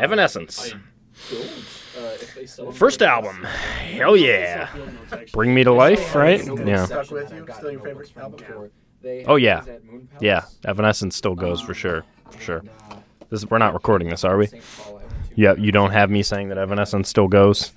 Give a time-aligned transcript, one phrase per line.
[0.00, 0.70] Evanescence.
[1.30, 1.42] Don't.
[1.42, 3.42] Uh, if they sell First album.
[3.44, 4.68] Hell yeah.
[5.32, 6.44] Bring Me to Life, right?
[6.66, 6.86] Yeah.
[6.86, 7.46] Stuck with you?
[7.54, 8.70] Still your favorite album?
[9.26, 9.64] Oh yeah.
[10.20, 10.44] Yeah.
[10.64, 12.04] Evanescence still goes for sure.
[12.30, 12.64] For sure.
[13.30, 14.48] This we're not recording this, are we?
[15.34, 17.72] Yeah, you don't have me saying that Evanescence still goes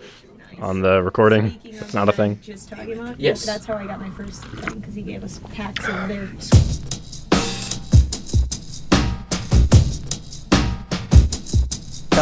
[0.60, 1.52] on the recording.
[1.52, 2.40] Speaking It's not a thing.
[2.42, 3.20] Just talking about.
[3.20, 3.46] Yes.
[3.46, 6.28] That's how I got my first thing because he gave us packs of their.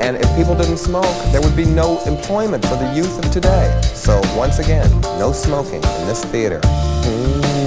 [0.00, 3.80] And if people didn't smoke, there would be no employment for the youth of today.
[3.94, 6.60] So once again, no smoking in this theater.
[6.62, 7.58] Mm.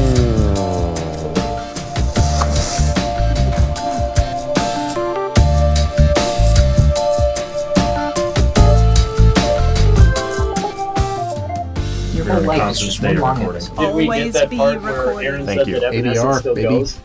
[12.13, 13.61] Your We're whole life is just state one long recording.
[13.61, 15.27] Did we get Always that be part where recorded.
[15.27, 15.75] Aaron Thank you.
[15.77, 16.67] ADR, still baby.
[16.67, 16.99] goes?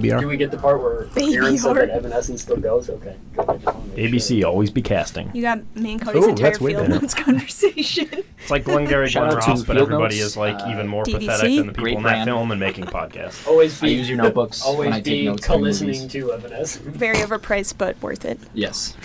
[0.00, 1.74] Baby Do we get the part where Baby Aaron said R.
[1.86, 2.90] that Evanescence still goes?
[2.90, 3.14] Okay.
[3.36, 3.48] Good.
[3.48, 4.48] I just wanna make ABC sure.
[4.50, 5.30] always be casting.
[5.34, 7.00] You got me and Cody's Ooh, entire that's way field better.
[7.00, 8.08] notes conversation.
[8.40, 10.70] It's like Glengarry Shout Glen out to Ross, but Field everybody Notes, is like uh,
[10.70, 11.12] even more DVC?
[11.20, 12.28] pathetic than the people Great in that brand.
[12.28, 13.46] film and making podcasts.
[13.48, 13.86] Always be.
[13.86, 16.12] I use your notebooks always when I take be notes during listening movies.
[16.12, 16.76] to Evanescence.
[16.96, 18.38] Very overpriced, but worth it.
[18.52, 18.96] Yes.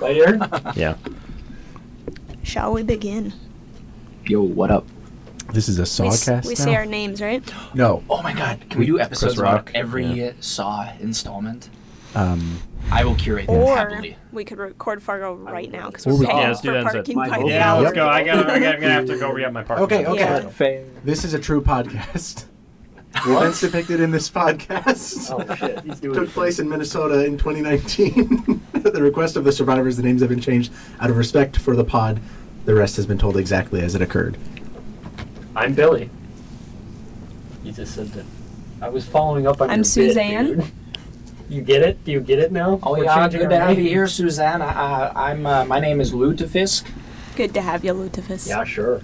[0.00, 0.42] Right, Aaron?
[0.76, 0.96] Yeah.
[2.42, 3.32] Shall we begin?
[4.26, 4.86] Yo, what up?
[5.52, 6.64] This is a We, s- Sawcast we now?
[6.64, 7.42] say our names, right?
[7.74, 8.02] No.
[8.10, 11.70] Oh my god, can we do episodes Chris Rock, about every Saw installment?
[12.14, 14.16] Um, I will curate them Or happily.
[14.32, 17.28] we could record Fargo right now because we're we- paying Yeah, for that parking My
[17.28, 18.08] by the Yeah, let's go.
[18.08, 19.84] I gotta, I gotta, I'm gonna have to go re up my parking.
[19.84, 20.84] Okay, okay.
[20.84, 21.00] Yeah.
[21.04, 22.44] this is a true podcast.
[23.24, 28.60] The events depicted in this podcast Oh shit, he's took place in Minnesota in 2019.
[28.74, 31.74] At the request of the survivors, the names have been changed out of respect for
[31.74, 32.20] the pod.
[32.66, 34.36] The rest has been told exactly as it occurred.
[35.58, 36.08] I'm Billy.
[37.64, 38.24] You just said that.
[38.80, 40.46] I was following up on I'm your bit, Suzanne.
[40.58, 40.64] dude.
[41.50, 42.04] You get it?
[42.04, 42.78] Do you get it now?
[42.82, 43.78] Oh We're yeah, good our to have name?
[43.86, 44.60] you here, Suzanne.
[44.60, 45.46] I, I, I'm.
[45.46, 46.86] Uh, my name is Lutefisk.
[47.36, 48.48] Good to have you, Lutefisk.
[48.48, 49.00] Yeah, sure.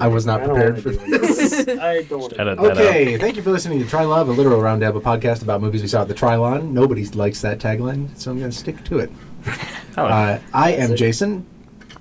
[0.00, 1.52] I was not I prepared for this.
[1.68, 2.40] I don't want to.
[2.40, 2.78] Edit that.
[2.78, 5.88] Okay, thank you for listening to Try Love, a literal roundtable podcast about movies we
[5.88, 6.70] saw at the Trylon.
[6.70, 9.10] Nobody likes that tagline, so I'm going to stick to it.
[9.98, 11.44] I Uh, I am Jason.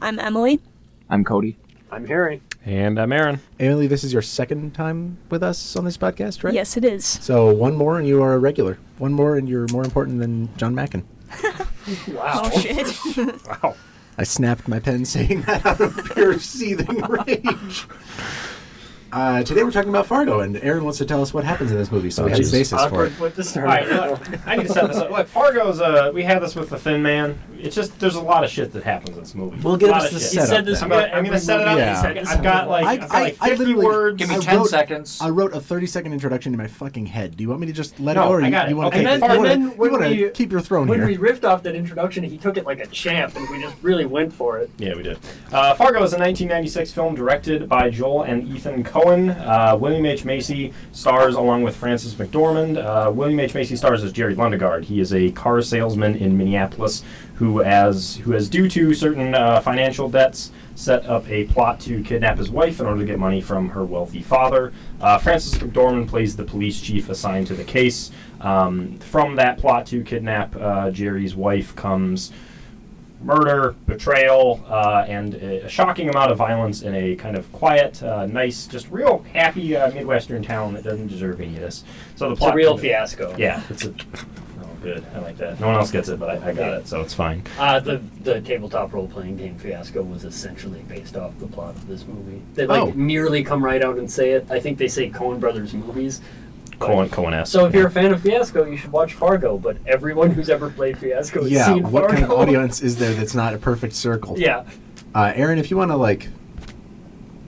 [0.02, 0.62] I'm Emily.
[1.10, 1.58] I'm Cody.
[1.92, 2.42] I'm Harry.
[2.66, 2.70] It.
[2.70, 3.40] And I'm Aaron.
[3.60, 6.54] Emily, this is your second time with us on this podcast, right?
[6.54, 7.06] Yes, it is.
[7.06, 8.78] So one more and you are a regular.
[8.98, 11.04] One more and you're more important than John Mackin.
[12.10, 12.42] Wow.
[12.46, 12.96] Oh shit.
[13.48, 13.76] Wow.
[14.18, 17.88] I snapped my pen saying that out of pure seething rage.
[19.12, 21.78] Uh, today we're talking about Fargo, and Aaron wants to tell us what happens in
[21.78, 22.54] this movie, so Oh, we have Jesus.
[22.54, 23.16] basis for Awkward it.
[23.16, 23.66] foot to All start.
[23.66, 25.10] right, look, I need to set this up.
[25.10, 25.82] Look, Fargo's.
[25.82, 27.38] Uh, we had this with the Thin Man.
[27.64, 29.60] It's just there's a lot of shit that happens in this movie.
[29.62, 30.30] We'll get us the shit.
[30.32, 30.82] He setup said this.
[30.82, 31.74] I'm gonna, about I'm gonna set it up.
[31.76, 31.82] movie.
[31.86, 32.14] Yeah.
[32.20, 34.18] He's I've got like I- I've got like I 50 literally- words.
[34.18, 35.20] Give me I 10 wrote- seconds.
[35.22, 37.38] I wrote a 30 second introduction in my fucking head.
[37.38, 38.70] Do you want me to just let No, it go, or I you, got it.
[38.70, 41.08] you want Okay, to and and then when wanna keep your throne When here?
[41.08, 44.06] we riffed off that introduction, he took it like a champ, and we just really
[44.06, 44.70] went for it.
[44.78, 45.18] Yeah, we did.
[45.52, 49.38] Uh, Fargo is a 1996 film directed by Joel and Ethan Coen.
[49.46, 50.26] Uh, William H.
[50.26, 52.78] Macy stars along with Frances McDormand.
[52.78, 53.54] Uh, William H.
[53.54, 54.84] Macy stars as Jerry Lundegaard.
[54.86, 57.04] He is a car salesman in Minneapolis
[57.42, 62.04] who, as who has due to certain uh, financial debts, set up a plot to
[62.04, 64.72] kidnap his wife in order to get money from her wealthy father.
[65.02, 68.12] Uh, Frances McDormand plays the police chief assigned to the case.
[68.42, 72.32] Um, from that plot to kidnap uh, Jerry's wife comes
[73.24, 78.28] murder, betrayal, uh, and a shocking amount of violence in a kind of quiet, uh,
[78.28, 81.84] nice, just real happy uh, Midwestern town that doesn't deserve any of this.
[82.16, 83.36] So the It's a real fiasco.
[83.36, 83.96] Yeah, it's a.
[84.82, 85.06] Good.
[85.14, 85.60] I like that.
[85.60, 87.44] No one else gets it, but I, I got it, so it's fine.
[87.60, 91.88] Uh, the the tabletop role playing game fiasco was essentially based off the plot of
[91.88, 92.42] this movie.
[92.56, 92.92] They like Oh.
[92.94, 94.48] merely come right out and say it.
[94.50, 96.22] I think they say Coen Brothers movies.
[96.80, 97.52] Cohen, Cohen S.
[97.52, 99.56] So if you're a fan of Fiasco, you should watch Fargo.
[99.60, 102.14] But everyone who's ever played Fiasco has yeah, seen what Fargo.
[102.14, 104.40] kind of audience is there that's not a perfect circle?
[104.40, 104.64] Yeah,
[105.14, 106.28] Uh, Aaron, if you want to like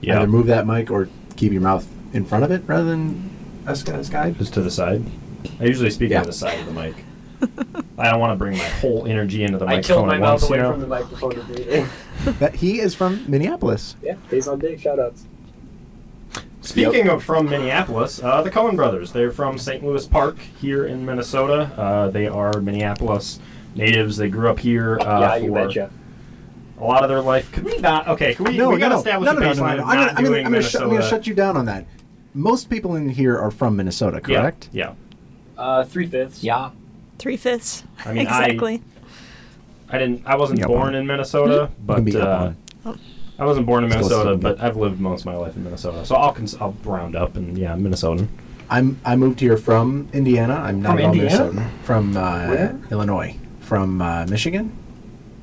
[0.00, 3.28] yeah, either move that mic or keep your mouth in front of it rather than
[3.66, 4.38] us guys guide.
[4.38, 5.02] just to the side.
[5.60, 6.20] I usually speak Yeah.
[6.20, 6.94] to the side of the mic.
[7.98, 10.20] I don't want to bring my whole energy into the I microphone killed my at
[10.20, 10.72] mouth once, you know?
[10.72, 11.88] from the microphone to breathe in.
[12.38, 13.96] That he is from Minneapolis.
[14.02, 14.76] yeah, days on day.
[14.76, 15.26] Shout outs.
[16.62, 19.12] Speaking of from Minneapolis, uh, the Coen brothers.
[19.12, 19.84] They're from St.
[19.84, 21.70] Louis Park here in Minnesota.
[21.76, 23.38] Uh, they are Minneapolis
[23.74, 24.16] natives.
[24.16, 24.98] They grew up here.
[25.00, 25.90] Uh, yeah, for, you betcha.
[26.80, 27.52] a lot of their life.
[27.52, 28.08] Could we not?
[28.08, 28.56] Okay, can we?
[28.56, 29.84] No, we no, gotta no, establish no, a no, no, baseline no, of no.
[29.84, 31.66] I'm not gonna, I'm gonna, doing I'm gonna, shut, I'm gonna shut you down on
[31.66, 31.86] that.
[32.32, 34.70] Most people in here are from Minnesota, Yeah, correct?
[34.72, 34.94] Yeah.
[35.56, 36.42] Uh, three fifths.
[36.42, 36.70] Yeah.
[37.24, 37.84] Three fifths.
[38.04, 38.82] I mean, exactly.
[39.88, 40.26] I didn't.
[40.26, 40.68] I wasn't Yep.
[40.68, 42.52] born in Minnesota, can but uh,
[42.84, 43.00] on.
[43.38, 44.60] I wasn't born in Still Minnesota, but.
[44.62, 46.04] I've lived most of my life in Minnesota.
[46.04, 48.28] So I'll cons- I'll round up and yeah, I'm Minnesotan.
[48.68, 50.52] I'm I moved here from Indiana.
[50.56, 51.50] I'm not From at all Indiana?
[51.50, 51.70] Minnesotan.
[51.84, 53.38] From uh, Illinois.
[53.60, 54.76] From uh, Michigan.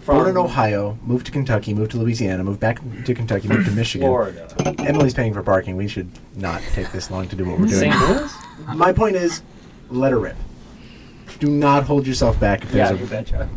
[0.01, 0.99] From Born in Ohio.
[1.03, 1.73] Moved to Kentucky.
[1.73, 2.43] Moved to Louisiana.
[2.43, 3.47] Moved back to Kentucky.
[3.47, 4.07] Moved to Michigan.
[4.07, 4.55] Florida.
[4.85, 5.77] Emily's paying for parking.
[5.77, 7.91] We should not take this long to do what we're doing.
[7.91, 8.07] St.
[8.07, 8.31] Louis?
[8.75, 9.41] My point is,
[9.89, 10.35] let her rip.
[11.41, 12.63] Do not hold yourself back.
[12.63, 13.49] If Yeah, there's you a, betcha.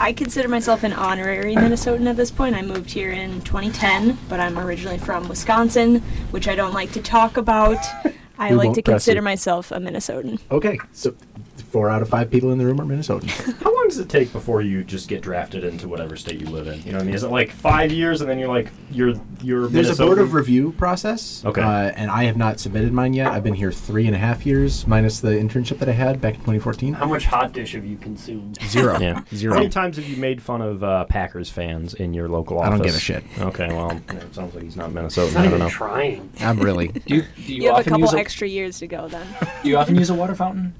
[0.00, 2.56] I consider myself an honorary Minnesotan at this point.
[2.56, 5.96] I moved here in 2010, but I'm originally from Wisconsin,
[6.30, 7.76] which I don't like to talk about.
[8.38, 9.22] I We like won't to press consider you.
[9.24, 10.38] myself a Minnesotan.
[10.50, 11.14] okay, so
[11.62, 13.30] four out of five people in the room are Minnesotans.
[13.62, 16.66] How long does it take before you just get drafted into whatever state you live
[16.66, 16.82] in?
[16.82, 17.14] You know what I mean?
[17.14, 20.34] Is it like five years and then you're like you're you're There's a board of
[20.34, 21.44] review process.
[21.44, 21.60] Okay.
[21.60, 23.28] Uh, and I have not submitted mine yet.
[23.28, 26.34] I've been here three and a half years, minus the internship that I had back
[26.34, 26.94] in 2014.
[26.94, 28.58] How much hot dish have you consumed?
[28.66, 28.98] Zero.
[28.98, 29.22] Yeah.
[29.34, 29.54] Zero.
[29.54, 32.68] How many times have you made fun of uh, Packers fans in your local office?
[32.68, 33.24] I don't give a shit.
[33.38, 35.26] Okay, well, it sounds like he's not Minnesotan.
[35.26, 35.68] He's I don't even know.
[35.68, 36.30] trying.
[36.40, 36.88] I'm really.
[36.88, 39.26] Do you, do you, You have a couple use a, extra years to go then.
[39.62, 40.74] Do you often use a water fountain?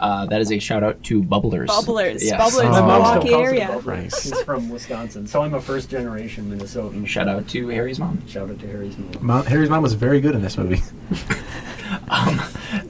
[0.00, 1.66] Uh, that is a shout out to Bubblers.
[1.66, 2.18] Bubblers.
[2.22, 2.40] Yes.
[2.40, 2.70] Bubblers, Oh.
[2.70, 3.66] My mom still Milwaukee area.
[3.68, 3.86] Bubblers.
[3.86, 4.22] Nice.
[4.22, 7.06] He's from Wisconsin, so I'm a first generation Minnesotan.
[7.06, 8.26] Shout out to Harry's mom.
[8.26, 9.12] Shout out to Harry's mom.
[9.20, 10.82] Mom, Harry's mom was very good in this movie.
[12.08, 12.40] Um,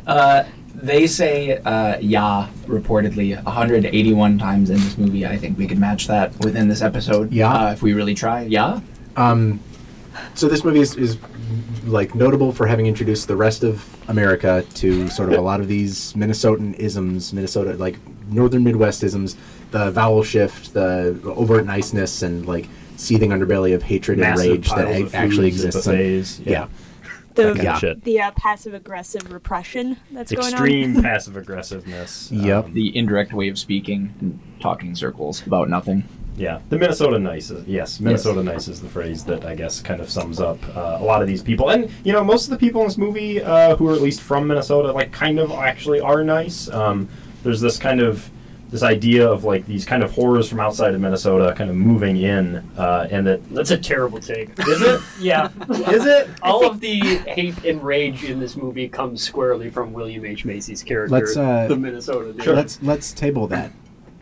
[0.06, 5.26] uh, they say uh, "yeah" reportedly 181 times in this movie.
[5.26, 7.32] I think we could match that within this episode.
[7.32, 7.50] Yeah.
[7.52, 8.42] uh, if we really try.
[8.42, 8.80] Yeah.
[9.16, 9.60] Um,
[10.34, 11.16] so this movie is, is
[11.85, 15.69] like notable for having introduced the rest of America to sort of a lot of
[15.69, 17.99] these Minnesotan isms, Minnesota like
[18.29, 19.37] northern Midwest isms,
[19.70, 24.69] the vowel shift, the overt niceness, and like seething underbelly of hatred Massive and rage
[24.69, 25.87] that piles a- of actually foods and exists.
[25.87, 26.41] in- buffets.
[26.41, 26.69] yeah.
[27.37, 28.05] The, That kind of shit.
[28.05, 30.53] the uh, passive aggressive repression that's going on.
[30.53, 32.31] Extreme passive aggressiveness.
[32.32, 32.64] Yep.
[32.67, 36.03] Um, The indirect way of speaking and talking circles about nothing.
[36.37, 37.50] Yeah, the Minnesota nice.
[37.50, 40.99] Is, yes, Minnesota nice is the phrase that I guess kind of sums up uh,
[41.00, 41.71] a lot of these people.
[41.71, 44.23] And you know, most of the people in this movie uh, who are at least
[44.23, 46.71] from Minnesota, like, kind of actually are nice.
[46.71, 47.09] Um,
[47.43, 48.31] there's this kind of
[48.71, 52.19] this idea of like these kind of horrors from outside of Minnesota, kind of moving
[52.19, 54.50] in, uh, and that That's a terrible take.
[54.61, 55.00] is it?
[55.19, 55.49] yeah.
[55.71, 56.31] Is it?
[56.43, 60.44] All of the hate and rage in this movie comes squarely from William H.
[60.44, 62.47] Macy's character, Let's, uh, the Minnesota dude.
[62.47, 63.73] Let's let's table that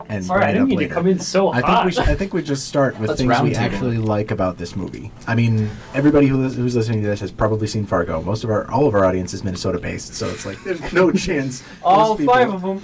[0.09, 0.89] and Sorry, I it didn't up mean later.
[0.89, 1.67] to come in so I hot.
[1.67, 4.31] think we should, I think we just start with Let's things we table actually like
[4.31, 5.11] about this movie.
[5.27, 8.23] I mean, everybody who lis- who's listening to this has probably seen Fargo.
[8.23, 11.13] Most of our all of our audience is Minnesota based, so it's like there's no
[11.27, 11.63] chance.
[11.83, 12.83] All people- five of them.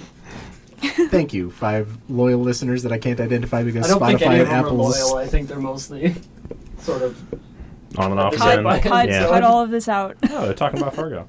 [1.09, 4.33] Thank you, five loyal listeners that I can't identify because I don't think Spotify any
[4.35, 5.01] and of them Apple's.
[5.01, 5.17] are loyal.
[5.17, 6.13] I think they're mostly
[6.79, 7.21] sort of.
[7.97, 8.65] On and off Cut, again.
[8.65, 9.25] cut, Cut, yeah.
[9.27, 10.17] cut all of this out.
[10.29, 11.25] Oh, they're talking about Fargo.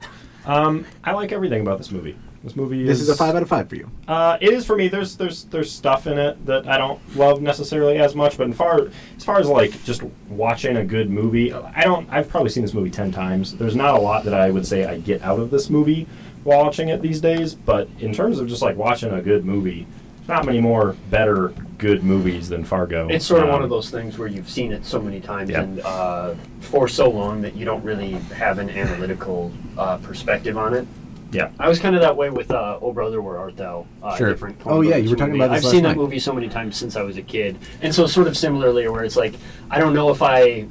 [0.46, 2.16] Um, I like everything about this movie.
[2.46, 3.90] This movie This is a five out of five for you.
[4.06, 4.86] Uh, it is for me.
[4.86, 8.52] There's there's there's stuff in it that I don't love necessarily as much, but in
[8.52, 8.82] far
[9.16, 12.08] as far as like just watching a good movie, I don't.
[12.08, 13.56] I've probably seen this movie ten times.
[13.56, 16.06] There's not a lot that I would say I get out of this movie
[16.44, 17.52] while watching it these days.
[17.56, 19.84] But in terms of just like watching a good movie,
[20.18, 23.08] there's not many more better good movies than Fargo.
[23.08, 25.50] It's sort of one Um, of those things where you've seen it so many times
[25.50, 25.62] Yeah.
[25.62, 30.74] and uh, for so long that you don't really have an analytical uh, perspective on
[30.74, 30.86] it.
[31.32, 31.50] Yeah.
[31.58, 34.30] I was kind of that way with uh, "Oh Brother, Where Art Thou?" Uh, Sure.
[34.30, 35.44] different Oh, yeah, you were talking movie.
[35.44, 37.58] about this I've last seen that movie so many times since I was a kid,
[37.82, 39.34] and so sort of similarly, where it's like
[39.70, 40.66] I don't know if I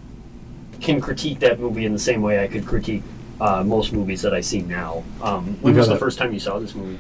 [0.82, 3.04] can critique that movie in the same way I could critique
[3.42, 5.04] uh, most movies that I see now.
[5.22, 7.00] Um, when was the a- first time you saw this movie?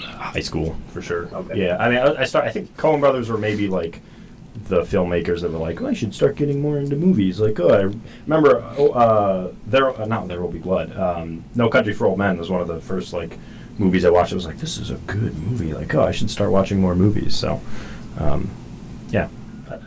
[0.00, 1.28] high school for sure.
[1.32, 1.62] Okay.
[1.66, 2.46] Yeah, I mean, I, I start.
[2.46, 4.00] I think Coen Brothers were maybe like
[4.54, 7.40] the filmmakers that were like, oh, I should start getting more into movies.
[7.40, 7.94] Like, oh, I
[8.26, 10.96] remember, oh, uh, there, uh, not There Will Be Blood.
[10.96, 13.38] Um, no Country for Old Men was one of the first like
[13.78, 14.32] movies I watched.
[14.32, 15.74] I was like, this is a good movie.
[15.74, 17.34] Like, oh, I should start watching more movies.
[17.34, 17.60] So,
[18.18, 18.48] um,
[19.10, 19.28] yeah,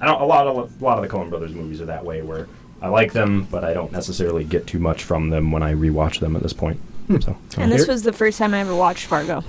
[0.01, 2.47] a lot of a lot of the Coen Brothers movies are that way where.
[2.79, 6.19] I like them, but I don't necessarily get too much from them when I rewatch
[6.19, 6.79] them at this point.
[7.21, 9.43] So, And this was the first time I ever watched Fargo.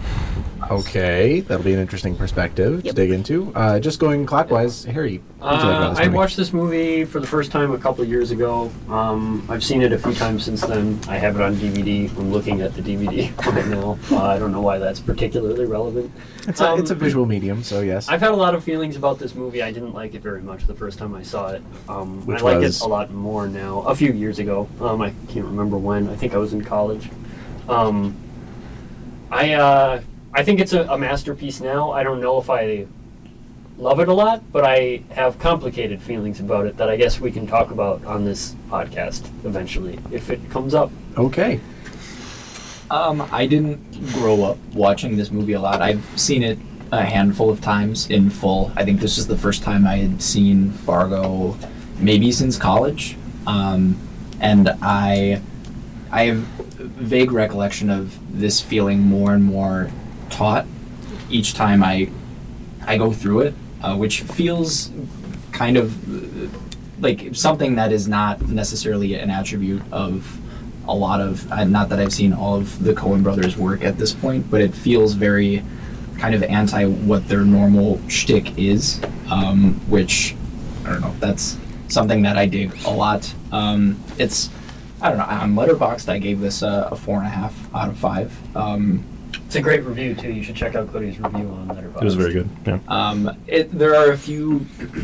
[0.71, 3.53] Okay, that'll be an interesting perspective to dig into.
[3.55, 5.23] Uh, just going clockwise, Harry.
[5.39, 7.73] What did you like Uh, about this I watched this movie for the first time
[7.73, 8.71] a couple of years ago.
[8.89, 11.01] Um, I've seen it a few times since then.
[11.09, 12.11] I have it on DVD.
[12.19, 13.99] I'm looking at the DVD right now.
[14.11, 16.11] Uh, I don't know why that's particularly relevant.
[16.47, 18.09] It's a, Um, it's a visual medium, so yes.
[18.09, 19.63] I've had a lot of feelings about this movie.
[19.63, 21.63] I didn't like it very much the first time I saw it.
[21.89, 22.81] Um, Which I like was?
[22.81, 23.81] it a lot more now.
[23.83, 24.69] A few years ago.
[24.81, 26.09] Um, I can't remember when.
[26.11, 27.09] I think I was in college.
[27.69, 28.17] Um,
[29.31, 30.01] I uh,
[30.33, 31.91] I think it's a, a masterpiece now.
[31.93, 32.87] I don't know if I
[33.79, 37.31] love it a lot, but I have complicated feelings about it that I guess we
[37.31, 40.91] can talk about on this podcast eventually if it comes up.
[41.17, 41.61] Okay.
[42.91, 43.79] Um, I didn't
[44.15, 45.83] grow up watching this movie a lot.
[45.83, 46.59] I've seen it
[46.91, 48.73] a handful of times in full.
[48.77, 51.57] I think this is the first time I had seen Fargo,
[51.99, 53.17] maybe since college.
[53.47, 53.99] Um,
[54.41, 55.43] and I,
[56.11, 56.47] I have
[56.99, 59.91] vague recollection of this feeling more and more
[60.31, 60.67] taut
[61.31, 62.11] each time I,
[62.87, 64.91] I go through it, uh, which feels
[65.53, 66.59] kind of uh,
[67.01, 70.39] like something that is not necessarily an attribute of
[70.89, 73.99] a lot of uh, not that I've seen all of the Coen brothers work at
[73.99, 75.63] this point, but it feels very
[76.19, 79.01] kind of anti what their normal shtick is,
[79.31, 80.35] um, which
[80.85, 81.15] I don't know.
[81.21, 83.33] That's something that I dig a lot.
[83.53, 84.51] Um, it's
[85.01, 85.25] I don't know.
[85.25, 88.37] On Letterboxd, I gave this a, a four and a half out of five.
[88.57, 89.05] Um,
[89.47, 90.33] It's a great review too.
[90.33, 92.03] You should check out Cody's review on Letterboxd.
[92.03, 92.49] It was very good.
[92.67, 92.79] Yeah.
[92.89, 94.61] um, it, there are a few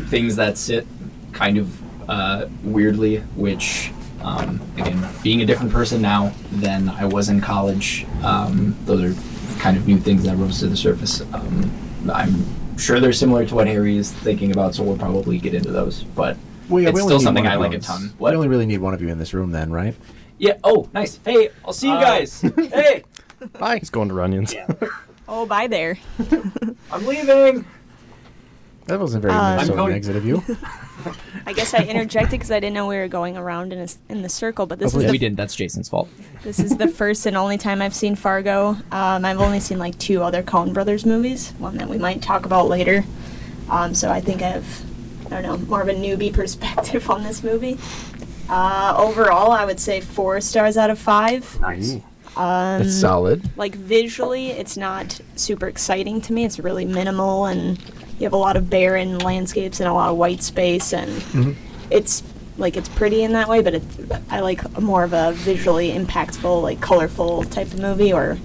[0.09, 0.85] things that sit
[1.31, 7.29] kind of uh, weirdly, which, um, again, being a different person now than I was
[7.29, 11.21] in college, um, those are kind of new things that rose to the surface.
[11.33, 11.71] Um,
[12.11, 15.71] I'm sure they're similar to what Harry is thinking about, so we'll probably get into
[15.71, 16.03] those.
[16.03, 16.37] But
[16.69, 18.13] Well, yeah, it's we only still something I like a ton.
[18.17, 18.31] What?
[18.31, 19.95] We only really need one of you in this room, then, right?
[20.37, 20.57] yeah.
[20.63, 21.19] Oh, nice.
[21.23, 22.41] Hey, I'll see you Uh, guys.
[22.55, 23.03] hey,
[23.59, 23.77] Bye.
[23.79, 24.53] He's going to Runyons.
[25.27, 25.97] Oh, bye there.
[26.91, 27.65] I'm leaving.
[28.85, 29.93] That wasn't very Um, I'm Minnesotan Cody.
[29.95, 30.43] exit of you.
[31.47, 33.97] I guess I interjected because I didn't know we were going around in a s
[34.07, 34.67] in the circle.
[34.67, 35.07] But this Oh, is yeah.
[35.07, 35.35] the we didn't.
[35.37, 36.09] That's Jason's fault.
[36.43, 38.77] This is the first and only time I've seen Fargo.
[38.91, 42.45] Um, I've only seen like two other Coen Brothers movies, one that we might talk
[42.45, 43.03] about later.
[43.71, 44.83] Um, so I think I have,
[45.27, 47.77] I don't know, more of a newbie perspective on this movie.
[48.49, 51.59] Uh, overall, I would say four stars out of five.
[51.61, 51.97] Nice.
[52.37, 53.49] Um, It's solid.
[53.57, 56.43] like visually, it's not super exciting to me.
[56.45, 57.79] It's really minimal, and
[58.19, 61.55] you have a lot of barren landscapes and a lot of white space, and
[61.89, 62.23] it's
[62.57, 63.61] like it's pretty in that way.
[63.61, 63.83] But it,
[64.29, 68.37] I like more of a visually impactful, like colorful type of movie, or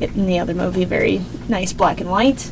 [0.00, 2.50] it, in the other movie, very nice black and white.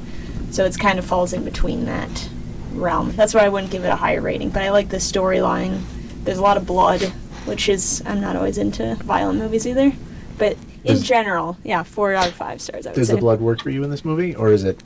[0.51, 2.29] So it's kind of falls in between that
[2.75, 3.13] realm.
[3.13, 4.51] That's why I wouldn't give it a higher rating.
[4.51, 5.83] But I like the storyline.
[6.25, 7.03] There's a lot of blood,
[7.47, 9.93] which is I'm not always into violent movies either.
[10.39, 12.87] But in general, yeah, four out of five stars.
[12.87, 13.15] I would Does say.
[13.15, 14.83] the blood work for you in this movie, or is it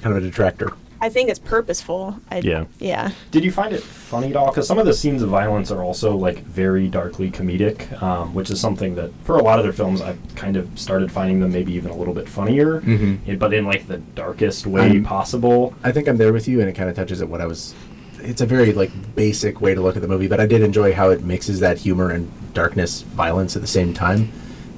[0.00, 0.72] kind of a detractor?
[1.00, 2.18] I think it's purposeful.
[2.30, 2.64] I, Yeah.
[2.78, 3.10] Yeah.
[3.30, 4.46] Did you find it funny at all?
[4.48, 8.50] Because some of the scenes of violence are also like very darkly comedic, um, which
[8.50, 11.52] is something that for a lot of their films I've kind of started finding them
[11.52, 13.18] maybe even a little bit funnier, Mhm.
[13.28, 15.74] eh, but in like the darkest way I'm- possible.
[15.84, 17.74] I think I'm there with you, and it kind of touches at what I was.
[18.22, 20.92] It's a very like basic way to look at the movie, but I did enjoy
[20.94, 24.30] how it mixes that humor and darkness, violence at the same time.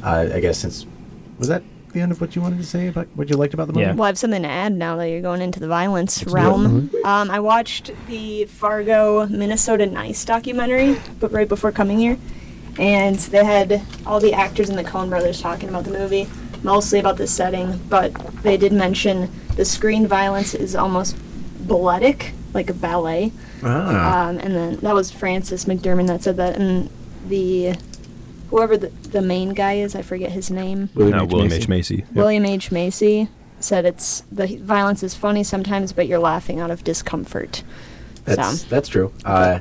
[0.03, 0.85] Uh, I guess since
[1.39, 3.67] was that the end of what you wanted to say about what you liked about
[3.67, 3.87] the movie?
[3.87, 3.95] Yeah.
[3.95, 6.33] Well, I have something to add now that you're going into the violence do it.
[6.33, 6.91] realm.
[7.05, 12.19] Um, I watched the Fargo Minnesota Nice documentary, but right before coming here,
[12.79, 16.29] and they had all the actors and the Coen Brothers talking about the movie,
[16.63, 21.17] mostly about the setting, but they did mention the screen violence is almost
[21.67, 23.33] balletic, like a ballet.
[23.63, 24.29] Ah.
[24.29, 26.89] Um, and then that was Frances McDermott that said that, and
[27.27, 27.75] the
[28.51, 30.89] whoever the, the main guy is, I forget his name.
[30.95, 31.31] William No, H.
[31.31, 31.63] William Macy.
[31.63, 31.69] H.
[31.69, 31.97] Macy.
[31.97, 32.11] Yep.
[32.15, 32.73] William H.
[32.73, 33.29] Macy
[33.61, 37.63] said it's the violence is funny sometimes, but you're laughing out of discomfort.
[38.25, 39.13] That's so that's true.
[39.25, 39.61] Uh,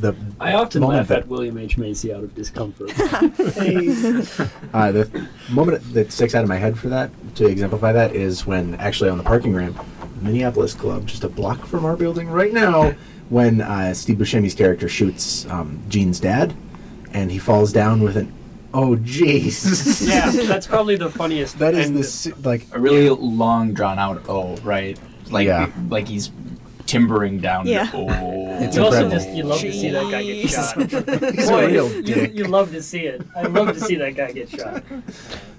[0.00, 1.78] the I often laugh that- at William H.
[1.78, 2.90] Macy out of discomfort.
[4.74, 8.44] Uh, the moment that sticks out of my head for that, to exemplify that, is
[8.44, 9.78] when actually on the parking ramp,
[10.20, 12.90] Minneapolis Club, just a block from our building right now,
[13.28, 16.54] when uh, Steve Buscemi's character shoots um, Jean's dad,
[17.14, 18.32] and he falls down with an,
[18.74, 20.06] oh jeez.
[20.08, 21.58] yeah, that's probably the funniest.
[21.60, 24.98] that is this like a really long drawn out oh right
[25.30, 25.70] like Yeah.
[25.88, 26.30] like he's
[26.86, 27.88] timbering down Yeah.
[27.94, 30.76] oh It's You also just you love to see that guy get shot.
[31.34, 32.34] He's a Boy, real you, dick.
[32.34, 33.22] you love to see it.
[33.34, 34.84] I love to see that guy get shot.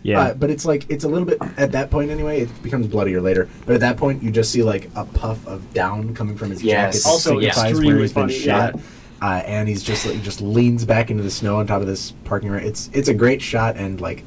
[0.03, 0.19] Yeah.
[0.21, 2.41] Uh, but it's like it's a little bit at that point anyway.
[2.41, 5.73] It becomes bloodier later, but at that point you just see like a puff of
[5.73, 6.97] down coming from his Yes.
[7.03, 7.07] jacket.
[7.09, 8.75] Also signifies where extremely he's been funny, shot.
[8.75, 8.81] yeah.
[9.25, 12.11] Uh, and he's just like just leans back into the snow on top of this
[12.25, 12.61] parking lot.
[12.61, 14.23] It's it's a great shot, and like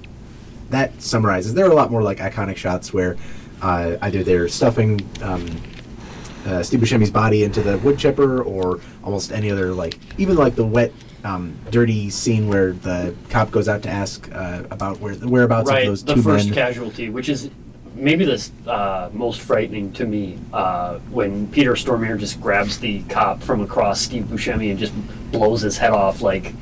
[0.70, 1.54] that summarizes.
[1.54, 3.16] There are a lot more like iconic shots where
[3.62, 5.46] uh, either they're stuffing um,
[6.46, 10.56] uh, Steve Buscemi's body into the wood chipper, or almost any other like even like
[10.56, 10.92] the wet.
[11.22, 15.68] Um, dirty scene where the cop goes out to ask uh, about where the whereabouts
[15.68, 16.54] right, of those the two first men.
[16.54, 17.50] casualty, which is
[17.98, 23.42] maybe the uh, most frightening to me, uh, when Peter Stormare just grabs the cop
[23.42, 24.92] from across Steve Buscemi and just
[25.32, 26.54] blows his head off like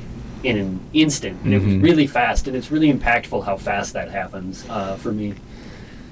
[0.43, 1.83] in an instant, and it was Mhm.
[1.83, 5.33] really fast, and it's really impactful how fast that happens uh, for me.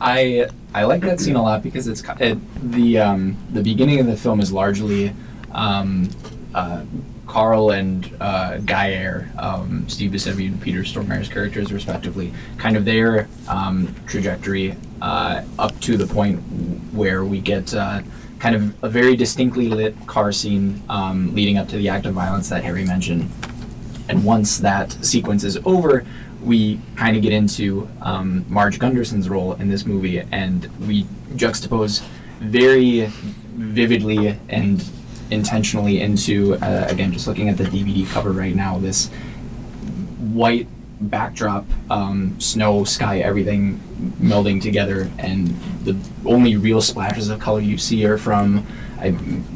[0.02, 2.38] I I like that scene a lot because it's it,
[2.72, 5.14] the um, the beginning of the film is largely
[5.52, 6.10] um,
[6.54, 6.82] uh,
[7.28, 8.60] Carl and uh,
[9.38, 15.80] um, Steve Buscemi and Peter Stormare's characters respectively, kind of their um, trajectory uh, up
[15.82, 16.40] to the point
[16.94, 18.02] where we get uh,
[18.40, 22.14] kind of a very distinctly lit car scene um, leading up to the act of
[22.14, 23.30] violence that Harry mentioned.
[24.08, 26.06] And once that sequence is over,
[26.44, 31.06] we kind of get into um, Marge Gunderson's role in this movie, and we
[31.36, 32.04] juxtapose
[32.40, 33.12] very
[33.56, 34.84] vividly and
[35.32, 39.10] intentionally into, uh, again, just looking at the DVD cover right now, this
[40.20, 40.68] white
[41.02, 43.80] backdrop, um, snow, sky, everything
[44.22, 45.48] melding together, and
[45.84, 48.66] the only real splashes of color you see are from
[48.98, 49.08] I,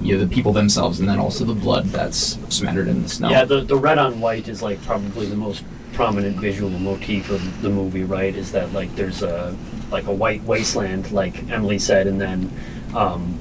[0.01, 3.29] you know, the people themselves, and then also the blood that's smattered in the snow.
[3.29, 7.61] Yeah, the, the red on white is like probably the most prominent visual motif of
[7.61, 8.35] the movie, right?
[8.35, 9.55] Is that like there's a
[9.91, 12.51] like a white wasteland, like Emily said, and then
[12.93, 13.39] um,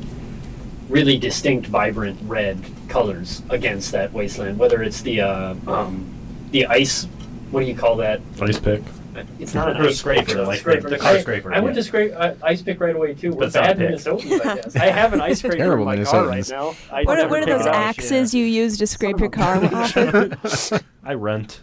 [0.88, 4.58] really distinct, vibrant red colors against that wasteland.
[4.58, 6.08] Whether it's the uh, um,
[6.50, 7.04] the ice,
[7.50, 8.20] what do you call that?
[8.40, 8.82] Ice pick.
[9.40, 10.88] It's not an Or ice scraper, scraper, like scraper.
[10.90, 11.80] the car I- scraper, I went yeah.
[11.82, 13.32] to scrape uh, ice pick right away too.
[13.32, 13.90] We're That's not bad pick.
[13.98, 14.76] Minnesotans, I guess.
[14.76, 16.76] I have an ice scraper Terrible in my car right now.
[16.92, 17.74] I What are, what are those it up.
[17.74, 19.96] axes you use to scrape your car off
[20.72, 20.84] of?
[21.02, 21.60] I rent.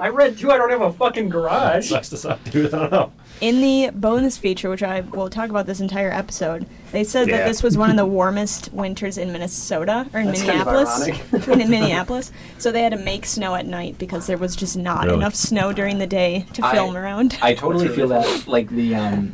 [0.00, 0.50] I rent too.
[0.50, 1.90] I don't have a fucking garage.
[1.90, 2.74] Sucks to suck, dude.
[2.74, 3.12] I don't know.
[3.40, 7.38] In the bonus feature, which I will talk about this entire episode, they said Yeah.
[7.38, 10.66] that this was one of the warmest winters in Minnesota or in That's kind of
[10.66, 11.48] Minneapolis.
[11.48, 15.04] in Minneapolis, so they had to make snow at night because there was just not
[15.06, 15.16] Really?
[15.16, 17.38] enough snow during the day to I- film around.
[17.40, 19.32] I totally feel that, like the um,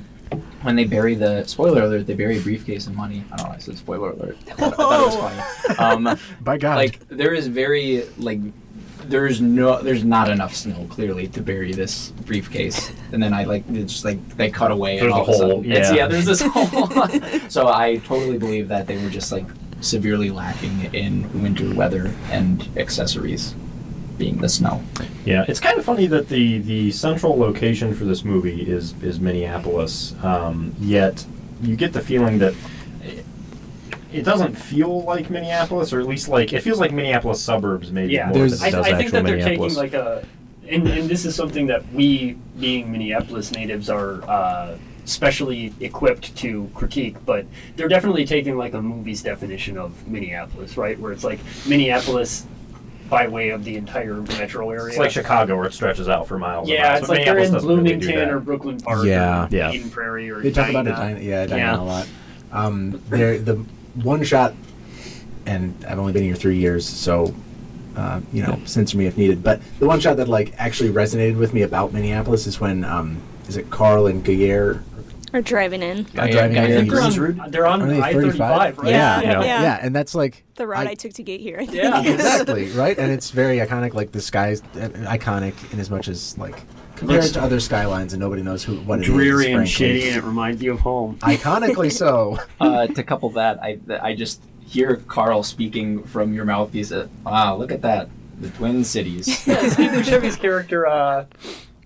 [0.63, 3.25] when they bury the spoiler alert, they bury a briefcase of money.
[3.33, 3.55] I don't know.
[3.55, 4.37] I said spoiler alert.
[4.49, 6.09] I thought, I thought it was funny.
[6.09, 6.77] Um, By God.
[6.77, 8.39] like there is very like
[9.09, 13.65] there's no there's not enough snow clearly to bury this briefcase and then i like
[13.71, 15.97] it's just like they cut away and all a of a sudden- hole, it's- yeah.
[15.97, 16.89] yeah there's this hole
[17.49, 19.47] so i totally believe that they were just like
[19.81, 23.55] severely lacking in winter weather and accessories
[24.19, 24.83] being the snow
[25.27, 29.21] Yeah, it's kind of funny that the the central location for this movie is is
[29.21, 30.15] Minneapolis.
[30.25, 31.27] Um, yet
[31.63, 32.55] you get the feeling that
[34.17, 37.91] it, it doesn't feel like Minneapolis, or at least like it feels like Minneapolis suburbs,
[37.93, 40.25] maybe Yeah, more There's- than it I, does I think that they're taking like a,
[40.69, 46.69] and, and this is something that we, being Minneapolis natives, are uh, specially equipped to
[46.75, 47.17] critique.
[47.25, 50.99] But they're definitely taking like a movie's definition of Minneapolis, right?
[50.99, 52.47] Where it's like Minneapolis
[53.09, 54.89] by way of the entire metro area.
[54.89, 56.69] it's like Chicago, where it stretches out for miles.
[56.69, 59.07] and yeah, miles, it's but like they're Minneapolis in doesn't really Bloomington or Brooklyn Park
[59.07, 59.45] Yeah.
[59.45, 59.71] or Yeah.
[59.71, 61.07] Eden Prairie or They talk about it, Edina.
[61.13, 61.81] Edina, yeah, Edina Yeah.
[61.81, 62.09] a lot.
[62.51, 63.65] Um, there, the
[64.03, 64.55] one shot,
[65.47, 67.35] and I've only been here three years, so
[67.97, 69.43] uh, you know, censor me if needed.
[69.43, 73.21] But the one shot that like actually resonated with me about Minneapolis is when um,
[73.49, 74.83] is it Carl and Gayer
[75.33, 76.01] or driving in.
[76.19, 77.51] are driving Guy- in They're on, route?
[77.53, 78.79] they're on they I 35?
[78.79, 78.91] right?
[78.91, 79.31] Yeah, Yeah.
[79.43, 79.79] yeah, Yeah.
[79.83, 81.59] and that's like The route I, I- took to get here.
[81.61, 81.77] I think.
[81.77, 82.03] Yeah.
[82.05, 83.93] exactly right, and it's very iconic.
[83.95, 86.63] Like the sky's uh, iconic in as much as like
[86.97, 89.09] compared Looks to other skylines, and nobody knows who what it is.
[89.09, 90.01] Dreary and frankly.
[90.01, 91.17] shitty, and it reminds you of home.
[91.21, 92.39] Iconically so.
[92.61, 96.89] uh, to couple that i i just hear carl speaking from your mouthpiece.
[96.89, 98.09] he said wow look at that
[98.41, 101.25] the twin cities Yeah, Steve Buscemi's character, uh,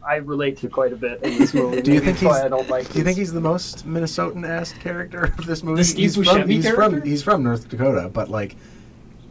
[0.02, 1.82] I relate to quite a bit in this movie.
[1.82, 2.90] Do you think that's why he's- I don't like?
[2.90, 5.82] Do you think he's the most Minnesotan-ass character of this movie?
[5.82, 6.90] The Steve he's from, Buscemi he's character?
[7.00, 8.56] from he's from North Dakota, but like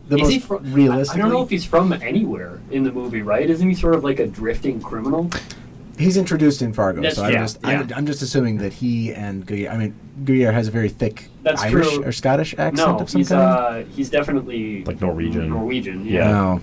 [0.07, 0.73] the Is most he from?
[0.73, 3.49] realistically, I don't know if he's from anywhere in the movie, right?
[3.49, 5.29] Isn't he sort of like a drifting criminal?
[5.99, 7.01] He's introduced in Fargo.
[7.01, 7.95] That's- so I'm yeah, just I'm, yeah.
[7.97, 9.69] I'm just assuming that he and Gaear.
[9.71, 12.03] I mean, Gaear has a very thick That's Irish true.
[12.05, 13.41] or Scottish accent No, of some he's kind.
[13.41, 15.49] uh, he's definitely Like Norwegian.
[15.49, 16.13] Norwegian, Yeah.
[16.27, 16.61] yeah, no,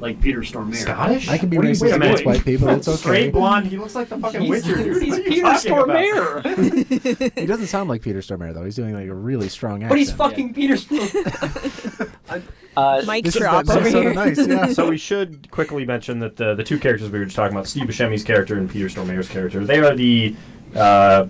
[0.00, 0.76] like Peter Stormare.
[0.76, 1.28] Scottish?
[1.28, 2.26] I can be What are you- racist wait a against minute.
[2.26, 2.68] white people.
[2.70, 2.96] It's okay.
[2.96, 3.66] Straight blonde.
[3.66, 4.76] He looks like the fucking He's, Witcher.
[4.82, 5.02] dude.
[5.02, 6.44] he's What are you Peter talking about?
[6.44, 8.64] Stormare, he doesn't sound like Peter Stormare though.
[8.64, 9.88] He's doing like a really strong accent.
[9.90, 12.10] but he's fucking Peter Stormare.
[12.76, 14.14] uh, Mike This is drop that over Minnesota here.
[14.14, 14.72] nice, yeah.
[14.72, 17.66] So we should quickly mention that the the two characters we were just talking about,
[17.66, 20.34] Steve Buscemi's character and Peter Stormare's character, they are the,
[20.74, 21.26] uh,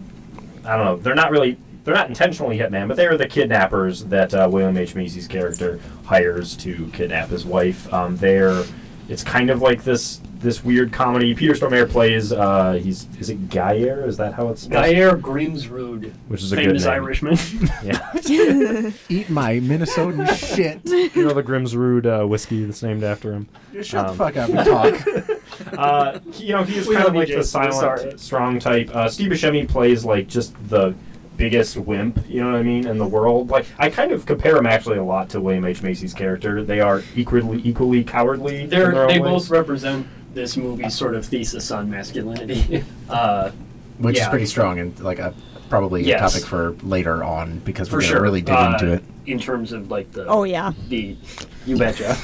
[0.65, 4.05] I don't know, they're not really, they're not intentionally hitman, but they are the kidnappers
[4.05, 7.93] that uh, William H Macy's character hires to kidnap his wife.
[7.93, 8.63] Um, they're,
[9.11, 11.35] it's kind of like this this weird comedy.
[11.35, 14.07] Peter Stormare plays, uh, he's is it Gayer?
[14.07, 14.87] Is that how it's spelled?
[14.87, 17.03] Gaear Grimsrud, Which is a famous good name.
[17.05, 17.37] Irishman.
[17.85, 18.11] Yeah,
[19.11, 20.81] Eat my Minnesotan shit.
[21.15, 23.49] you know the Grimsrud uh, whiskey that's named after him.
[23.83, 25.79] Shut Um, the fuck up and talk.
[25.79, 28.19] uh, you know, he's kind of like the silent, sorry.
[28.19, 28.89] strong type.
[28.95, 30.95] Uh, Steve Buscemi plays like just the
[31.41, 33.49] biggest wimp, you know what I mean, in the world.
[33.49, 36.63] Like I kind of compare him actually a lot to William H Macy's character.
[36.63, 38.67] They are equally equally cowardly.
[38.67, 39.33] They're, their they own ways.
[39.49, 42.85] both represent this movie's sort of thesis on masculinity.
[43.09, 43.51] uh,
[43.99, 45.35] Which is pretty strong and like a
[45.71, 46.35] probably Yes.
[46.35, 48.23] a topic for later on because we're gonna sure.
[48.23, 49.03] really dig Uh, into it.
[49.27, 50.73] in terms of like the Oh yeah.
[50.89, 51.17] the
[51.65, 52.17] you betcha.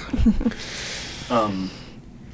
[1.31, 1.71] um,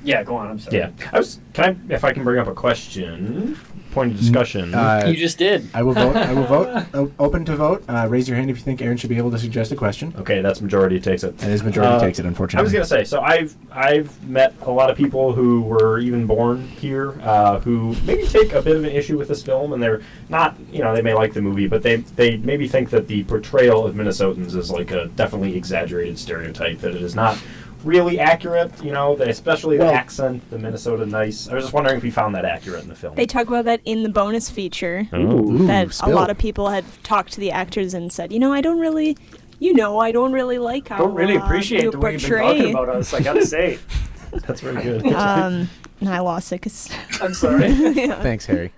[0.04, 0.48] yeah, go on.
[0.48, 0.78] I'm sorry.
[0.78, 0.90] Yeah.
[1.12, 1.38] I was.
[1.52, 3.56] Can I, if I can bring up a question,
[3.92, 4.74] point of discussion.
[4.74, 5.68] Uh, you just did.
[5.74, 6.16] I will vote.
[6.16, 6.86] I will vote.
[6.94, 7.84] O- open to vote.
[7.88, 10.12] Uh, raise your hand if you think Aaron should be able to suggest a question.
[10.18, 11.30] okay, that's majority takes it.
[11.42, 14.54] And his majority Uh, takes it, Unfortunately, I was gonna say, so I've I've met
[14.62, 18.76] a lot of people who were even born here, uh, who maybe take a bit
[18.76, 21.42] of an issue with this film, and they're not, you know, they may like the
[21.42, 25.56] movie, but they they maybe think that the portrayal of Minnesotans is like a definitely
[25.56, 27.38] exaggerated stereotype, that it is not
[27.84, 31.48] really accurate, you know, that especially the Well- accent, the Minnesota nice.
[31.48, 33.14] I was just wondering if you found that accurate in the film.
[33.14, 35.08] They talk about that in the bonus feature.
[35.14, 35.66] Ooh.
[35.66, 38.60] that a lot of people had talked to the actors and said, you know, I
[38.60, 39.16] don't really,
[39.58, 42.22] you know, I don't really like how Don't really uh, appreciate you the way you've
[42.22, 43.12] been talking about us.
[43.14, 43.78] I gotta say.
[44.46, 45.06] That's very good.
[45.12, 45.68] Um,
[46.00, 46.90] and I lost it because
[47.20, 47.72] I'm sorry.
[47.74, 48.72] Thanks, Harry.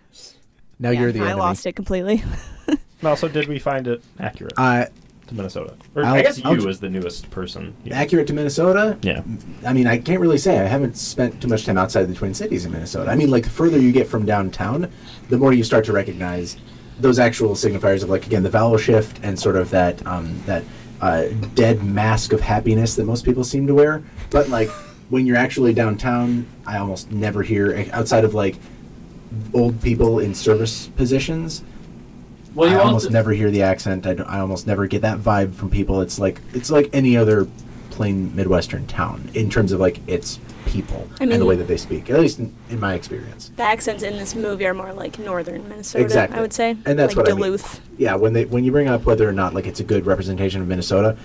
[0.80, 1.40] Now you're the I enemy.
[1.40, 2.22] lost it completely.
[3.02, 4.86] Now, so did we find it accurate Uh,
[5.28, 5.74] to Minnesota?
[5.94, 7.74] Or I'll- I guess I'll you as the newest person.
[7.90, 8.96] accurate to Minnesota.
[9.02, 9.22] Yeah.
[9.66, 10.58] I mean, I can't really say.
[10.60, 13.10] I haven't spent too much time outside the Twin Cities in Minnesota.
[13.10, 14.90] I mean, like the further you get from downtown,
[15.28, 16.56] the more you start to recognize
[17.00, 20.62] those actual signifiers of like again the vowel shift and sort of that um, that
[21.00, 24.02] uh, dead mask of happiness that most people seem to wear.
[24.30, 24.68] But like
[25.10, 28.56] when you're actually downtown, I almost never hear outside of like
[29.52, 31.62] old people in service positions.
[32.54, 34.06] Well, you I almost also never hear the accent.
[34.06, 36.00] I, I almost never get that vibe from people.
[36.00, 37.48] It's like it's like any other
[37.90, 41.76] plain Midwestern town in terms of like its people I and the way that they
[41.76, 42.10] speak.
[42.10, 43.52] At least in, in my experience.
[43.56, 46.38] the accents in this movie are more like northern Minnesota, Exactly.
[46.38, 46.70] I would say.
[46.86, 47.44] And that's like what I mean.
[47.44, 47.80] Duluth.
[47.98, 50.60] Yeah, when they when you bring up whether or not like it's a good representation
[50.60, 51.16] of Minnesota,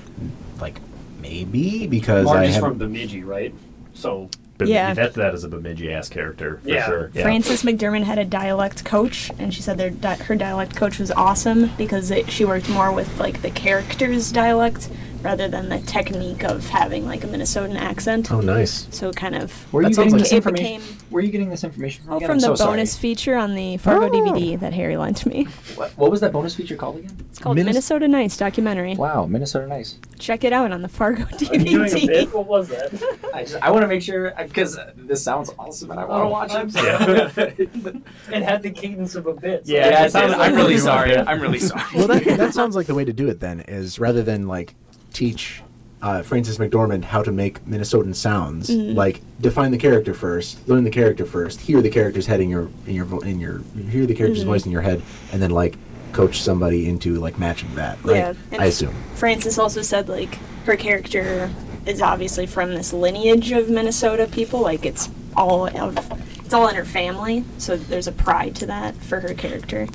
[0.59, 0.79] like
[1.21, 3.53] maybe because I Marty's have from Bemidji, right?
[3.93, 4.29] So
[4.60, 4.93] Bemidji, Yeah.
[4.93, 6.86] That, that is a Bemidji ass character, for Yeah.
[6.86, 7.12] sure.
[7.13, 7.24] Yeah.
[7.24, 11.10] Frances McDermott had a dialect coach, and she said their di- her dialect coach was
[11.12, 14.89] awesome because it, she worked more with like the character's dialect
[15.21, 18.32] rather than the technique of having like a Minnesotan accent.
[18.32, 18.88] oh nice.
[18.91, 20.82] So it kind of Where are you getting this it information?
[20.82, 22.13] became Where are you getting this information from?
[22.13, 22.27] oh, again?
[22.27, 23.01] from I'm the so bonus sorry.
[23.01, 24.10] feature on the Fargo Oh.
[24.10, 25.45] DVD that Harry lent me.
[25.75, 27.17] What, what was that bonus feature called again?
[27.29, 28.95] It's called Minnes- Minnesota Nice documentary.
[28.95, 29.97] Wow, Minnesota Nice.
[30.19, 32.08] Check it out on the Fargo Are you doing a DVD.
[32.08, 32.34] bit?
[32.34, 32.93] What was that?
[33.34, 36.25] I just I want to make sure because this sounds awesome and I want to
[36.25, 37.32] Oh, watch I'm it.
[37.34, 37.69] sorry.
[38.38, 39.65] it had the cadence of a bit.
[39.67, 41.17] so- Yeah, Yeah, it it sounds like I'm really sorry.
[41.17, 41.84] I'm really sorry.
[41.95, 44.75] Well, that that sounds like the way to do it then is rather than like
[45.13, 45.62] teach
[46.02, 50.89] uh, Frances McDormand how to make Minnesotan sounds, like define the character first, learn the
[50.89, 54.15] character first, hear the character's head in your in your vo- in your hear the
[54.15, 55.02] character's voice in your head,
[55.34, 55.78] and then like
[56.13, 58.02] coach somebody into like matching that.
[58.04, 58.17] Right?
[58.17, 58.95] Yeah, and I assume.
[59.15, 61.52] Frances also said like her character
[61.86, 64.62] is obviously from this lineage of Minnesota people.
[64.62, 65.98] Like it's all of
[66.45, 69.88] it's all in her family, so there's a pride to that for her character.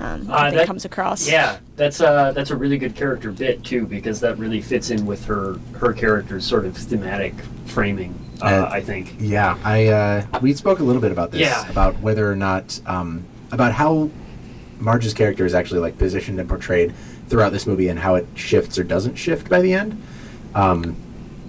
[0.00, 1.28] Um, Uh, that- comes across.
[1.28, 5.06] Yeah, that's uh that's a really good character bit too because that really fits in
[5.06, 7.34] with her her character's sort of thematic
[7.66, 8.14] framing.
[8.42, 9.14] Uh, Uh, I think.
[9.18, 11.68] Yeah, I uh, we spoke a little bit about this Yeah.
[11.70, 14.10] about whether or not um, about how
[14.78, 16.92] Marge's character is actually like positioned and portrayed
[17.28, 20.00] throughout this movie and how it shifts or doesn't shift by the end.
[20.54, 20.96] Um,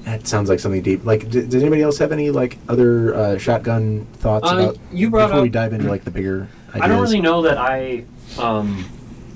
[0.06, 1.06] that sounds like something deep.
[1.06, 5.10] Like, d- does anybody else have any like other uh, shotgun thoughts Uh, about you
[5.10, 6.82] brought before we dive into like the bigger ideas?
[6.84, 8.06] I don't really know that I.
[8.40, 8.86] Um,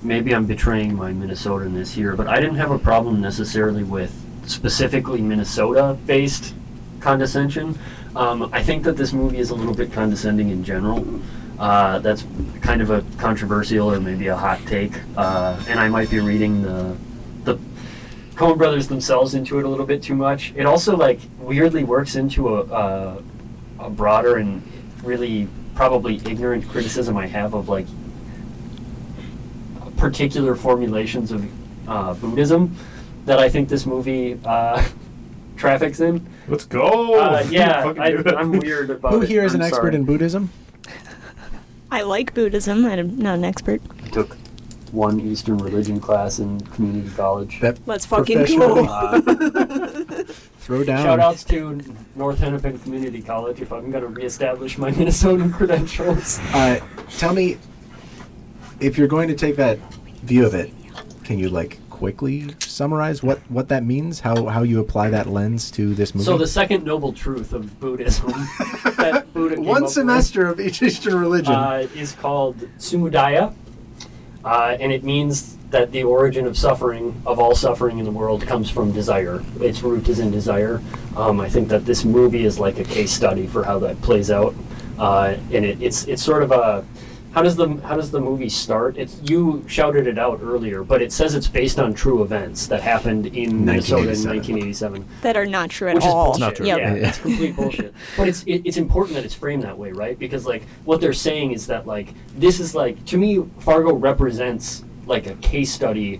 [0.03, 4.13] maybe I'm betraying my Minnesotanness here, but I didn't have a problem necessarily with
[4.45, 6.53] specifically Minnesota-based
[6.99, 7.77] condescension.
[8.15, 11.05] Um, I think that this movie is a little bit condescending in general.
[11.59, 12.25] Uh, that's
[12.61, 16.61] kind of a controversial or maybe a hot take, uh, and I might be reading
[16.63, 16.97] the
[17.43, 17.59] the
[18.35, 20.53] Coen Brothers themselves into it a little bit too much.
[20.55, 23.23] It also like weirdly works into a, a,
[23.79, 24.63] a broader and
[25.03, 27.85] really probably ignorant criticism I have of like
[30.01, 31.47] particular formulations of
[31.87, 32.75] uh, Buddhism
[33.25, 34.83] that I think this movie uh,
[35.55, 36.25] traffics in.
[36.47, 37.19] Let's go.
[37.19, 39.29] Uh, yeah, I, I'm weird about Who it.
[39.29, 40.49] here is I'm an expert in Buddhism?
[41.91, 42.85] I like Buddhism.
[42.85, 43.79] I'm not an expert.
[44.03, 44.35] I took
[44.91, 47.59] one Eastern religion class in community college.
[47.61, 50.25] That Let's fucking professionally- go.
[50.61, 51.03] Uh, Throw down.
[51.03, 51.81] shout outs to
[52.15, 56.37] North Hennepin Community College if I'm going to reestablish my Minnesota credentials.
[56.53, 56.79] Uh,
[57.17, 57.57] tell me,
[58.81, 59.77] if you're going to take that
[60.23, 60.71] view of it,
[61.23, 64.19] can you like quickly summarize what what that means?
[64.19, 66.25] How how you apply that lens to this movie?
[66.25, 68.31] So the second noble truth of Buddhism
[68.97, 71.53] that Buddha one with- semester of each Eastern religion.
[71.53, 73.53] uh, is called Samudaya,
[74.43, 78.41] uh, and it means that the origin of suffering, of all suffering in the world,
[78.45, 79.41] comes from desire.
[79.61, 80.81] Its root is in desire.
[81.15, 84.29] Um, I think that this movie is like a case study for how that plays
[84.31, 84.53] out,
[84.99, 86.83] uh, and it, it's it's sort of a
[87.33, 88.97] how does the how does the movie start?
[88.97, 92.81] It's you shouted it out earlier, but it says it's based on true events that
[92.81, 94.91] happened in Minnesota in 1987.
[95.03, 95.05] 1987.
[95.21, 96.25] that are not true at Which is all.
[96.25, 96.39] bullshit.
[96.41, 96.65] not true.
[96.65, 96.77] Yep.
[96.79, 97.07] Yeah, Yeah.
[97.09, 97.93] it's complete bullshit.
[98.17, 100.19] But it's it, it's important that it's framed that way, right?
[100.19, 104.83] Because like what they're saying is that like this is like to me Fargo represents
[105.05, 106.19] like a case study,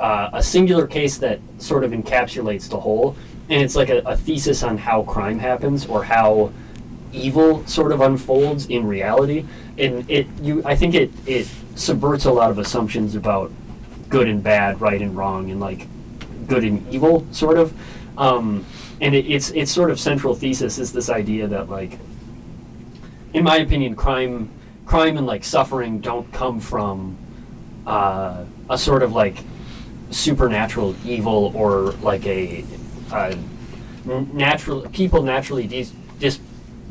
[0.00, 3.14] uh, a singular case that sort of encapsulates the whole,
[3.50, 6.50] and it's like a, a thesis on how crime happens or how
[7.12, 9.44] evil sort of unfolds in reality.
[9.78, 13.52] And it you I think it it subverts a lot of assumptions about
[14.08, 15.86] good and bad, right and wrong, and like
[16.46, 17.72] good and evil, sort of.
[18.18, 18.64] Um,
[19.00, 21.98] and it, it's its sort of central thesis is this idea that like,
[23.34, 24.50] in my opinion, crime,
[24.86, 27.16] crime and like suffering don't come from
[27.86, 29.44] uh, a sort of like
[30.10, 32.64] supernatural evil or like a
[33.12, 36.38] n- natural people naturally dis, dis,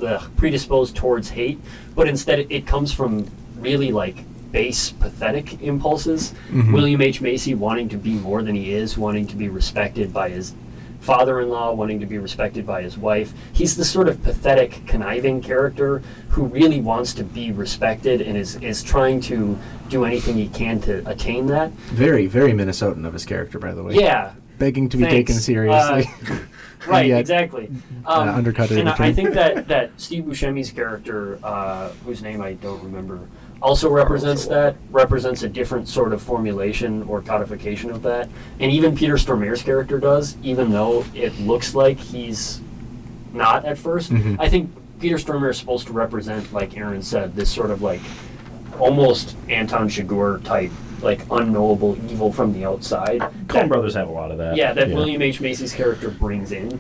[0.04, 1.60] uh, predisposed towards hate,
[1.96, 3.30] but instead it, it comes from
[3.60, 6.34] really like base pathetic impulses.
[6.72, 10.30] William H Macy wanting to be more than he is, wanting to be respected by
[10.30, 10.54] his
[11.02, 13.34] father-in-law, wanting to be respected by his wife.
[13.54, 18.56] He's the sort of pathetic, conniving character who really wants to be respected and is
[18.58, 19.58] is trying to
[19.90, 21.72] do anything he can to attain that.
[21.92, 23.96] Very, very Minnesotan of his character, by the way.
[23.96, 25.16] Yeah, Begging to be Thanks.
[25.16, 26.10] taken seriously.
[26.88, 27.70] Right, yet, exactly.
[28.06, 31.90] uh, Um, undercut it and every I, I think that, that Steve Buscemi's character, uh,
[32.06, 33.20] whose name I don't remember,
[33.62, 38.30] also represents that, represents a different sort of formulation or codification of that.
[38.60, 42.62] And even Peter Stormare's character does, even though it looks like he's
[43.34, 44.36] not at 1st Mhm.
[44.40, 48.02] I think Peter Stormare is supposed to represent, like Aaron said, this sort of like
[48.80, 53.20] almost Anton Chigurh type, like unknowable evil from the outside.
[53.48, 54.56] Coen Brothers have a lot of that.
[54.56, 55.42] yeah, that William H.
[55.42, 56.80] Macy's character brings in.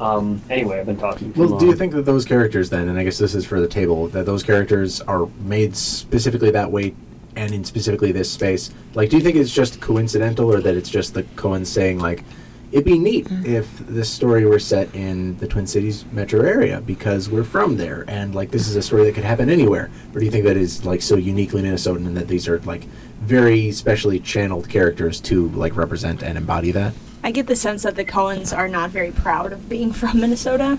[0.00, 1.58] Um, anyway, I've been talking too Well, long.
[1.60, 4.08] do you think that those characters then, and I guess this is for the table,
[4.08, 6.94] that those characters are made specifically that way
[7.36, 8.70] and in specifically this space?
[8.94, 12.24] Like, do you think it's just coincidental or that it's just the Coen saying, like,
[12.72, 17.28] it'd be neat if this story were set in the Twin Cities metro area because
[17.28, 19.90] we're from there and, like, this is a story that could happen anywhere?
[20.14, 22.84] Or do you think that is, like, so uniquely Minnesotan and that these are, like,
[23.20, 26.94] very specially channeled characters to, like, represent and embody that?
[27.22, 30.78] I get the sense that the Coens are not very proud of being from Minnesota.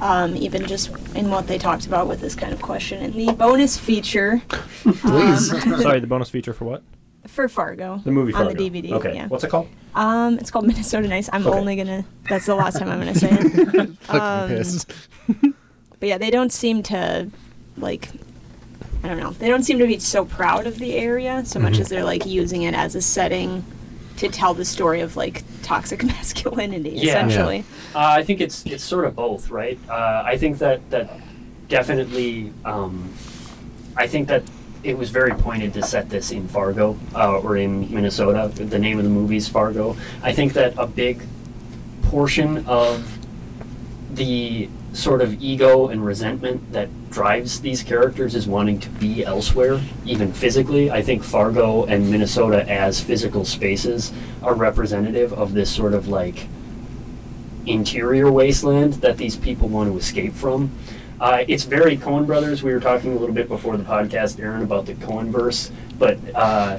[0.00, 3.32] Um, even just in what they talked about with this kind of question And the
[3.34, 4.42] bonus feature
[4.82, 5.48] Please.
[5.80, 6.82] Sorry, the bonus feature for what?
[7.28, 8.00] for Fargo.
[8.04, 8.90] The movie on the DVD.
[8.94, 9.14] Okay.
[9.14, 9.28] Yeah.
[9.28, 9.68] What's it called?
[9.94, 11.30] Um, it's called Minnesota Nice.
[11.32, 11.56] I'm Okay.
[11.56, 12.04] only gonna.
[12.28, 13.96] That's the last time I'm gonna say it.
[14.00, 14.92] Fucking Um, pissed.
[16.00, 17.30] But yeah, they don't seem to
[17.76, 18.08] like.
[19.04, 19.30] I don't know.
[19.32, 21.80] They don't seem to be so proud of the area so much Mhm.
[21.80, 23.64] as they're like using it as a setting
[24.18, 27.10] to tell the story of like toxic masculinity, Yeah.
[27.26, 27.64] essentially.
[27.94, 29.78] Uh, I think it's it's sort of both, right?
[29.88, 31.10] Uh, I think that that
[31.68, 32.52] definitely.
[32.64, 33.10] Um,
[33.96, 34.42] I think that
[34.84, 38.50] it was very pointed to set this in Fargo uh, or in Minnesota.
[38.54, 39.96] The name of the movie is Fargo.
[40.22, 41.22] I think that a big
[42.02, 43.18] portion of
[44.14, 49.80] the sort of ego and resentment that drives these characters is wanting to be elsewhere,
[50.04, 50.90] even physically.
[50.90, 56.46] I think Fargo and Minnesota as physical spaces are representative of this sort of like
[57.66, 60.70] interior wasteland that these people want to escape from.
[61.20, 62.62] Uh, it's very Coen Brothers.
[62.62, 66.18] We were talking a little bit before the podcast, Aaron, about the Coen verse, but
[66.34, 66.78] uh,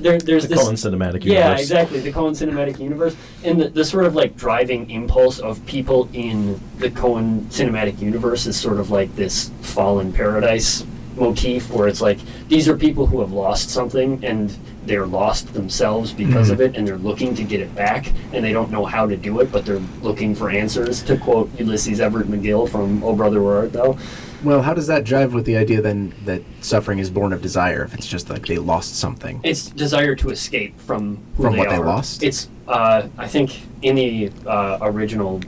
[0.00, 1.26] there, there's The this Coen cinematic universe.
[1.32, 2.00] yeah, exactly.
[2.00, 6.60] The Coen cinematic universe and the, the sort of like driving impulse of people in
[6.78, 10.84] the Coen cinematic universe is sort of like this fallen paradise
[11.16, 12.18] motif where it's like
[12.48, 16.52] these are people who have lost something and they're lost themselves because Mhm.
[16.52, 19.16] of it and they're looking to get it back and they don't know how to
[19.16, 23.42] do it but they're looking for answers to quote Ulysses Everett McGill from Oh Brother
[23.42, 23.96] Where Art Thou
[24.42, 27.82] Well, how does that jive with the idea then that suffering is born of desire
[27.84, 29.40] if it's just like they lost something?
[29.42, 32.22] It's desire to escape from From they what they lost?
[32.22, 35.40] It's uh, I think in the uh, original,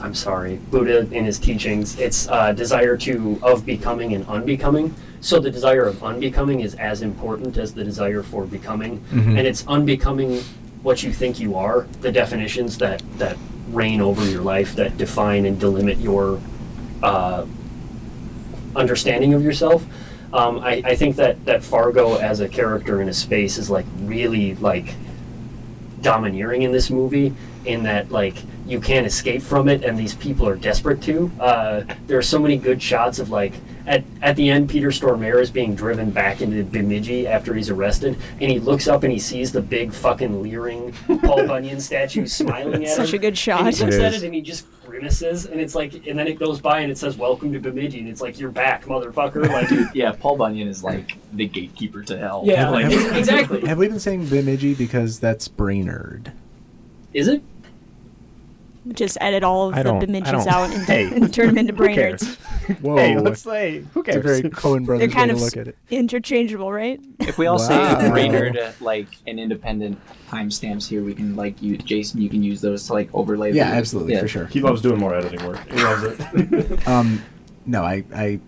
[0.00, 4.94] I'm sorry, Buddha in his teachings, it's uh, desire to of becoming and unbecoming.
[5.20, 9.36] So the desire of unbecoming is as important as the desire for becoming, Mhm.
[9.38, 10.42] and it's unbecoming
[10.82, 11.86] what you think you are.
[12.02, 13.36] The definitions that that
[13.72, 16.40] reign over your life that define and delimit your
[17.02, 17.44] uh,
[18.76, 19.84] understanding of yourself.
[20.32, 23.86] Um, I, I think that, that Fargo as a character in a space is like
[24.02, 24.94] really like
[26.00, 28.36] domineering in this movie in that like
[28.68, 31.30] you can't escape from it and these people are desperate to.
[31.40, 33.54] Uh, there are so many good shots of like
[33.86, 38.16] at, at the end Peter Stormare is being driven back into Bemidji after he's arrested
[38.40, 42.84] and he looks up and he sees the big fucking leering Paul Bunyan statue smiling
[42.84, 42.96] at him.
[42.96, 43.60] Such a good And shot.
[43.74, 46.38] he looks It at it and he just grimaces, and it's like, and then it
[46.38, 49.94] goes by and it says "Welcome to Bemidji," and it's like, "You're back, motherfucker!" Like,
[49.94, 52.42] Yeah, Paul Bunyan is like the gatekeeper to hell.
[52.46, 53.66] yeah, like, like, exactly.
[53.66, 56.32] Have we been saying Bemidji because that's Brainerd?
[57.12, 57.42] Is it?
[58.92, 61.74] Just edit all of I the don't- Bemidjis out and, Hey, and turn them into
[61.74, 62.22] Who cares?
[62.22, 62.80] Brainerds.
[62.80, 64.24] Whoa, Hey, let's say who it's a cares?
[64.24, 65.76] very Coen They're Brothers way kind to of look at it.
[65.90, 67.00] interchangeable, right?
[67.20, 67.98] if we all Wow.
[68.00, 69.98] say Brainerd at like an independent
[70.30, 72.20] timestamps here, we can like you, Jason.
[72.20, 73.52] You can use those to like overlay.
[73.52, 74.20] Yeah, the- absolutely, yeah.
[74.20, 74.46] for sure.
[74.46, 75.58] he loves doing more editing work.
[75.70, 76.86] He loves it.
[76.88, 77.22] Um,
[77.66, 78.40] no, I, I,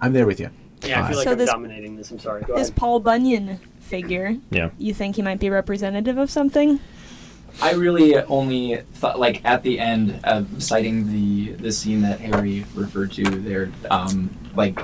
[0.00, 0.50] I'm there with you.
[0.82, 2.10] Yeah, I feel like So I'm this- dominating this.
[2.10, 2.42] I'm sorry.
[2.42, 2.76] Go This ahead.
[2.76, 4.70] Paul Bunyan figure, yeah.
[4.78, 6.80] you think he might be representative of something?
[7.62, 12.64] I really only thought like at the end of citing the the scene that Harry
[12.74, 14.76] referred to there, um, like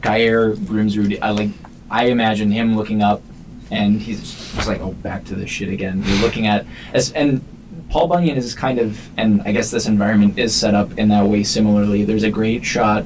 [0.00, 1.18] Gaear Grimsrud.
[1.22, 1.50] I like
[1.90, 3.22] I imagine him looking up,
[3.70, 4.20] and he's
[4.54, 6.02] just like, oh, back to this shit again.
[6.04, 7.44] You're looking at as and.
[7.88, 11.26] Paul Bunyan is kind of, and I guess this environment is set up in that
[11.26, 12.06] way similarly.
[12.06, 13.04] There's a great shot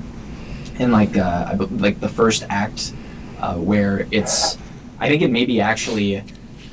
[0.79, 2.93] in like uh, like the first act
[3.41, 4.57] uh, where it's,
[5.01, 6.23] I think it may be actually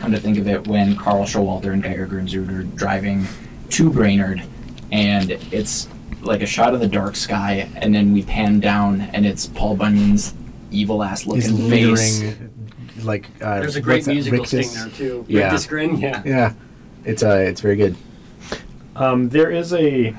[0.03, 3.25] come to think of it, when Carl Showalter and Gaear Grimsrud are driving
[3.69, 4.43] to Brainerd,
[4.91, 5.87] and it's
[6.19, 9.77] like a shot of the dark sky, and then we pan down, and it's Paul
[9.77, 10.33] Bunyan's
[10.71, 12.19] evil ass He's looking face.
[12.19, 12.49] leering,
[13.03, 14.71] like uh, There's a great musical Rictus?
[14.71, 15.25] sting there too.
[15.29, 15.43] Yeah.
[15.43, 15.97] Rictus grin.
[15.97, 16.21] Yeah.
[16.25, 16.53] Yeah,
[17.05, 17.95] it's uh, it's very good.
[18.97, 20.13] Um, there is a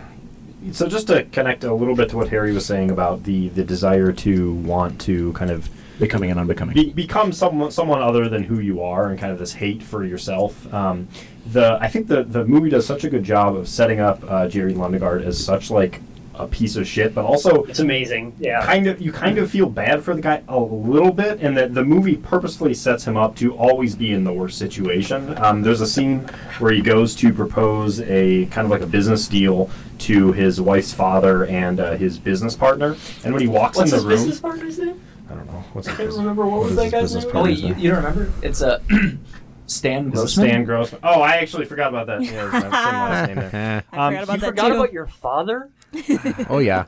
[0.72, 3.64] so just to connect a little bit to what Harry was saying about the the
[3.64, 5.68] desire to want to kind of
[6.04, 6.74] Becoming and unbecoming.
[6.74, 10.04] be, become someone someone other than who you are and kind of this hate for
[10.04, 10.72] yourself.
[10.72, 11.08] Um,
[11.52, 14.48] the I think the the movie does such a good job of setting up uh,
[14.48, 16.00] Jerry Lundegaard as such like
[16.36, 18.34] a piece of shit, but also It's amazing.
[18.40, 18.60] Yeah.
[18.66, 21.74] kind of you kind of feel bad for the guy a little bit, and that
[21.74, 25.38] the movie purposefully sets him up to always be in the worst situation.
[25.38, 26.20] Um, there's a scene
[26.58, 30.92] where he goes to propose a kind of like a business deal to his wife's
[30.92, 34.18] father and uh, his business partner, and when he walks What's in his the room,
[34.18, 35.00] business partner's name?
[35.34, 37.24] I don't know what's I his can't business- remember what, was that guy's name.
[37.34, 38.32] Oh, wait, you, you don't remember?
[38.42, 38.80] It's a
[39.66, 40.46] Stan Is Grossman.
[40.48, 41.00] Stan Grossman.
[41.02, 42.22] Oh, I actually forgot about that.
[42.22, 43.84] Yeah, there's my same last name there.
[43.92, 44.74] I Um, forgot about You that forgot too.
[44.74, 45.70] about your father?
[46.50, 46.84] Oh yeah,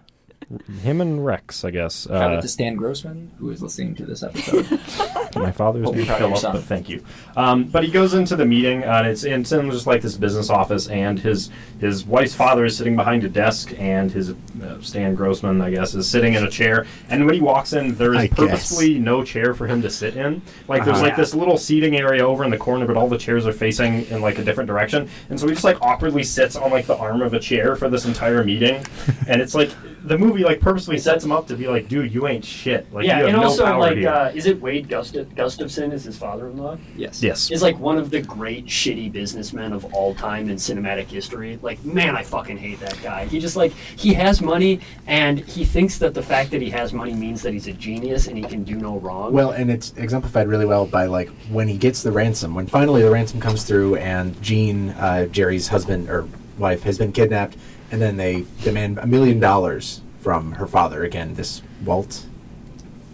[0.82, 2.04] Him and Rex, I guess.
[2.06, 4.64] Shout Uh, out to Stan Grossman, who is listening to this episode.
[5.37, 7.02] my father's Hope name you're Philip, but thank you.
[7.37, 10.02] Um, but he goes into the meeting, uh, and it's and it's in just like
[10.02, 14.30] this business office, and his his wife's father is sitting behind a desk, and his
[14.30, 14.35] uh,
[14.80, 16.87] Stan Grossman, I guess, is sitting in a chair.
[17.11, 18.38] And when he walks in, there is I is guess.
[18.38, 20.42] purposefully no chair for him to sit in.
[20.68, 21.06] Like there's Uh-huh.
[21.06, 24.06] like this little seating area over in the corner, but all the chairs are facing
[24.06, 26.96] in like a different direction, and so he just like awkwardly sits on like the
[26.96, 28.76] arm of a chair for this entire meeting,
[29.26, 29.70] and it's like
[30.06, 32.92] the movie like purposely sets him up to be like, dude, you ain't shit.
[32.92, 34.08] Like yeah, you have and no also power like, here.
[34.08, 35.90] uh, is it Wade Gustaf- Gustafson?
[35.90, 36.78] Is his father-in-law?
[36.96, 37.22] yes.
[37.22, 37.50] yes.
[37.50, 41.58] Is like one of the great shitty businessmen of all time in cinematic history.
[41.60, 43.26] Like, man, I fucking hate that guy.
[43.26, 46.92] He just like he has money, and he thinks that the fact that he has
[46.92, 49.32] money means that he's a genius and he can do no wrong.
[49.32, 52.54] Well, and it's exemplified really well by like when he gets the ransom.
[52.54, 57.12] When finally the ransom comes through, and Jean, uh, Jerry's husband or wife, has been
[57.12, 57.56] kidnapped,
[57.90, 61.05] and then they demand a million dollars from her father.
[61.05, 62.27] Again, this Walt,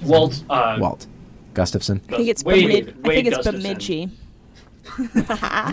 [0.05, 1.07] Walt, uh, Walt,
[1.55, 2.01] Gustafson.
[2.09, 3.63] I think it's Wade- Bemid- I Wade think it's Gustafson.
[3.63, 4.11] Bemidji.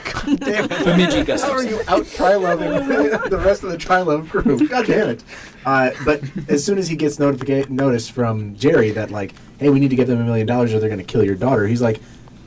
[0.04, 1.50] Bemidji Gustafson.
[1.50, 4.68] How are you out triloving the rest of the trilove crew?
[4.68, 5.24] God damn it!
[5.66, 9.80] Uh, but as soon as he gets notification notice from Jerry that like, hey, we
[9.80, 11.82] need to give them a million dollars or they're going to kill your daughter, he's
[11.82, 12.04] like, "Let-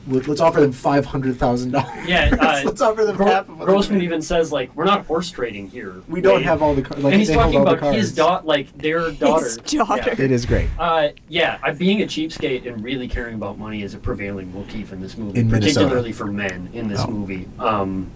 [0.07, 2.07] let's offer them five hundred thousand dollars.
[2.07, 5.31] Yeah, uh, let's offer them Gro- half of Grossman even says like, "We're not horse
[5.31, 7.03] trading here." We don't have all the cards.
[7.03, 8.11] Like, and he's they talking about his cards.
[8.13, 9.43] daughter, like their daughter.
[9.45, 10.11] His daughter.
[10.23, 10.69] It is great.
[10.77, 14.91] Uh, yeah, uh, being a cheapskate and really caring about money is a prevailing motif
[14.93, 15.73] in this movie, In Minnesota.
[15.85, 17.07] particularly for men in this Oh.
[17.11, 17.47] movie.
[17.59, 18.09] Um,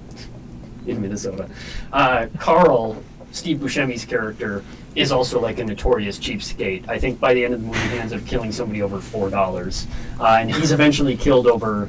[0.86, 1.50] in Minnesota,
[1.92, 4.64] uh, Carl, Steve Buscemi's character,
[4.98, 6.90] is also like a notorious cheapskate.
[6.90, 9.30] I think by the end of the movie, he ends up killing somebody over four
[9.30, 9.86] dollars,
[10.20, 11.88] uh, and he's eventually killed over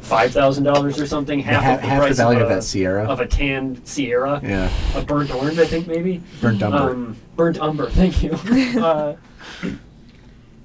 [0.00, 2.64] five thousand dollars or something, half, half- of the half the value of, of that
[2.64, 3.04] Sierra.
[3.04, 6.20] of a tanned Sierra, Yeah, a burnt orange, I think maybe.
[6.40, 6.90] burnt umber.
[6.90, 7.88] Um, burnt umber.
[7.90, 8.32] Thank you.
[8.82, 9.16] uh,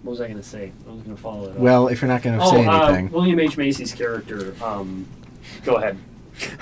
[0.02, 0.72] what was I going to say?
[0.88, 1.52] I was going to follow it.
[1.52, 1.58] up.
[1.58, 4.56] well, if you're not going to oh, say uh, anything, William H Macy's character.
[4.64, 5.06] Um,
[5.64, 5.98] go ahead.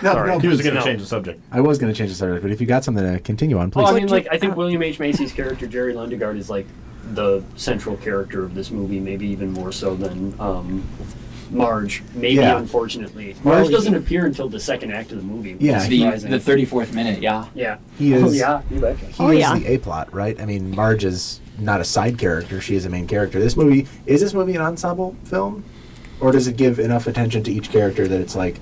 [0.04, 0.86] No, Sorry, no, he was going to no.
[0.86, 1.42] change the subject.
[1.52, 3.72] I was going to change the subject, but if you got something to continue on,
[3.72, 3.84] please.
[3.84, 6.66] Well, I mean, like I think William H Macy's character Jerry Lundegaard is like
[7.14, 10.84] the central character of this movie, maybe even more so than um,
[11.50, 12.04] Marge.
[12.16, 12.58] Maybe Yeah.
[12.58, 15.54] unfortunately, Marge he- doesn't appear until the second act of the movie.
[15.54, 15.82] which Yeah,
[16.14, 17.46] is the, 34th minute, yeah.
[17.54, 17.78] yeah.
[17.98, 19.06] He Oh is- yeah, you betcha.
[19.08, 19.58] he Oh, is yeah.
[19.58, 20.40] the A plot, right?
[20.40, 23.40] I mean, Marge is not a side character; she is a main character.
[23.40, 25.64] This movie is this movie an ensemble film,
[26.22, 28.56] or does it give enough attention to each character that it's like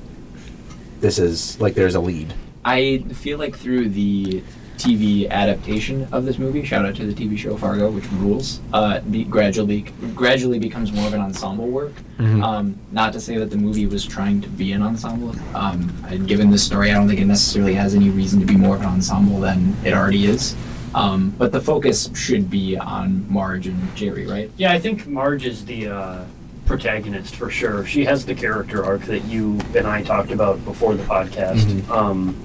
[0.99, 2.33] this is like there's a lead?
[2.65, 4.43] I feel like through the
[4.79, 6.63] TV adaptation of this movie.
[6.63, 8.61] Shout out to the TV show Fargo, which rules.
[8.71, 9.81] Uh, be, gradually,
[10.15, 11.91] gradually becomes more of an ensemble work.
[12.19, 15.35] Um, not to say that the movie was trying to be an ensemble.
[15.53, 15.93] Um,
[16.25, 18.81] given this story, I don't think it necessarily has any reason to be more of
[18.81, 20.55] an ensemble than it already is.
[20.95, 24.49] Um, but the focus should be on Marge and Jerry, right?
[24.57, 26.25] Yeah, I think Marge is the uh,
[26.69, 27.83] protagonist for sure.
[27.85, 32.35] She has the character arc that you and I talked about before the podcast, um,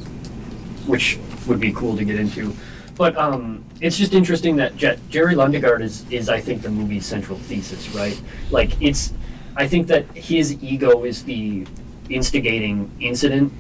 [0.87, 2.57] which would be cool to get into.
[2.97, 7.05] But um, it's just interesting that Je- Jerry Lundegaard is, is, I think, the movie's
[7.05, 8.19] central thesis, right?
[8.51, 9.13] Like, it's,
[9.57, 11.67] I think that his ego is the
[12.09, 13.53] instigating incident,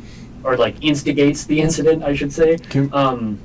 [0.44, 2.56] or like instigates the incident, I should say.
[2.56, 3.38] Can- Um,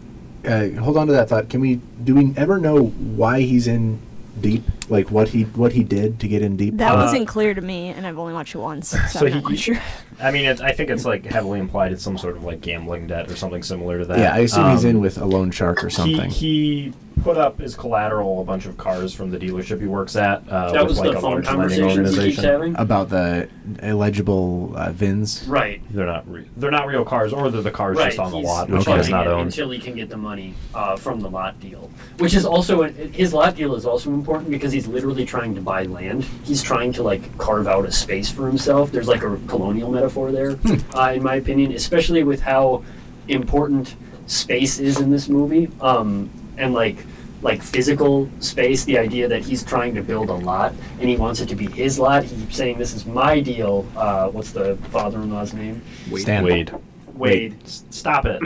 [0.46, 1.50] uh, hold on to that thought.
[1.50, 1.82] Can we?
[2.02, 2.84] Do we ever know
[3.20, 4.00] why he's in
[4.40, 4.64] deep?
[4.90, 6.78] Like what he what he did to get in deep?
[6.78, 9.34] That Uh, wasn't clear to me, and I've only watched it once, so, So I'm
[9.34, 9.78] he- not sure.
[10.22, 13.08] I mean, it's, I think it's like heavily implied it's some sort of like gambling
[13.08, 14.20] debt or something similar to that.
[14.20, 16.30] yeah, I assume he's Um, in with a loan shark or something.
[16.30, 16.92] he
[17.24, 20.42] put up as collateral a bunch of cars from the dealership he works at.
[20.50, 22.44] Uh, that with was like the a phone large lending conversations he keeps organization.
[22.46, 22.76] having.
[22.78, 23.48] about the
[23.84, 25.44] illegible uh, VINs.
[25.48, 25.82] Right.
[25.92, 28.38] They're not re- they're not real cars, or they're the cars Right, just on the
[28.38, 28.92] he's lot, which Okay.
[28.92, 29.42] he does not it own.
[29.42, 31.90] until he can get the money uh, from the lot deal.
[32.20, 35.84] Which is also his lot deal is also important because he's literally trying to buy
[35.84, 36.24] land.
[36.46, 38.94] He's trying to like carve out a space for himself.
[38.94, 40.58] There's like a colonial metaphor there,
[40.96, 42.86] uh, in my opinion, especially with how
[43.28, 43.96] important
[44.28, 47.06] space is in this movie, um, and like
[47.42, 48.86] like physical space.
[48.86, 51.68] The idea that he's trying to build a lot and he wants it to be
[51.68, 52.24] his lot.
[52.24, 55.82] He keeps saying, "This is my deal." Uh, what's the father-in-law's name?
[56.16, 56.46] Stan.
[56.46, 56.74] Wade,
[57.16, 57.58] Wade.
[57.66, 58.40] S- stop it.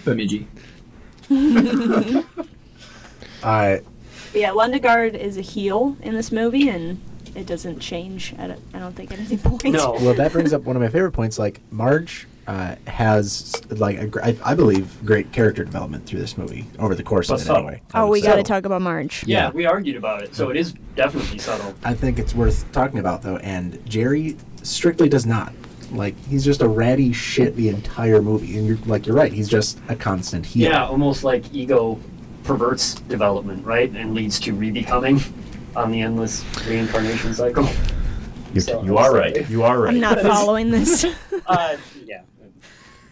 [0.04, 0.48] Bemidji.
[3.42, 3.78] Uh,
[4.32, 7.00] But yeah, Lundegaard is a heel in this movie, and
[7.34, 9.64] it doesn't change at, a, I don't think, at any point.
[9.64, 9.92] No.
[10.00, 11.38] well, that brings up one of my favorite points.
[11.38, 16.36] Like Marge uh, has like a, gr- I, I believe great character development through this
[16.38, 17.44] movie over the course But of it.
[17.44, 17.62] subtle.
[17.68, 19.24] Anyway, Oh, we got to talk about Marge.
[19.26, 19.50] Yeah, Yeah.
[19.50, 21.74] we argued about it, so it is definitely subtle.
[21.84, 25.52] I think it's worth talking about though, and Jerry strictly does not.
[25.92, 29.32] Like he's just a ratty shit the entire movie, and you're like you're right.
[29.32, 30.70] He's just a constant heel.
[30.70, 31.98] Yeah, almost like ego
[32.52, 35.22] perverts development, right, and leads to rebecoming
[35.76, 37.68] on the endless reincarnation cycle.
[38.54, 39.48] You, So- you are right.
[39.50, 39.92] You are right.
[39.94, 41.04] I'm not following this.
[41.46, 42.20] Uh, yeah.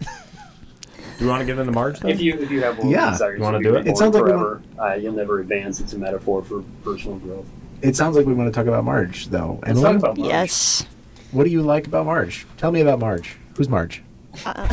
[0.00, 2.00] Do you want to get into Marge?
[2.00, 2.10] Then?
[2.10, 3.12] If you if you have one Yeah.
[3.12, 3.86] desires You wanna do it?
[3.86, 5.80] It sounds like we forever, uh, you'll never advance.
[5.80, 7.46] It's a metaphor for personal growth.
[7.80, 9.58] It sounds like we want to talk about Marge though.
[9.62, 10.28] Let's Emily, talk about Marge.
[10.30, 10.84] yes.
[11.32, 12.46] what do you like about Marge?
[12.58, 13.36] Tell me about Marge.
[13.56, 14.02] Who's Marge?
[14.44, 14.68] Uh,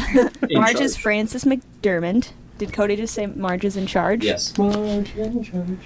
[0.50, 1.04] In Marge is charge.
[1.04, 2.32] Frances McDormand.
[2.58, 4.24] Did Cody just say Marge is in charge?
[4.24, 4.58] Yes.
[4.58, 5.78] Marge in charge.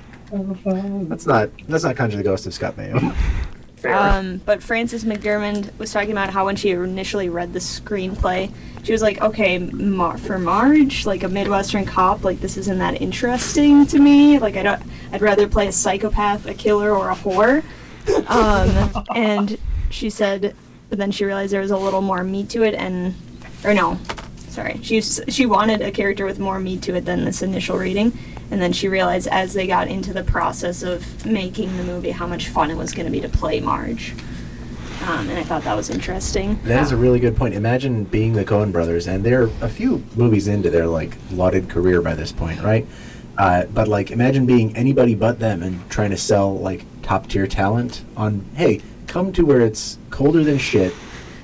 [1.10, 3.14] That's not that's not Conjure the Ghost of Scott Mayo.
[3.86, 8.52] Um, but Frances McDormand was talking about how when she initially read the screenplay,
[8.84, 13.02] she was like, "Okay, Mar- for Marge, like a Midwestern cop, like this isn't that
[13.02, 14.40] interesting to me.
[14.40, 17.64] Like I don't, I'd rather play a psychopath, a killer, or a whore."
[18.28, 19.58] Um, and
[19.90, 20.56] she said,
[20.90, 23.14] but then she realized there was a little more meat to it, and
[23.64, 24.00] or no,
[24.58, 28.12] sorry, she she wanted a character with more meat to it than this initial reading.
[28.50, 32.26] And then she realized as they got into the process of making the movie how
[32.26, 34.14] much fun it was going to be to play Marge.
[35.06, 36.60] Um, and I thought that was interesting.
[36.64, 37.54] That is a really good point.
[37.54, 42.02] Imagine being the Coen brothers, and they're a few movies into their like lauded career
[42.02, 42.88] by this point, right?
[43.38, 47.46] Uh, but like, imagine being anybody but them and trying to sell like top tier
[47.46, 50.96] talent on, hey, come to where it's colder than shit,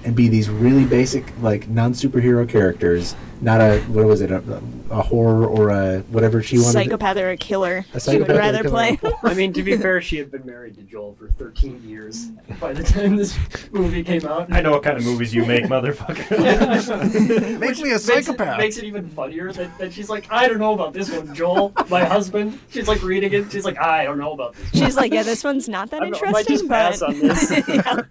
[0.05, 4.41] and be these really basic like non superhero characters, not a what was it, a,
[4.89, 6.71] a horror or a whatever she wanted.
[6.73, 7.85] Psychopath or a killer.
[7.93, 8.97] A She would psychopath or a rather killer.
[8.97, 9.11] play.
[9.23, 12.27] I mean, to be fair, she had been married to Joel for 13 years
[12.59, 13.37] by the time this
[13.71, 14.51] movie came out.
[14.53, 16.29] I know what kind of movies you make, motherfucker.
[17.59, 20.59] Make me a Makes it, makes it even funnier that, that she's like, I don't
[20.59, 22.59] know about this one, Joel, my husband.
[22.69, 23.51] She's like reading it.
[23.51, 24.71] She's like, I don't know about this.
[24.73, 27.19] one." She's like, yeah, this one's not that I might interesting, just pass but on
[27.19, 27.51] this.
[27.67, 28.01] Yeah.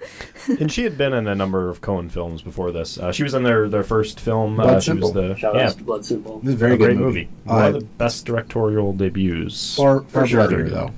[0.61, 2.99] and she had been in a number of Coen films before this.
[2.99, 4.57] Uh, she was in their, their first film.
[4.57, 5.13] Blood Uh, she was Simple.
[5.29, 6.39] The Shout yeah, out to Blood Simple.
[6.41, 7.21] This is a very a good great movie.
[7.25, 7.29] movie.
[7.45, 9.77] One Uh, of the best directorial debuts.
[9.77, 10.49] far far for sure.
[10.49, 10.91] bloodier though.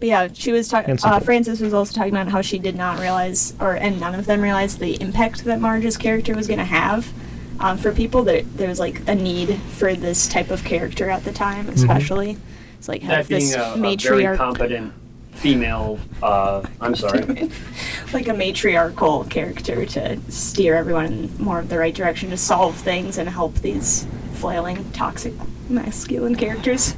[0.00, 0.90] But yeah, she was talking.
[0.90, 1.20] And Uh.
[1.20, 4.40] Frances was also talking about how she did not realize, or and none of them
[4.40, 7.12] realized the impact that Marge's character was going to have
[7.60, 8.24] um, for people.
[8.24, 12.36] That there, was like a need for this type of character at the time, especially.
[12.78, 14.92] It's like That have being this a, a very competent
[15.32, 15.98] female.
[16.22, 17.50] Uh, I'm sorry.
[18.12, 22.76] like a matriarchal character to steer everyone in more of the right direction to solve
[22.76, 25.32] things and help these flailing, toxic,
[25.68, 26.94] masculine characters.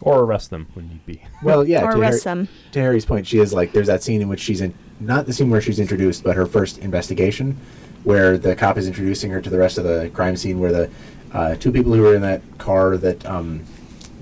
[0.00, 1.22] or arrest them when need be.
[1.42, 1.84] Well, yeah.
[1.84, 2.48] or to arrest Har- them.
[2.72, 5.32] to Harry's point, she is like there's that scene in which she's in not the
[5.32, 7.56] scene where she's introduced, but her first investigation,
[8.02, 10.90] where the cop is introducing her to the rest of the crime scene, where the
[11.32, 13.62] uh, two people who were in that car that um,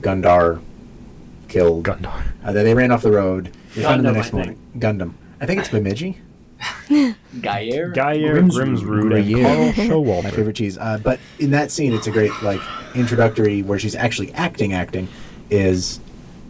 [0.01, 0.61] Gundar
[1.57, 1.85] killed.
[1.85, 2.23] Gundam.
[2.45, 3.53] Uh, they, they ran off the road.
[3.75, 4.59] They found them the Gundam, next I morning.
[4.79, 5.13] Gundam.
[5.41, 6.21] I think it's Bemidji.
[6.89, 7.93] Gaear.
[7.93, 8.51] Gaear, Grimsrud.
[8.51, 9.73] Grimsrud, and Gruyere.
[9.73, 10.25] Carl Showalter.
[10.25, 10.79] my favorite cheese.
[10.79, 12.61] Uh, but in that scene, it's a great like
[12.95, 15.09] introductory where she's actually acting, acting,
[15.51, 16.01] is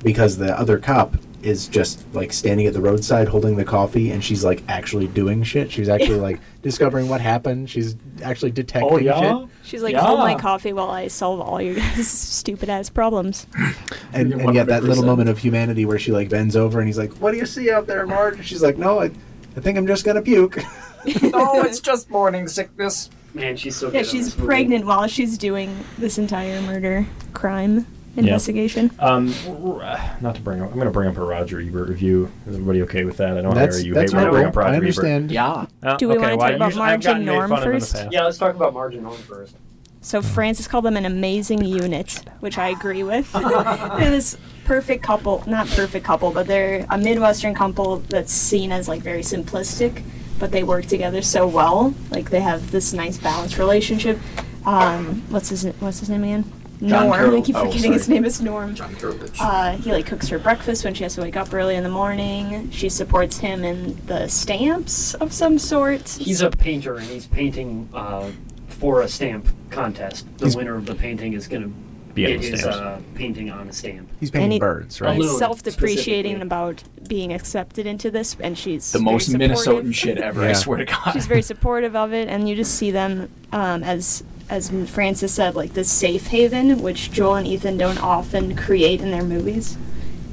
[0.05, 1.17] because the other cop
[1.47, 5.43] is just like standing at the roadside holding the coffee, and she's like actually doing
[5.45, 5.71] shit.
[5.71, 7.71] She's actually like discovering what happened.
[7.71, 9.21] She's actually detecting Oh yeah.
[9.41, 10.01] shit, She's like, Yeah.
[10.05, 13.47] hold my coffee while I solve all your stupid ass problems.
[14.13, 16.99] and, and yet that little moment of humanity where she like bends over and he's
[16.99, 19.07] like, "What do you see out there, Marge?" And she's like, "No, I,
[19.57, 20.59] I think I'm just gonna puke."
[21.33, 23.11] oh, it's just morning sickness.
[23.35, 23.99] Man, she's so Yeah, good.
[23.99, 24.47] on she's this movie.
[24.47, 27.87] pregnant while she's doing this entire murder crime
[28.17, 28.91] investigation.
[28.99, 31.89] Um, r- r- not to bring up, I'm going to bring up a Roger Ebert
[31.89, 32.31] review.
[32.47, 33.37] Is everybody okay with that?
[33.39, 34.83] I don't know that's Harry, you that's hate when I bring up Roger I Ebert.
[34.85, 35.31] understand.
[35.31, 35.67] Yeah.
[35.83, 37.51] Uh, Do we okay, wanna well, talk about usually- I've Marge gotten and made Norm
[37.51, 38.07] fun of in the first?
[38.13, 39.57] Yeah, let's talk about Marge and Norm first.
[40.03, 43.33] So Frances called them an amazing unit, which I agree with.
[43.33, 48.87] they're this perfect couple, not perfect couple, but they're a Midwestern couple that's seen as
[48.89, 50.03] like very simplistic,
[50.39, 51.93] but they work together so well.
[52.13, 54.19] Like they have this nice balanced relationship.
[54.65, 56.53] Um, what's his What's his name again?
[56.81, 57.13] John Norm.
[57.13, 58.15] I Carroll- keep oh, forgetting his sorry.
[58.15, 58.75] name is Norm.
[58.75, 59.37] John Kirkovich.
[59.41, 61.89] Uh, he like cooks her breakfast when she has to wake up early in the
[61.91, 62.71] morning.
[62.71, 66.09] She supports him in the stamps of some sort.
[66.09, 68.31] He's a painter and he's painting uh,
[68.69, 70.27] for a stamp contest.
[70.39, 71.69] The He's- winner of the painting is going to
[72.15, 72.77] Be get able to his stamps.
[72.79, 74.09] uh, painting on a stamp.
[74.21, 75.17] He's painting And he- birds, right?
[75.17, 76.43] Balloon, He's self-depreciating specifically.
[76.47, 79.51] about being accepted into this, and she's the very most supportive.
[79.53, 80.43] Minnesotan shit ever.
[80.43, 80.53] I Yeah.
[80.65, 81.13] swear to God.
[81.13, 85.55] She's very supportive of it, and you just see them um, as as Frances said,
[85.55, 89.77] like this safe haven, which Joel and Ethan don't often create in their movies.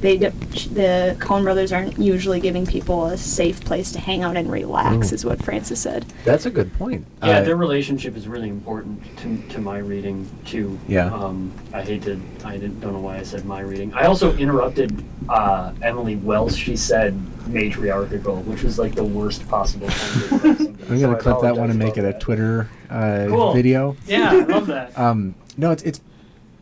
[0.04, 4.52] They the Coen brothers aren't usually giving people a safe place to hang out and
[4.52, 5.12] relax, Mm.
[5.14, 6.04] is what Frances said.
[6.26, 7.06] That's a good point.
[7.22, 10.78] Yeah, Uh, their relationship is really important to, to my reading too.
[10.88, 11.06] Yeah.
[11.06, 12.20] Um, I hate to.
[12.44, 13.94] I didn't, don't know why I said my reading.
[13.94, 16.54] I also interrupted uh, Emily Wells.
[16.54, 17.14] She said
[17.48, 19.88] matriarchal, which was like the worst possible.
[19.88, 20.78] time to correct something.
[20.90, 22.20] I'm gonna I clip that one and make it about a that.
[22.20, 23.54] Twitter uh, Cool.
[23.54, 23.96] video.
[24.06, 24.98] Yeah, I love that.
[24.98, 26.00] Um, no, it's it's.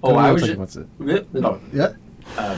[0.04, 0.76] oh, I was second, just.
[0.78, 1.34] what's it?
[1.34, 1.60] No.
[1.72, 1.94] Yeah.
[2.36, 2.56] Uh,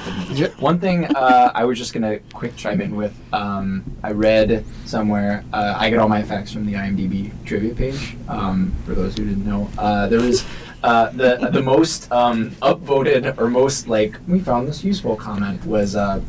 [0.59, 3.15] one thing uh, I was just gonna quick chime in with.
[3.33, 5.45] Um, I read somewhere.
[5.53, 8.17] Uh, I get all my facts from the IMDb trivia page.
[8.29, 10.45] Um, for those who didn't know, uh, there was
[10.83, 15.97] uh, the the most um, upvoted or most like we found this useful comment was
[15.97, 16.21] uh,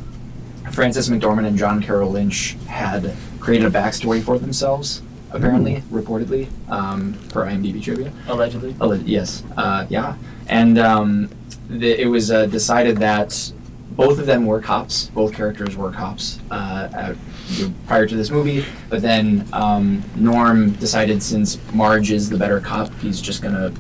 [0.72, 5.02] Frances McDormand and John Carroll Lynch had created a backstory for themselves.
[5.32, 8.12] Apparently, reportedly, um, per IMDb trivia.
[8.28, 8.74] Allegedly.
[8.80, 9.44] Oh, yes.
[9.58, 10.16] Uh, yeah.
[10.48, 11.30] And um,
[11.70, 13.52] the, it was uh, decided that
[13.92, 15.08] both of them were cops.
[15.08, 17.16] Both characters were cops uh, at,
[17.50, 18.66] you know, prior to this movie.
[18.90, 23.72] But then um, Norm decided since Marge is the better cop, he's just gonna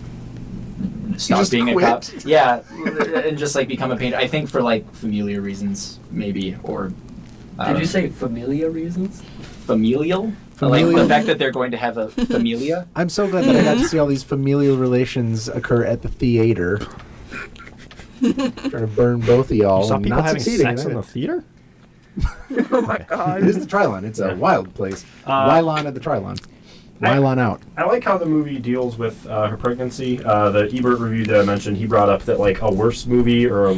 [1.18, 1.84] stop just being quit?
[1.84, 2.04] a cop.
[2.26, 2.62] Yeah,
[3.26, 4.18] and just like become a painter.
[4.18, 6.94] I think for like familiar reasons, maybe, or
[7.60, 9.22] I Did you say familiar reasons?
[9.66, 10.26] familial?
[10.28, 11.04] Like Familial?
[11.04, 12.88] the fact that they're going to have a familia.
[12.96, 16.08] I'm so glad that I got to see all these familial relations occur at the
[16.08, 16.80] theater.
[18.22, 19.82] Trying to burn both of y'all.
[19.82, 21.44] You saw and people not having succeeding sex at in the theater?
[22.72, 23.44] oh my god.
[23.44, 24.04] It is the Trylon.
[24.04, 25.06] It's a wild place.
[25.26, 26.42] Uh, Wylon at the Trylon.
[27.02, 27.62] I- Wylon out.
[27.76, 30.24] I like how the movie deals with uh, her pregnancy.
[30.24, 33.46] Uh, the Ebert review that I mentioned, he brought up that like a worse movie
[33.48, 33.74] or a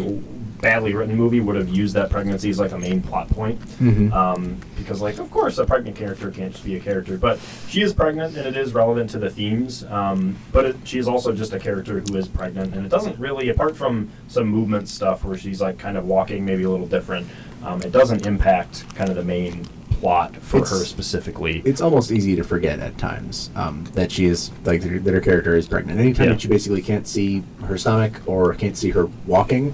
[0.62, 3.60] badly written movie would have used that pregnancy as like a main plot point.
[3.80, 4.12] Mhm.
[4.12, 7.82] Um, because like of course a pregnant character can't just be a character, but she
[7.82, 9.84] is pregnant and it is relevant to the themes.
[9.90, 13.20] Um, but it, she is also just a character who is pregnant, and it doesn't
[13.20, 16.88] really, apart from some movement stuff where she's like kind of walking maybe a little
[16.88, 17.28] different,
[17.64, 19.66] um, it doesn't impact kind of the main
[20.00, 21.62] plot for It's- her specifically.
[21.66, 25.14] It's almost easy to forget at times um, that she is like that her- that
[25.14, 26.00] her character is pregnant.
[26.00, 26.34] Anytime Yeah.
[26.34, 29.74] that you basically can't see her stomach or can't see her walking,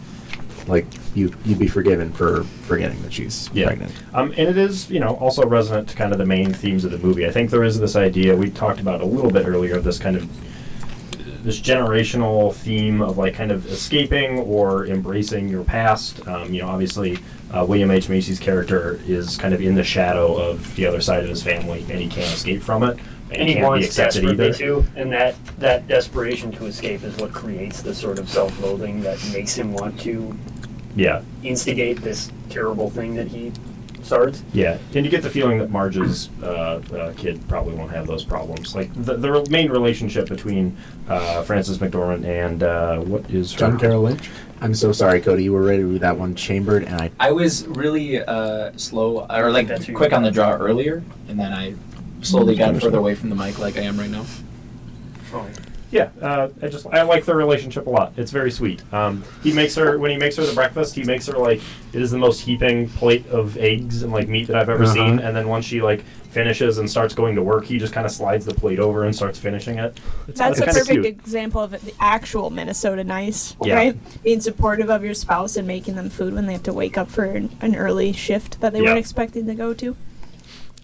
[0.68, 0.86] like
[1.16, 3.68] you you'd be forgiven for forgetting that she's Yeah.
[3.68, 3.91] pregnant.
[4.14, 6.91] Um, and it is, you know, also resonant to kind of the main themes of
[6.91, 7.26] the movie.
[7.28, 9.99] I think there is this idea we talked about a little bit earlier of this
[9.99, 10.28] kind of
[11.43, 16.26] this generational theme of like kind of escaping or embracing your past.
[16.26, 17.20] Um, you know, obviously
[17.51, 21.22] uh, William H Macy's character is kind of in the shadow of the other side
[21.24, 22.97] of his family, and he can't escape from it.
[23.39, 24.57] And he can't be wants accepted desperately either.
[24.84, 29.17] to, and that that desperation to escape is what creates the sort of self-loathing that
[29.34, 30.36] makes him want to
[30.95, 33.51] Yeah, instigate this terrible thing that he
[34.03, 34.43] starts.
[34.53, 38.23] yeah, and you get the feeling that Marge's uh, uh, kid probably won't have those
[38.23, 38.75] problems.
[38.75, 40.75] Like the, the re- main relationship between
[41.09, 44.29] uh, Frances McDormand and uh, what is her John Carroll Lynch.
[44.61, 45.43] I'm so sorry, Cody.
[45.45, 49.25] You were ready to with that one chambered, and I I was really uh, slow,
[49.29, 51.73] or like That's who quick on the draw earlier, and then I
[52.24, 54.26] slowly got further away from the mic, like I am right now.
[55.34, 55.47] Oh,
[55.91, 58.13] Yeah, uh, I just I like their relationship a lot.
[58.17, 58.82] It's very sweet.
[58.91, 60.95] Um, he makes her when he makes her the breakfast.
[60.95, 61.61] He makes her like
[61.93, 64.93] it is the most heaping plate of eggs and like meat that I've ever Uh-huh.
[64.93, 65.19] seen.
[65.19, 68.11] And then once she like finishes and starts going to work, he just kind of
[68.11, 69.95] slides the plate over and starts finishing it.
[70.28, 71.05] It's, That's a it's kinda perfect cute.
[71.05, 73.76] example of the actual Minnesota nice, Yeah.
[73.76, 74.24] right?
[74.24, 77.11] Being supportive of your spouse and making them food when they have to wake up
[77.11, 78.86] for an, an early shift that they Yeah.
[78.86, 79.95] weren't expecting to go to.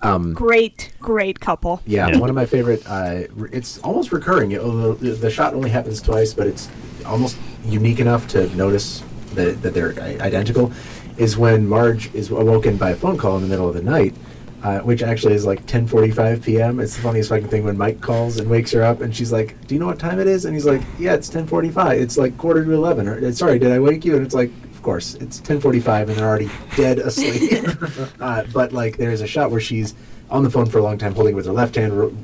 [0.01, 1.81] Um, Great, great couple.
[1.85, 2.17] Yeah, Yeah.
[2.19, 2.83] one of my favorite.
[2.87, 4.51] Uh, it's almost recurring.
[4.53, 6.69] It- the, the shot only happens twice, but it's
[7.05, 9.03] almost unique enough to notice
[9.35, 10.71] that, that they're identical.
[11.17, 14.15] Is when Marge is awoken by a phone call in the middle of the night,
[14.63, 16.79] uh, which actually is like 10:45 p.m.
[16.79, 19.55] It's the funniest fucking thing when Mike calls and wakes her up, and she's like,
[19.67, 21.99] "Do you know what time it is?" And he's like, "Yeah, it's 10:45.
[21.99, 24.15] It's like quarter to 11." Or, "Uh, Sorry, did I wake you?
[24.15, 24.49] And it's like.
[24.79, 27.67] Of course, it's 10:45 and they're already dead asleep.
[28.21, 29.93] uh, but like, there's a shot where she's
[30.31, 32.15] on the phone for a long time, holding it with her left hand, ro-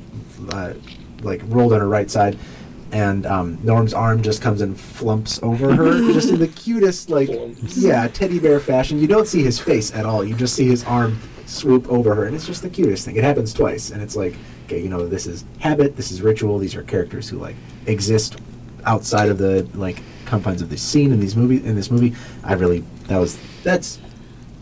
[0.52, 0.72] uh,
[1.20, 2.38] like rolled on her right side,
[2.92, 7.28] and um, Norm's arm just comes and flumps over her, just in the cutest, like,
[7.74, 8.98] yeah, teddy bear fashion.
[8.98, 10.24] You don't see his face at all.
[10.24, 13.16] You just see his arm swoop over her, and it's just the cutest thing.
[13.16, 14.34] It happens twice, and it's like,
[14.64, 16.58] okay, you know, this is habit, this is ritual.
[16.58, 18.38] These are characters who like exist
[18.86, 22.14] outside of the like confines of this scene in these movie in this movie.
[22.44, 23.98] I really that was that's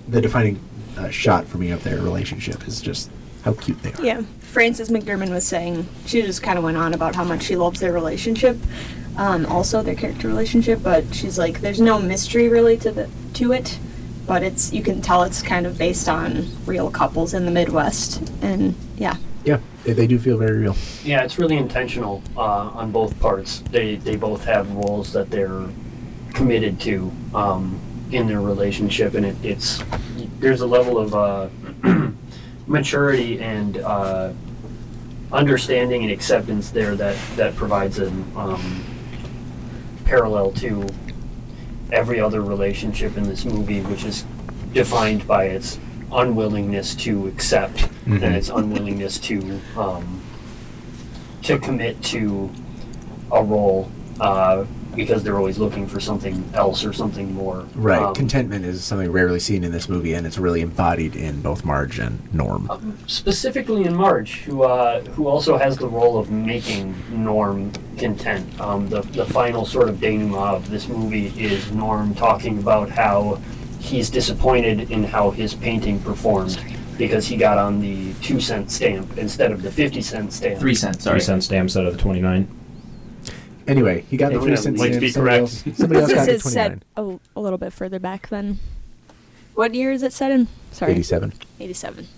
[0.09, 0.61] the defining
[0.97, 3.11] uh, shot for me of their relationship is just
[3.43, 4.05] how cute they are.
[4.05, 4.23] Yeah.
[4.41, 7.81] Frances McDormand was saying, she just kind of went on about how much she loves
[7.81, 8.57] their relationship,
[9.17, 13.53] um, also their character relationship, but she's like, there's no mystery really to the to
[13.53, 13.79] it,
[14.27, 18.31] but it's you can tell it's kind of based on real couples in the Midwest,
[18.43, 20.76] and yeah, Yeah, they, they do feel very real.
[21.05, 23.61] Yeah, it's really intentional uh, on both parts.
[23.70, 25.66] They they both have roles that they're
[26.32, 27.78] committed to um,
[28.11, 29.82] in their relationship, and it, it's
[30.41, 31.49] there's a level of uh,
[32.66, 34.32] maturity and uh,
[35.32, 38.85] understanding and acceptance there that that provides a um,
[40.05, 40.87] parallel to
[41.93, 44.24] every other relationship in this movie, which is
[44.72, 45.78] defined by its
[46.15, 48.23] unwillingness to accept Mhm.
[48.23, 50.21] and its unwillingness to um,
[51.43, 52.51] to commit to
[53.33, 53.91] a role
[54.21, 57.65] uh, because they're always looking for something else or something more.
[57.75, 58.01] Right.
[58.01, 61.65] Um, Contentment is something rarely seen in this movie, and it's really embodied in both
[61.65, 62.71] Marge and Norm.
[63.09, 68.47] specifically in Marge, who uh, who also has the role of making Norm content.
[68.61, 73.39] Um, the the final sort of denouement of this movie is Norm talking about how
[73.85, 76.59] he's disappointed in how his painting performed
[76.97, 80.59] because he got on the two cent stamp instead of the fifty cent stamp.
[80.59, 81.05] Three cents.
[81.05, 81.14] Sorry.
[81.14, 82.49] Three cent cent stamp set of the twenty nine.
[83.66, 84.78] Anyway, he got the three cents.
[84.78, 85.66] might stamp, be somebody correct.
[85.66, 87.20] Else, somebody else got this the is set 29.
[87.37, 88.59] a, a little bit further back then.
[89.55, 90.49] What year is it set in?
[90.72, 91.32] Sorry, 87.
[91.61, 92.09] 87.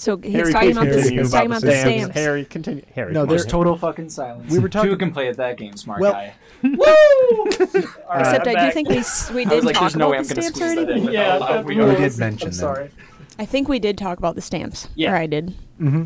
[0.00, 2.14] So he's Harry talking keeps about, the, he's talking about the stamps.
[2.14, 2.82] Harry, continue.
[2.94, 4.50] Harry, No, there's There's total fucking silence.
[4.50, 6.32] We were talking- Two can play at that game, smart Well- guy.
[6.62, 7.74] Except
[8.08, 8.72] I'm I do back.
[8.72, 9.02] think we
[9.34, 11.00] we did like, talk no about the stamps squeeze already.
[11.02, 12.58] that Yeah, how we We did mention I'm them.
[12.58, 12.90] sorry.
[13.38, 14.88] I think we did talk about the stamps.
[14.94, 15.12] Yeah.
[15.12, 15.54] Or I did.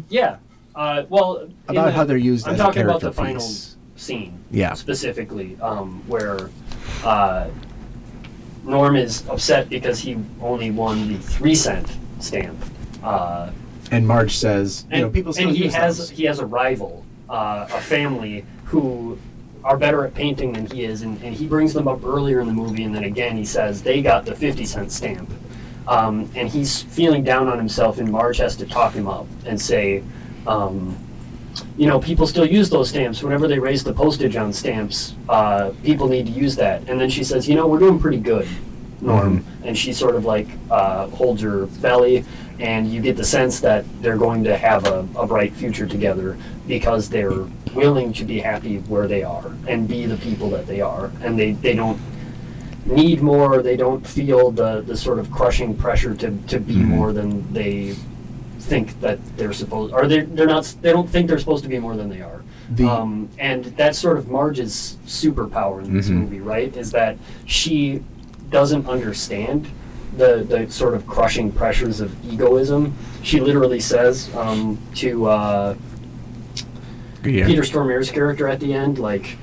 [0.09, 0.39] Yeah.
[0.75, 3.49] Uh, well, About the- how they're used I'm as a talking about character the final
[3.95, 4.41] scene.
[4.51, 4.75] Yeah.
[4.75, 6.51] Specifically, um, where
[7.05, 7.49] uh,
[8.65, 12.59] Norm is upset because he only won the three cent stamp.
[13.05, 13.51] Uh,
[13.95, 16.11] And Marge says, you know, people still and he has those.
[16.11, 19.17] he has a rival, uh, a family who
[19.63, 22.49] are better at painting than he is, and, and he brings them up earlier in
[22.49, 25.31] the movie, and then again he says they got the fifty cent stamp,
[25.87, 29.61] um, and he's feeling down on himself, and Marge has to talk him up and
[29.61, 30.03] say,
[30.49, 30.99] um,
[31.77, 33.23] you know, people still use those stamps.
[33.23, 36.89] Whenever they raise the postage on stamps, uh, people need to use that.
[36.89, 38.49] And then she says, you know, we're doing pretty good,
[39.01, 39.47] Norm.
[39.63, 42.25] And she sort of like uh, holds her belly,
[42.61, 46.37] and you get the sense that they're going to have a, a bright future together
[46.67, 47.45] because they're
[47.75, 51.11] willing to be happy where they are and be the people that they are.
[51.23, 52.01] And they, they don't
[52.87, 56.85] need more, they don't feel the, the sort of crushing pressure to, to be Mhm.
[56.87, 57.95] more than they
[58.61, 61.79] think that they're supposed, or they're, they're not, they don't think they're supposed to be
[61.79, 62.43] more than they are.
[62.71, 66.13] The- um, and that's sort of Marge's superpower in this Mhm.
[66.21, 66.75] movie, right?
[66.77, 68.03] Is that she
[68.51, 69.67] doesn't understand
[70.17, 72.95] the, the sort of crushing pressures of egoism.
[73.23, 75.77] She literally says um, to uh,
[77.25, 77.47] Yeah.
[77.47, 79.37] Peter Stormare's character at the end, like,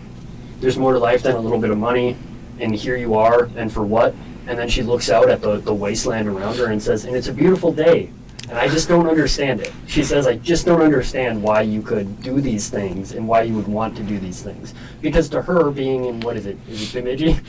[0.60, 2.16] there's more to life than a little bit of money,
[2.60, 4.14] and here you are, and for what?
[4.48, 7.28] And then she looks out at the, the wasteland around her and says, and it's
[7.28, 8.12] a beautiful day.
[8.52, 9.72] And I just don't understand it.
[9.88, 13.56] She says, I just don't understand why you could do these things and why you
[13.56, 14.74] would want to do these things.
[15.02, 16.58] Because to her, being in, what is it?
[16.68, 17.40] Is it Bemidji?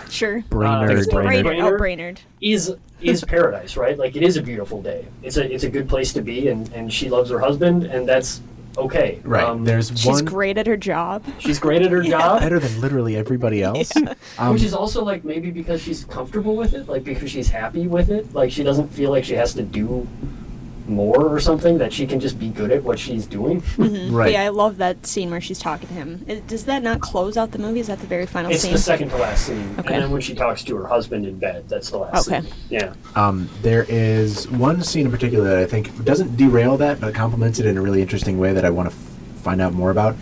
[0.08, 0.42] Sure.
[0.50, 1.00] Brainerd.
[1.00, 1.44] Uh, Brainerd.
[1.44, 1.74] Brainerd.
[1.74, 2.20] Oh, Brainerd.
[2.40, 3.98] is is paradise, right?
[3.98, 5.04] Like it is a beautiful day.
[5.22, 8.08] It's a it's a good place to be, and and she loves her husband, and
[8.08, 8.40] that's
[8.78, 9.20] okay.
[9.24, 9.44] Right.
[9.44, 11.24] Um, There's She's one great at her job.
[11.38, 12.40] she's great at her job.
[12.40, 13.90] better than literally everybody else.
[14.38, 17.86] Um, Which is also like maybe because she's comfortable with it, like because she's happy
[17.86, 20.06] with it, like she doesn't feel like she has to do
[20.90, 21.78] more or something.
[21.78, 23.62] That she can just be good at what she's doing.
[23.78, 24.32] But right.
[24.32, 26.24] yeah, I love that scene where she's talking to him.
[26.26, 27.80] It- does that not close out the movie?
[27.80, 28.72] Is that the very final It's scene?
[28.72, 29.94] the second to last scene, Okay.
[29.94, 32.40] and then when she talks to her husband in bed, that's the last Okay.
[32.42, 32.52] scene.
[32.68, 32.92] Yeah.
[33.14, 37.58] Um, there is one scene in particular that I think doesn't derail that, but complements
[37.60, 40.16] it in a really interesting way that I want to f- find out more about.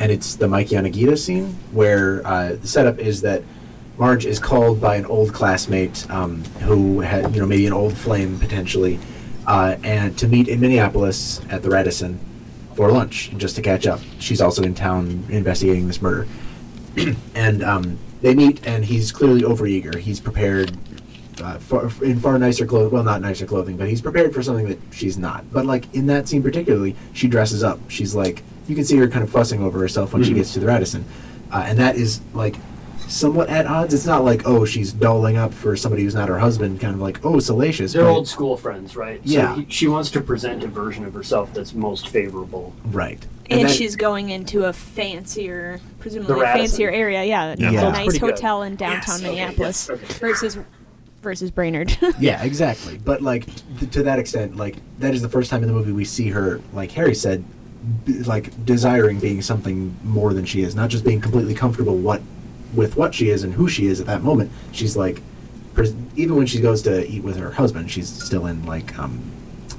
[0.00, 3.42] And it's the Mike Yanagita scene, where uh, the setup is that
[3.96, 7.96] Marge is called by an old classmate um, who had, you know, maybe an old
[7.96, 8.98] flame potentially,
[9.46, 12.18] uh, and to meet in Minneapolis at the Radisson
[12.74, 14.00] for lunch, just to catch up.
[14.18, 16.26] She's also in town investigating this murder.
[17.34, 19.94] and um, they meet, and he's clearly overeager.
[19.96, 20.76] He's prepared
[21.42, 22.90] uh, far, in far nicer clothing.
[22.92, 25.50] Well, not nicer clothing, but he's prepared for something that she's not.
[25.52, 27.78] But like in that scene particularly, she dresses up.
[27.88, 30.36] She's like, you can see her kind of fussing over herself when she Mhm.
[30.36, 31.04] gets to the Radisson,
[31.52, 32.56] uh, and that is like
[33.08, 33.94] somewhat at odds.
[33.94, 37.00] It's not like oh she's dolling up for somebody who's not her husband, kind of
[37.00, 37.92] like oh salacious.
[37.92, 39.20] They're but- old school friends, right?
[39.24, 39.54] Yeah.
[39.54, 42.74] So he, she wants to present a version of herself that's most favorable.
[42.86, 43.24] right.
[43.50, 47.24] and that- she's going into a fancier, presumably a fancier area.
[47.24, 47.88] Yeah, Yeah.
[47.88, 48.30] a nice pretty good.
[48.32, 50.14] hotel in downtown Yes, okay, Minneapolis yes, okay.
[50.18, 50.58] versus
[51.22, 51.96] versus Brainerd.
[52.18, 52.98] yeah, exactly.
[52.98, 53.46] But like
[53.78, 56.28] th- to that extent, like that is the first time in the movie we see
[56.30, 57.42] her, like Harry said,
[58.04, 62.20] b- like desiring being something more than she is, not just being completely comfortable what
[62.74, 64.50] with what she is and who she is at that moment.
[64.72, 65.20] She's like,
[65.74, 69.20] pres- even when she goes to eat with her husband, she's still in like um,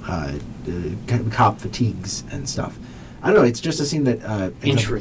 [0.07, 0.33] uh,
[0.67, 2.77] uh, cop fatigues and stuff.
[3.23, 3.43] I don't know.
[3.43, 4.51] It's just a scene that, uh,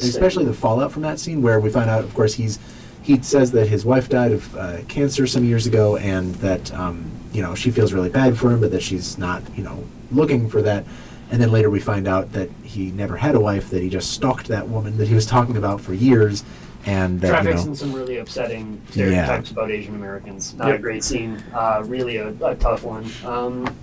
[0.08, 2.58] especially the fallout from that scene, where we find out, of course, he's
[3.02, 7.10] he says that his wife died of uh, cancer some years ago, and that um,
[7.32, 10.48] you know she feels really bad for him, but that she's not you know looking
[10.48, 10.86] for that.
[11.30, 14.10] And then later we find out that he never had a wife; that he just
[14.10, 16.44] stalked that woman that he was talking about for years,
[16.86, 20.54] and that you Traffics know, in some really upsetting stereotypes about Asian Americans.
[20.54, 21.42] Not a great scene.
[21.52, 23.10] Uh, really a, a tough one.
[23.24, 23.74] Um,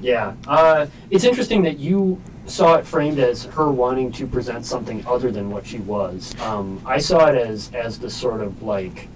[0.00, 0.34] yeah.
[0.46, 5.30] Uh, it's interesting that you saw it framed as her wanting to present something other
[5.30, 6.38] than what she was.
[6.40, 9.08] Um, I saw it as as the sort of like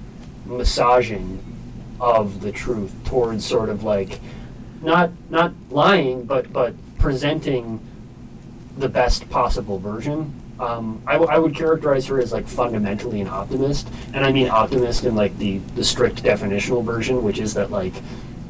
[0.47, 1.43] massaging
[2.01, 4.21] of the truth towards sort of like
[4.83, 7.81] not not lying, but but presenting
[8.77, 10.33] the best possible version.
[10.61, 14.49] Um, I, w- I would characterize her as like fundamentally an optimist, and I mean
[14.49, 17.93] optimist in like the the strict definitional version, which is that like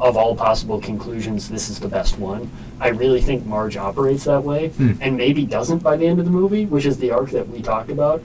[0.01, 2.51] of all possible conclusions, this is the best one.
[2.81, 4.93] I really think Marge operates that way, Hmm.
[5.01, 7.63] and maybe doesn't by the end of the movie, which is the arc that we
[7.63, 8.23] talked about.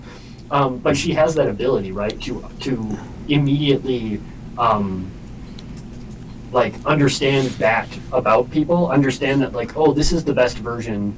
[0.51, 2.97] Um, but she has that ability, right, to to
[3.29, 4.19] immediately
[4.57, 5.09] um,
[6.51, 11.15] like understand that about people understand that like oh this is the best version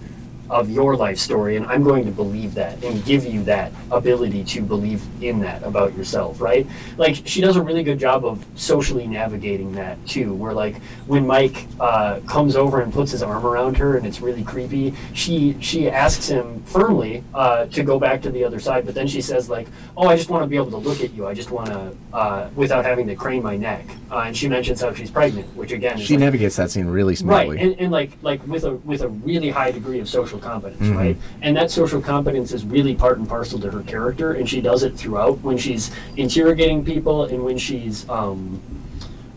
[0.52, 4.44] of your life story and i'm going to believe that and give you that ability
[4.44, 6.68] to believe in that about yourself right?
[6.98, 10.76] Like she does a really good job of socially navigating that too where like
[11.08, 14.94] when mike uh, comes over and puts his arm around her and it's really creepy
[15.14, 19.08] she she asks him firmly uh, to go back to the other side but then
[19.08, 21.28] she says like oh i just want to be able to look at you.
[21.28, 23.86] I just want to uh, without having to crane my neck.
[24.12, 26.88] Uh, and she mentions how she's pregnant which again is she like, navigates that scene
[26.88, 27.56] really smoothly.
[27.56, 30.82] Right, and, and like like with a with a really high degree of social competence,
[30.82, 30.96] Mhm.
[30.96, 31.18] right?
[31.42, 34.84] And that social competence is really part and parcel to her character, and she does
[34.84, 38.60] it throughout when she's interrogating people and when she's um,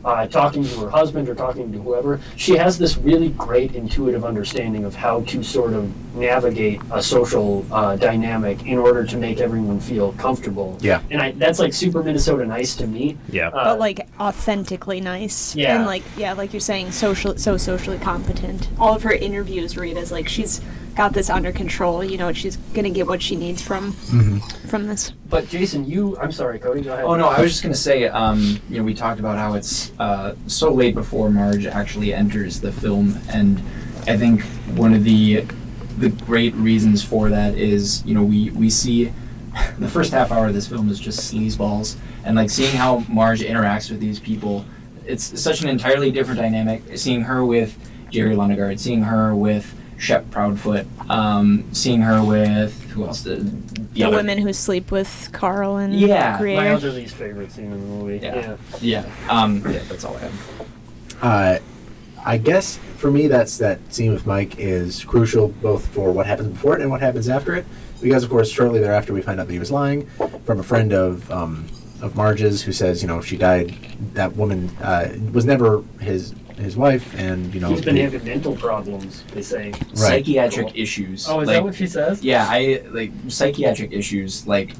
[0.04, 2.20] uh, talking to her husband or talking to whoever.
[2.36, 7.64] She has this really great intuitive understanding of how to sort of navigate a social
[7.72, 10.76] uh, dynamic in order to make everyone feel comfortable.
[10.82, 11.00] Yeah.
[11.10, 13.16] and I, that's like super Minnesota nice to me.
[13.30, 13.48] Yeah.
[13.48, 15.56] Uh, but like authentically nice.
[15.56, 15.76] Yeah.
[15.76, 18.68] And like yeah, like you're saying, social so socially competent.
[18.78, 20.60] All of her interviews read as like she's
[20.94, 22.04] got this under control.
[22.04, 23.92] You know, she's gonna get what she needs from
[24.68, 25.12] from this.
[25.28, 27.04] But Jason, you, I'm sorry, Cody, go ahead.
[27.04, 29.92] Oh no, I was just gonna say, um, you know, we talked about how it's
[29.98, 33.60] uh, so late before Marge actually enters the film, and
[34.06, 34.42] I think
[34.76, 35.44] one of the
[35.98, 39.12] the great reasons for that is, you know, we we see
[39.78, 43.40] the first half hour of this film is just sleazeballs, and like seeing how Marge
[43.40, 44.64] interacts with these people,
[45.06, 46.82] it's such an entirely different dynamic.
[46.96, 47.76] Seeing her with
[48.10, 49.74] Jerry Lundegaard, seeing her with
[50.04, 53.22] Shep Proudfoot, um, seeing her with who else?
[53.22, 53.36] The,
[53.94, 56.56] The other- women who sleep with Carl and Yeah, Greer.
[56.56, 58.18] My other least favorite scene in the movie.
[58.22, 58.56] Yeah.
[58.80, 59.04] Yeah.
[59.04, 59.30] Yeah.
[59.30, 60.66] Um, yeah, that's all I have.
[61.22, 61.58] Uh,
[62.26, 66.48] I guess for me, that's that scene with Mike is crucial both for what happens
[66.48, 67.64] before it and what happens after it,
[68.00, 70.06] because of course, shortly thereafter, we find out that he was lying
[70.44, 71.66] from a friend of um,
[72.02, 73.74] of Marge's who says, you know, she died.
[74.14, 78.24] That woman uh, was never his his wife, and you know He's been they- having
[78.24, 79.22] mental problems.
[79.32, 79.70] They say.
[79.72, 79.98] Right.
[79.98, 80.76] Psychiatric Cool.
[80.80, 81.28] issues.
[81.28, 82.22] Oh, is like, that what she says?
[82.22, 84.74] Yeah, I like psychiatric issues, like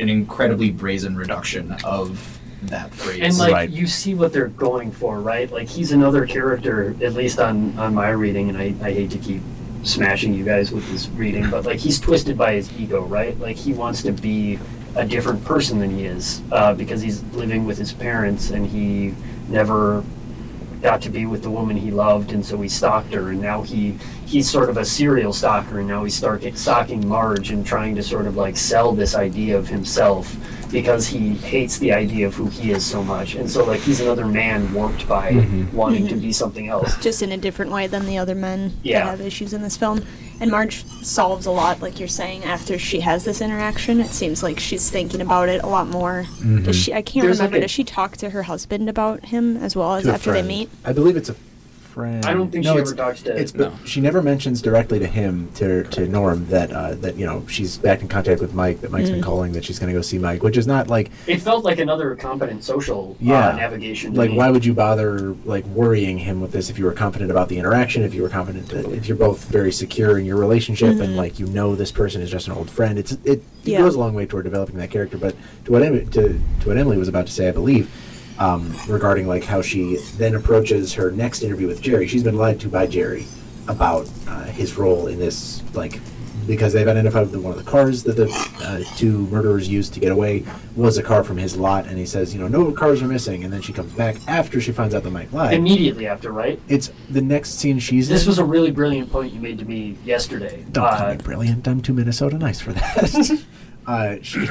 [0.00, 3.20] an incredibly brazen reduction of that phrase.
[3.22, 3.70] And like Right.
[3.70, 5.50] you see what they're going for, right?
[5.50, 9.18] Like he's another character, at least on on my reading, and I, I hate to
[9.18, 9.42] keep
[9.84, 13.38] smashing you guys with this reading, but like he's twisted by his ego, right?
[13.40, 14.58] Like he wants to be
[14.94, 19.14] a different person than he is uh, because he's living with his parents and he
[19.48, 20.04] never
[20.82, 23.62] got to be with the woman he loved, and so he stalked her, and now
[23.62, 27.94] he he's sort of a serial stalker, and now he's start, stalking Marge and trying
[27.94, 30.34] to sort of like sell this idea of himself
[30.72, 34.00] because he hates the idea of who he is so much, and so like he's
[34.00, 35.72] another man warped by Mhm.
[35.72, 36.96] wanting to be something else.
[36.98, 39.00] just in a different way than the other men Yeah.
[39.04, 40.02] that have issues in this film.
[40.42, 44.00] And Marge solves a lot, like you're saying, after she has this interaction.
[44.00, 46.26] It seems like she's thinking about it a lot more.
[46.40, 46.64] Mhm.
[46.64, 46.92] Does she?
[46.92, 47.58] I can't There's remember.
[47.58, 50.14] like a- does she talk to her husband about him as well as to a
[50.14, 50.68] after they meet?
[50.84, 51.36] I believe it's a
[51.92, 52.24] friend.
[52.24, 53.36] I don't think no, she it's, ever talks to.
[53.36, 53.84] It's but No.
[53.84, 57.76] she never mentions directly to him to to Norm that uh, that you know she's
[57.76, 59.24] back in contact with Mike that Mike's been Mm.
[59.24, 61.78] calling that she's going to go see Mike, which is not like it felt like
[61.78, 63.48] another competent social Yeah.
[63.50, 64.14] uh, navigation.
[64.14, 64.36] Like me.
[64.38, 67.58] why would you bother like worrying him with this if you were confident about the
[67.58, 71.10] interaction if you were confident that if you're both very secure in your relationship and
[71.10, 71.16] Mhm.
[71.16, 73.78] like you know this person is just an old friend it's it, it Yeah.
[73.78, 75.34] goes a long way toward developing that character but
[75.66, 77.88] to what Emily, to, to what Emily was about to say I believe
[78.38, 82.58] um, regarding like how she then approaches her next interview with Jerry she's been lied
[82.60, 83.26] to by Jerry
[83.68, 86.00] about uh, his role in this like
[86.46, 88.28] because they've identified that one of the cars that the
[88.64, 92.04] uh, two murderers used to get away was a car from his lot, and he
[92.04, 93.44] says, you know, no cars are missing.
[93.44, 95.54] And then she comes back after she finds out that Mike lied.
[95.54, 96.60] immediately after, right?
[96.68, 98.28] it's the next scene she's in This in.
[98.28, 100.64] was a really brilliant point you made to me yesterday.
[100.72, 101.68] Don't call Uh, me brilliant.
[101.68, 103.44] I'm too Minnesota nice for that.
[103.86, 104.48] uh, she,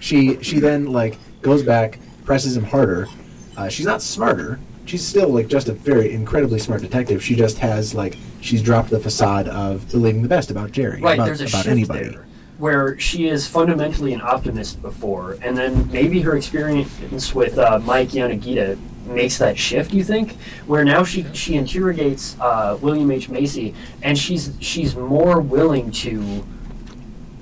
[0.00, 3.08] she, she then like goes back, presses him harder.
[3.56, 4.58] Uh, she's not smarter.
[4.84, 7.24] She's still like just a very incredibly smart detective.
[7.24, 11.14] She just has like she's dropped the facade of believing the best about Jerry, Right,
[11.14, 12.08] about, there's a about shift anybody.
[12.10, 12.26] there
[12.58, 18.08] where she is fundamentally an optimist before, and then maybe her experience with uh, Mike
[18.10, 19.92] Yanagita makes that shift.
[19.92, 25.40] You think, where now she she interrogates uh, William H Macy, and she's she's more
[25.40, 26.46] willing to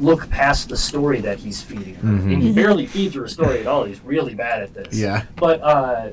[0.00, 2.32] look past the story that he's feeding her, Mhm.
[2.34, 2.54] and he Mhm.
[2.54, 3.84] barely feeds her a story at all.
[3.84, 4.98] He's really bad at this.
[4.98, 5.22] Yeah.
[5.36, 5.60] but.
[5.62, 6.08] Uh,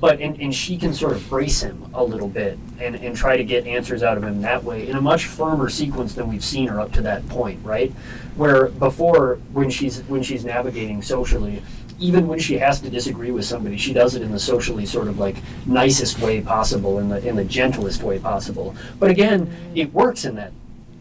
[0.00, 3.36] but and, and she can sort of brace him a little bit and, and try
[3.36, 6.42] to get answers out of him that way in a much firmer sequence than we've
[6.42, 7.92] seen her up to that point right
[8.34, 11.62] where before when she's when she's navigating socially
[12.00, 15.06] even when she has to disagree with somebody she does it in the socially sort
[15.06, 15.36] of like
[15.66, 20.34] nicest way possible in the in the gentlest way possible but again it works in
[20.34, 20.50] that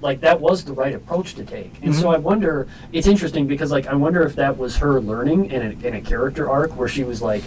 [0.02, 2.16] like that was the right approach to take and so mm-hmm.
[2.16, 5.88] i wonder it's interesting because like i wonder if that was her learning in a,
[5.88, 7.44] in a character arc where she was like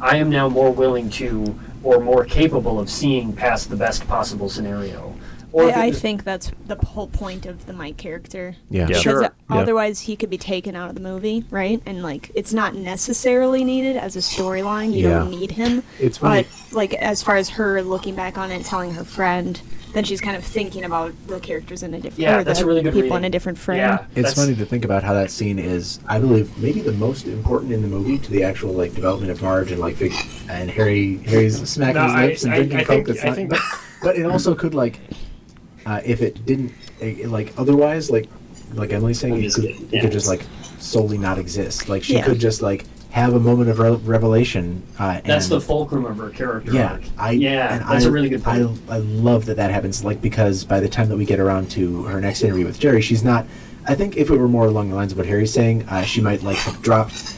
[0.00, 4.48] i am now more willing to or more capable of seeing past the best possible
[4.48, 5.14] scenario
[5.52, 8.56] or I, I think that's the whole point of the Mike character.
[8.70, 8.82] Yeah.
[8.82, 8.86] Yeah.
[8.88, 9.22] Because Sure.
[9.22, 9.30] Yeah.
[9.48, 11.82] otherwise he could be taken out of the movie, right?
[11.86, 14.92] And like it's not necessarily needed as a storyline.
[14.92, 15.82] You don't need him.
[15.98, 16.42] It's funny.
[16.42, 19.60] But like as far as her looking back on it, telling her friend,
[19.92, 22.64] then she's kind of thinking about the characters in a different Yeah, or that's the
[22.64, 23.78] a really good people in a different frame.
[23.78, 26.92] yeah It's that's- funny to think about how that scene is, I believe, maybe the
[26.92, 30.12] most important in the movie to the actual like development of Marge and like Vic,
[30.48, 31.16] and Harry.
[31.26, 32.88] Harry's smacking No, his I- lips and I- drinking I coke.
[32.88, 33.60] think- that's not, think- but,
[34.02, 35.00] but it also could like,
[35.86, 38.28] uh, if it didn't eh, like otherwise, like
[38.74, 40.00] like Emily's saying, I'm it just could, kidding, it yeah.
[40.02, 40.42] could just like
[40.78, 41.88] solely not exist.
[41.88, 42.24] Like she Yeah.
[42.26, 44.82] could just like have a moment of re- revelation.
[44.98, 47.02] Uh, that's the fulcrum of her character yeah, arc.
[47.16, 50.04] I yeah and that's I, a really good point I, I love that that happens.
[50.04, 53.00] Like because by the time that we get around to her next interview with Jerry,
[53.00, 53.46] she's not.
[53.86, 56.20] I think if it were more along the lines of what Harry's saying, uh, she
[56.20, 57.36] might like have dropped.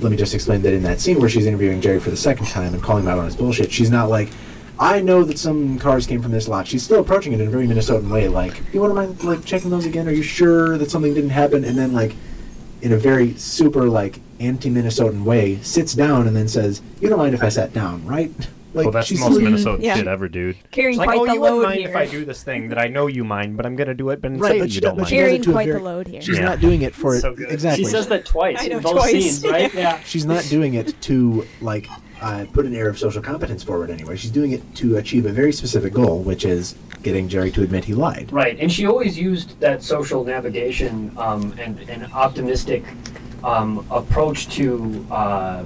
[0.00, 2.46] Let me just explain that in that scene where she's interviewing Jerry for the second
[2.46, 4.30] time and calling him out on his bullshit, she's not like,
[4.78, 6.68] I know that some cars came from this lot.
[6.68, 9.70] She's still approaching it in a very Minnesotan way, like, you wouldn't mind like checking
[9.70, 10.08] those again?
[10.08, 11.64] Are you sure that something didn't happen?
[11.64, 12.14] And then like,
[12.82, 17.34] in a very super like anti-Minnesotan way, sits down and then says, "You don't mind
[17.34, 18.30] if I sat down, right?"
[18.74, 19.96] Like, well, that's the most really- Minnesota Yeah.
[19.96, 20.56] shit ever, dude.
[20.70, 21.90] Carrying It's like, quite oh, the you wouldn't mind here.
[21.90, 24.22] if I do this thing that I know you mind, but I'm gonna do it.
[24.22, 25.08] But Right, but you don't mind.
[25.10, 26.22] she Carrying it to a quite the load here.
[26.22, 26.46] She's Yeah.
[26.46, 27.50] not doing it for So good.
[27.50, 27.84] exactly.
[27.84, 29.10] She says that twice I know, in both twice.
[29.12, 29.74] scenes, right?
[29.74, 29.98] Yeah.
[30.06, 31.86] She's not doing it to like
[32.22, 34.16] uh, put an air of social competence forward anyway.
[34.16, 37.84] She's doing it to achieve a very specific goal, which is getting Jerry to admit
[37.84, 38.30] he lied.
[38.32, 42.84] Right, and she always used that social navigation um, and an optimistic
[43.42, 45.64] um, approach to uh,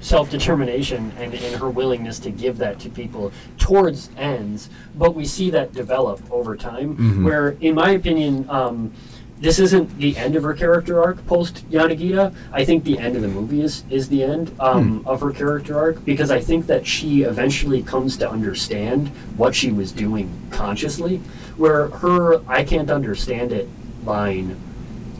[0.00, 4.68] self-determination and, and her willingness to give that to people towards ends.
[4.94, 7.24] But we see that develop over time, Mhm.
[7.24, 8.92] where, in my opinion, um,
[9.40, 12.34] this isn't the end of her character arc post Yanagita.
[12.52, 15.78] I think the end of the movie is is the end um, of her character
[15.78, 21.18] arc because I think that she eventually comes to understand what she was doing consciously.
[21.56, 23.68] Where her "I can't understand it"
[24.04, 24.56] line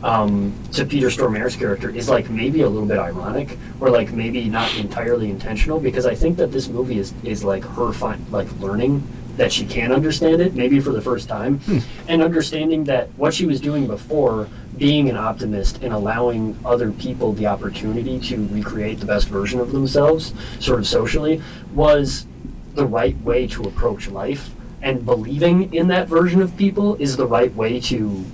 [0.03, 4.47] um, to Peter Stormare's character is like maybe a little bit ironic or like maybe
[4.49, 8.51] not entirely intentional because I think that this movie is is like her fin- like
[8.59, 9.05] learning
[9.39, 11.79] that she can understand it maybe for the first time hmm.
[12.09, 17.31] and understanding that what she was doing before being an optimist and allowing other people
[17.31, 21.41] the opportunity to recreate the best version of themselves sort of socially
[21.73, 22.25] was
[22.75, 24.51] the right way to approach life.
[24.81, 28.25] And believing in that version of people is the right way to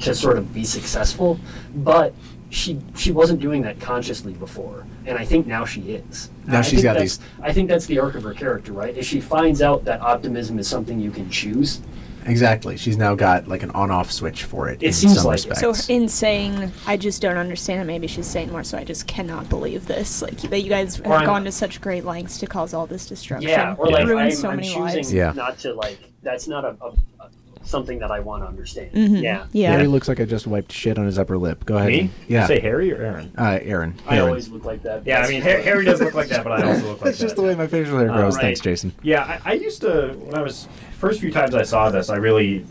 [0.00, 1.38] to sort of be successful.
[1.74, 2.14] But
[2.50, 6.62] she she wasn't doing that consciously before and i think now she is Now I
[6.62, 9.06] she's think got that's- these- i think that's the arc of her character right is
[9.06, 11.80] she finds out that optimism is something you can choose
[12.26, 12.76] Exactly.
[12.76, 14.82] She's now got like an on-off switch for it.
[14.82, 15.48] It in seems some like it.
[15.48, 15.86] respects.
[15.86, 18.62] So in saying I just don't understand it, maybe she's saying more.
[18.62, 20.20] So I just cannot believe this.
[20.20, 22.86] Like that you guys have Or I'm- gone to such great lengths to cause all
[22.86, 23.48] this destruction.
[23.48, 25.14] yeah or like ruin I'm, so I'm many choosing lives.
[25.14, 25.32] Yeah.
[25.34, 26.94] not to like that's not a, a, a
[27.70, 29.22] something that i want to understand Mhm.
[29.22, 29.72] yeah Yeah.
[29.72, 31.64] Harry looks like I just wiped shit on his upper lip.
[31.64, 31.88] Go ahead.
[31.88, 32.10] Me?
[32.28, 32.46] Yeah.
[32.46, 33.32] Say Harry or Aaron?
[33.38, 33.94] uh, Aaron.
[34.08, 36.52] i always look like that Yeah, I mean, Har- Harry does look like that, but
[36.52, 37.24] I also look like That's that.
[37.24, 38.34] just the way my facial hair Uh, grows.
[38.36, 38.42] right.
[38.42, 38.92] Thanks, Jason.
[39.02, 40.68] Yeah, I, I used to when I was
[40.98, 42.66] first few times I saw this, I really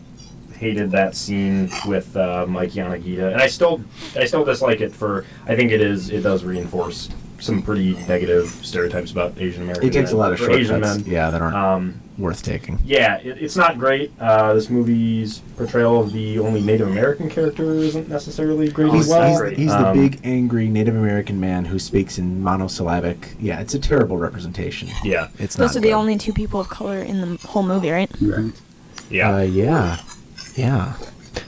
[0.58, 3.80] hated that scene with uh, Mike Yanagita, and I still
[4.16, 5.24] I still dislike it for.
[5.46, 7.08] I think it is it does reinforce
[7.40, 9.94] some pretty negative stereotypes about Asian Americans.
[9.94, 11.04] It takes a lot of or Asian shortcuts.
[11.04, 11.12] men.
[11.12, 12.78] Yeah, that aren't Um, worth taking.
[12.84, 14.12] yeah, it, it's not great.
[14.20, 19.08] Uh, this movie's portrayal of the only Native American character isn't necessarily great Oh, as
[19.08, 19.20] well.
[19.22, 19.58] not he's, great.
[19.58, 23.34] he's the Um, big, angry Native American man who speaks in monosyllabic.
[23.40, 24.88] Yeah, it's a terrible representation.
[25.04, 25.66] Yeah, It's not.
[25.68, 25.94] Those are the good.
[25.94, 28.10] only two people of color in the whole movie, right?
[29.08, 29.34] yeah.
[29.36, 29.98] Uh, yeah,
[30.56, 30.92] yeah.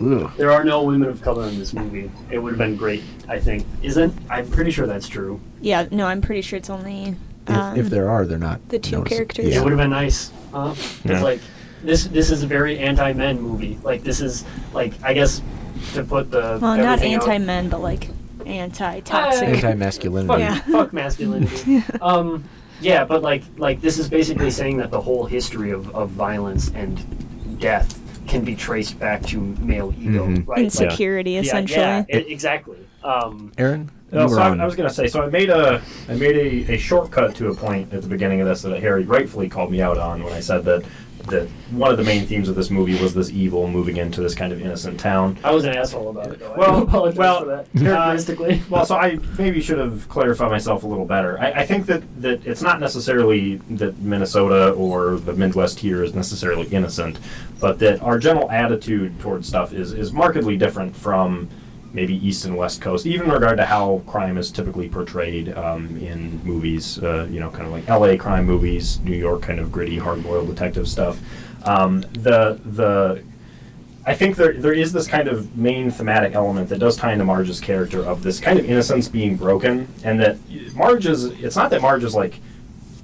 [0.00, 0.30] Ugh.
[0.36, 2.10] There are no women of color in this movie.
[2.30, 3.66] It would have been great, I think.
[3.82, 4.14] Isn't?
[4.30, 5.40] I'm pretty sure that's true.
[5.60, 5.86] Yeah.
[5.90, 7.16] No, I'm pretty sure it's only.
[7.48, 8.60] If, Um, if there are, they're not.
[8.68, 9.16] the two noticeable.
[9.16, 9.56] characters.
[9.56, 10.30] It would have been nice.
[10.52, 10.70] Huh?
[10.76, 11.22] It's Yeah.
[11.22, 11.40] like
[11.82, 12.04] this.
[12.06, 13.78] This is a very anti-men movie.
[13.82, 15.42] Like this is like I guess
[15.94, 18.08] to put the well, not anti-men, but like
[18.46, 19.42] anti-toxic.
[19.48, 20.28] Uh, Anti-masculinity.
[20.28, 20.54] fuck, Yeah.
[20.72, 21.82] fuck masculinity.
[22.00, 22.44] um,
[22.80, 26.70] yeah, but like like this is basically saying that the whole history of, of violence
[26.74, 27.00] and
[27.58, 30.38] death can be traced back to male ego, Mhm.
[30.46, 30.48] right?
[30.48, 31.80] Like, Insecurity, yeah, essentially.
[31.80, 32.76] yeah, e- exactly.
[33.02, 34.56] Um, Aaron, you No, were so I.
[34.56, 35.06] I was gonna say.
[35.08, 36.36] So I made a I made
[36.68, 39.70] a, a shortcut to a point at the beginning of this that Harry rightfully called
[39.72, 40.84] me out on when I said that
[41.24, 44.34] that one of the main themes of this movie was this evil moving into this
[44.34, 45.38] kind of innocent town.
[45.44, 46.52] I was an asshole about it, though.
[46.52, 47.98] I Well, do apologize well, for that.
[47.98, 51.38] uh, Well, so I maybe should have clarified myself a little better.
[51.40, 56.14] I, I think that, that it's not necessarily that Minnesota or the Midwest here is
[56.14, 57.18] necessarily innocent,
[57.60, 61.48] but that our general attitude towards stuff is, is markedly different from
[61.92, 65.96] maybe East and West Coast, even in regard to how crime is typically portrayed um,
[65.98, 69.70] in movies, uh, you know, kind of like LA crime movies, New York kind of
[69.70, 71.20] gritty, hard-boiled detective stuff.
[71.64, 73.22] Um, the the
[74.04, 77.24] I think there there is this kind of main thematic element that does tie into
[77.24, 80.38] Marge's character of this kind of innocence being broken, and that
[80.74, 81.24] Marge is.
[81.24, 82.40] It's not that Marge is like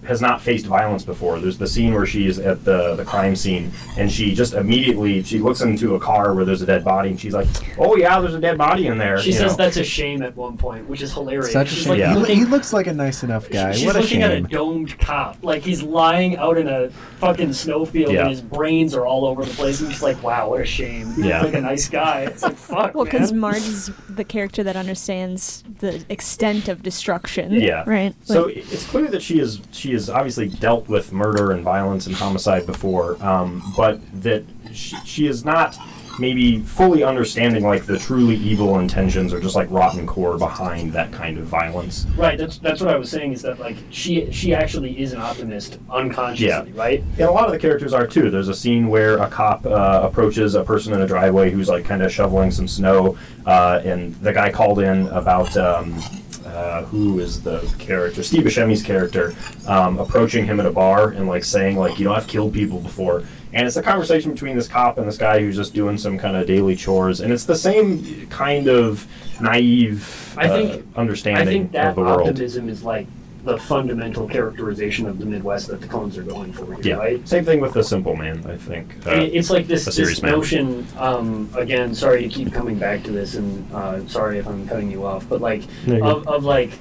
[0.09, 1.39] has not faced violence before.
[1.39, 5.39] There's the scene where she's at the the crime scene, and she just immediately she
[5.39, 7.47] looks into a car where there's a dead body, and she's like,
[7.79, 9.65] "Oh yeah, there's a dead body in there." She you says know?
[9.65, 11.53] that's a shame at one point, which is hilarious.
[11.53, 11.91] Such a She's shame.
[11.91, 12.13] like Yeah.
[12.15, 13.73] He, looking, he looks like a nice enough guy.
[13.73, 15.37] she's what a looking at a domed cop.
[15.43, 16.91] Like he's lying out in a
[17.21, 18.23] fucking snowfield Yeah.
[18.23, 19.81] and his brains are all over the place.
[19.81, 21.13] And she's like, wow, what a shame.
[21.15, 21.43] He Yeah.
[21.43, 22.23] like a nice guy.
[22.23, 23.33] It's like, fuck, Well, because.
[23.33, 27.53] Marge is the character that understands the extent of destruction.
[27.53, 27.85] Yeah.
[27.87, 28.15] Right.
[28.25, 32.15] So it's clear that she is she has obviously dealt with murder and violence and
[32.15, 35.77] homicide before, um, but that she, she is not
[36.21, 41.13] maybe fully understanding like the truly evil intentions or just like rotten core behind that
[41.13, 42.07] kind of violence.
[42.17, 45.21] Right, that's that's what I was saying is that like she she actually is an
[45.21, 46.65] optimist unconsciously, Yeah.
[46.75, 47.01] right?
[47.13, 48.31] And a lot of the characters are too.
[48.31, 51.85] There's a scene where a cop uh, approaches a person in a driveway who's like
[51.85, 56.03] kind of shoveling some snow, uh, and the guy called in about um,
[56.49, 59.35] uh, who is the character, Steve Buscemi's character,
[59.67, 62.81] um, approaching him at a bar and like saying like, you know, I've killed people
[62.81, 63.25] before.
[63.53, 66.37] And it's a conversation between this cop and this guy who's just doing some kind
[66.37, 69.07] of daily chores, and it's the same kind of
[69.41, 72.29] naive I think- uh, I understanding think that of the world.
[72.29, 73.07] optimism is like
[73.49, 77.27] the fundamental characterization of the Midwest that the Coens are going for here, Yeah, right?
[77.27, 78.45] same thing with the Simple Man.
[78.47, 78.95] I think.
[79.07, 80.87] Uh, it's like this, this notion.
[80.99, 84.91] Um, again, sorry to keep coming back to this, and uh, sorry if I'm cutting
[84.91, 86.73] you off, but like No, of, of like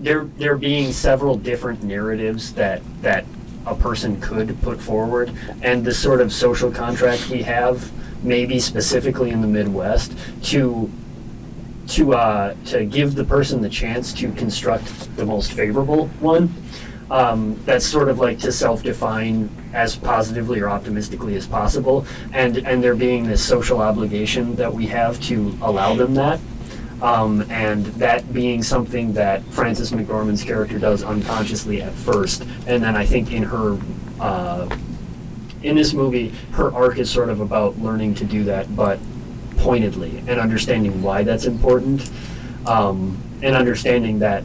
[0.00, 3.26] there there being several different narratives that that
[3.66, 5.30] a person could put forward,
[5.62, 7.92] and the sort of social contract we have
[8.24, 10.90] maybe specifically in the Midwest, to
[11.88, 16.52] to uh, to give the person the chance to construct the most favorable one.
[17.10, 22.84] Um, that's sort of like to self-define as positively or optimistically as possible, and and
[22.84, 26.40] there being this social obligation that we have to allow them that.
[27.00, 32.96] Um, and that being something that Frances McDormand's character does unconsciously at first, and then
[32.96, 33.78] I think in her
[34.20, 34.68] uh,
[35.62, 38.98] in this movie, her arc is sort of about learning to do that, but
[39.58, 42.10] pointedly and understanding why that's important,
[42.66, 44.42] um, and understanding that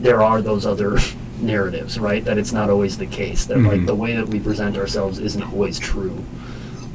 [0.00, 0.98] there are those other
[1.40, 2.24] narratives, right?
[2.24, 3.46] That it's not always the case.
[3.46, 3.86] That like Mhm.
[3.86, 6.16] the way that we present ourselves isn't always true.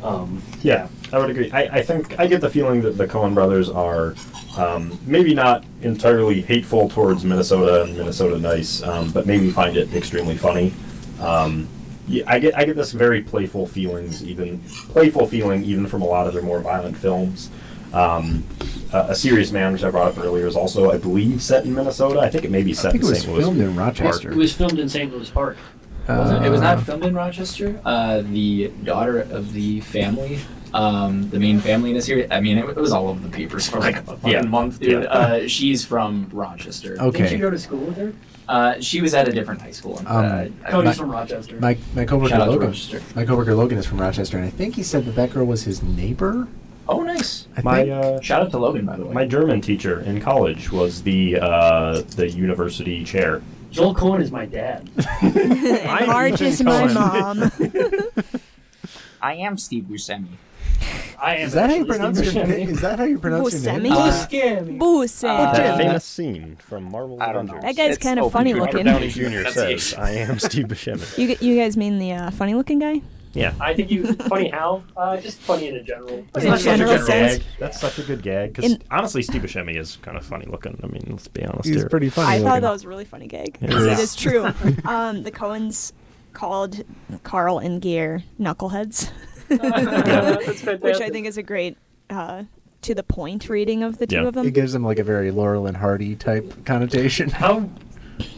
[0.03, 1.51] Um, Yeah, I would agree.
[1.51, 4.15] I, I think I get the feeling that the Coen brothers are
[4.57, 9.93] um, maybe not entirely hateful towards Minnesota and Minnesota nice, um, but maybe find it
[9.93, 10.73] extremely funny.
[11.21, 11.67] Um,
[12.07, 16.05] yeah, I get I get this very playful feelings, even playful feeling, even from a
[16.05, 17.49] lot of their more violent films.
[17.93, 18.43] Um,
[18.93, 21.73] a, a Serious Man, which I brought up earlier, is also, I believe, set in
[21.73, 22.19] Minnesota.
[22.19, 23.33] I think it may be I set think it in was St.
[23.33, 23.41] Louis.
[23.43, 24.31] filmed in Rochester.
[24.31, 25.11] it was filmed in St.
[25.11, 25.57] Louis Park.
[26.07, 27.79] Wasn't- it was Uh, not filmed in Rochester.
[27.85, 30.39] Uh, the daughter of the family,
[30.73, 32.27] um, the main family in this series.
[32.31, 34.41] I mean, it, it was all over the papers for like a fucking Yeah.
[34.43, 35.03] month, dude.
[35.03, 35.09] Yeah.
[35.09, 36.97] Uh, she's from Rochester.
[36.99, 37.19] Okay.
[37.23, 38.13] Didn't you go to school with her?
[38.47, 39.97] Uh, she was at a different high school.
[40.05, 41.59] Um, uh, Cody's my- from Rochester.
[41.59, 42.67] My my coworker Shout out to Logan.
[42.69, 43.01] Rochester.
[43.15, 45.63] My coworker Logan is from Rochester, and I think he said that that girl was
[45.63, 46.47] his neighbor.
[46.87, 47.47] oh, nice.
[47.57, 47.91] I My think.
[47.91, 49.13] uh, Shout out to Logan, by the way.
[49.13, 53.41] my German teacher in college was the uh, the university chair.
[53.69, 54.89] Joel Coen is my dad.
[55.21, 57.51] and Marge is my mom.
[59.21, 60.27] I am Steve Buscemi.
[61.19, 62.69] I am is that how you pronounce your Steve name?
[62.69, 63.91] Is that how you pronounce your name?
[63.91, 64.77] Buscemi?
[64.79, 65.39] Uh, Buscemi.
[65.47, 67.53] Uh, that famous scene from Marvel I don't know.
[67.57, 67.63] Avengers.
[67.75, 68.85] that guy's It's kind of funny to Robert looking.
[68.85, 69.09] Downey
[69.43, 69.49] Jr.
[69.49, 73.01] says, "I am Steve Buscemi." You, you guys mean the uh, funny looking guy?
[73.33, 74.83] Yeah, I think you funny how?
[74.95, 76.09] Uh, just funny in a general.
[76.35, 77.37] In such a general good sense.
[77.37, 77.45] gag?
[77.59, 78.53] That's such a good gag.
[78.53, 80.79] Because honestly, Steve Buscemi is kind of funny looking.
[80.83, 81.89] I mean, let's be honest He's here.
[81.89, 82.35] pretty funny.
[82.35, 83.57] I thought that was a really funny gag.
[83.61, 83.99] It It is.
[83.99, 84.45] is true.
[84.85, 85.93] um, the Coens
[86.33, 86.83] called
[87.23, 89.36] Carl and Gaear knuckleheads, That's fantastic.
[90.81, 91.77] which I think is a great
[92.09, 92.43] uh,
[92.81, 94.27] to the point reading of the two Yeah.
[94.27, 94.45] of them.
[94.47, 97.29] It gives them like a very Laurel and Hardy type connotation.
[97.29, 97.69] How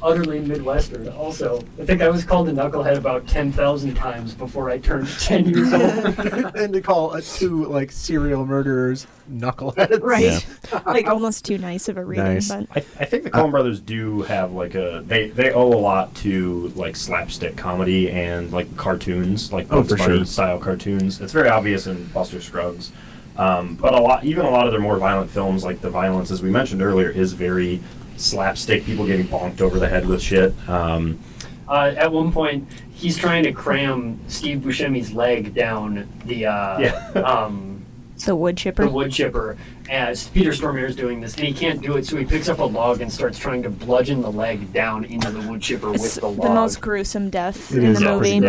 [0.01, 1.07] utterly Midwestern.
[1.09, 5.07] Also, I think I was called a knucklehead about ten thousand times before I turned
[5.19, 5.83] ten years old.
[6.55, 10.01] and to call uh, two like serial murderers knuckleheads.
[10.01, 10.45] Right.
[10.85, 12.49] like almost too nice of a reading, Nice.
[12.49, 15.79] but I, I think the Coen Brothers do have like a they they owe a
[15.79, 20.25] lot to like slapstick comedy and like cartoons like Oh, Bugs for Bunny sure.
[20.25, 21.21] style cartoons.
[21.21, 22.91] It's very obvious in Buster Scruggs,
[23.37, 26.31] um, but a lot even a lot of their more violent films like the violence
[26.31, 27.79] as we mentioned earlier is very
[28.19, 28.85] slapstick.
[28.85, 30.53] People getting bonked over the head with shit.
[30.69, 31.19] Um,
[31.67, 37.07] Uh, at one point, he's trying to cram Steve Buscemi's leg down the uh, Yeah.
[37.23, 37.85] um,
[38.25, 38.83] the wood chipper.
[38.85, 39.55] the wood chipper
[39.89, 42.57] as Peter Stormare is doing this, and he can't do it, so he picks up
[42.59, 46.03] a log and starts trying to bludgeon the leg down into the wood chipper It's
[46.03, 46.41] with the log.
[46.41, 48.47] the most gruesome death It in is the pretty movie.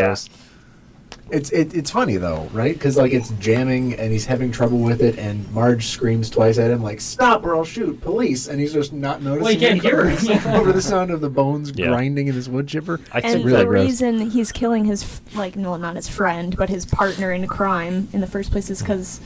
[1.31, 1.41] Gross.
[1.41, 2.75] It's it, it's funny though, right?
[2.75, 6.71] Because like it's jamming and he's having trouble with it, and Marge screams twice at
[6.71, 9.43] him like "Stop or I'll shoot, police!" And he's just not noticing.
[9.45, 10.47] Well, he can't hear over- it.
[10.47, 11.89] over the sound of the bones Yeah.
[11.89, 13.01] grinding in his wood chipper.
[13.13, 13.85] I And think really the gross.
[13.87, 18.09] reason he's killing his, f- like, no, not his friend, but his partner in crime
[18.13, 19.21] in the first place is because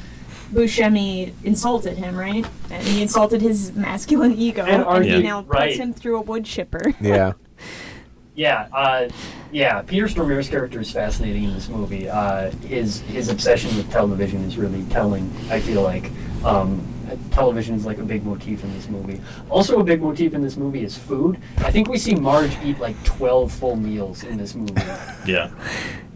[0.53, 2.47] Buscemi insulted him, right?
[2.71, 5.77] And he insulted his masculine ego, And and, he argued, now puts right.
[5.77, 6.93] him through a wood chipper.
[7.01, 7.33] Yeah,
[8.35, 9.09] Yeah, uh,
[9.53, 9.82] yeah.
[9.82, 12.09] Peter Stormare's character is fascinating in this movie.
[12.09, 15.32] Uh, his his obsession with television is really telling.
[15.51, 16.11] I feel like
[16.45, 16.85] um,
[17.30, 19.20] television is like a big motif in this movie.
[19.51, 21.39] Also, a big motif in this movie is food.
[21.59, 24.74] I think we see Marge eat like twelve full meals in this movie.
[25.27, 25.51] yeah,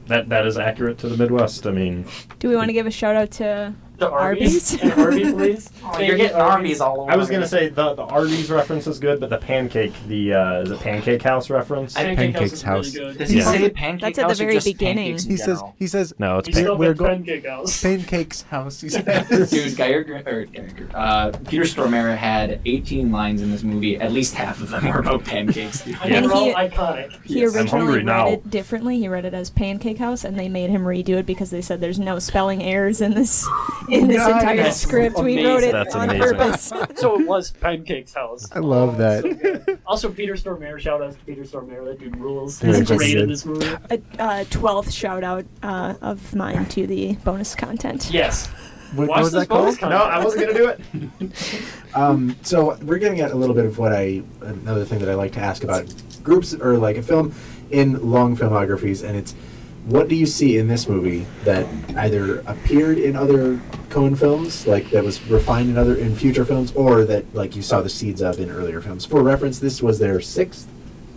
[0.09, 1.66] that that is accurate to the Midwest.
[1.69, 2.05] I mean,
[2.40, 4.75] Do we want to give a shout out to The Arby's?
[4.75, 5.70] Arby's, and Arby's, please.
[5.91, 7.11] Oh, you're getting Arby's all over.
[7.11, 10.62] I was gonna say the the Arby's reference is good, but the pancake the uh,
[10.65, 11.95] the Pancake House reference.
[11.95, 12.87] Pancake Pancakes House.
[12.89, 12.97] is House.
[12.97, 13.45] Really Does he Yeah.
[13.53, 14.97] say pancake That's at the house or very just beginning.
[15.16, 15.75] pancakes in he says general?
[15.79, 17.83] he says no, it's He pan- spelled we're it go- Pancake House.
[17.83, 18.81] pancakes house.
[18.83, 19.51] He says.
[19.51, 23.97] Dude, Geiger, or Geiger, uh, Peter Stormare had 18 lines in this movie.
[23.97, 25.83] At least half of them were about pancakes.
[25.85, 25.97] Dude.
[26.05, 27.12] And they're he- all iconic.
[27.25, 27.55] He Yes.
[27.55, 28.29] I'm originally hungry read now.
[28.29, 28.99] it differently.
[28.99, 31.81] He read it as Pancake House, and they made him redo it because they said
[31.81, 33.49] there's no spelling errors in this
[33.90, 34.28] in this Nice.
[34.43, 35.19] entire That's script.
[35.19, 36.36] We wrote it That's on amazing.
[36.36, 36.73] purpose.
[36.97, 38.47] so it was Pancake's house.
[38.52, 39.23] I love that.
[39.66, 40.78] So also, Peter Stormare.
[40.78, 41.85] Shout out to Peter Stormare.
[41.85, 42.60] That dude rules.
[42.60, 43.23] He's fucking great good.
[43.23, 43.66] in this movie.
[43.90, 48.10] a uh, twelfth shout out uh, of mine to the bonus content.
[48.10, 48.47] Yes.
[48.94, 49.60] What, Watch what was this that called?
[49.65, 50.12] bonus no, content.
[50.12, 51.32] I wasn't gonna do it.
[51.94, 55.15] Um, so we're getting at a little bit of what I another thing that I
[55.15, 55.93] like to ask about
[56.23, 57.35] groups or like a film
[57.70, 59.35] in long filmographies, and it's
[59.89, 61.66] what do you see in this movie that
[61.97, 63.56] either appeared in other
[63.89, 67.62] Coen films, like that was refined in other in future films, or that like you
[67.62, 69.05] saw the seeds of in earlier films?
[69.06, 70.69] For reference, this was their sixth,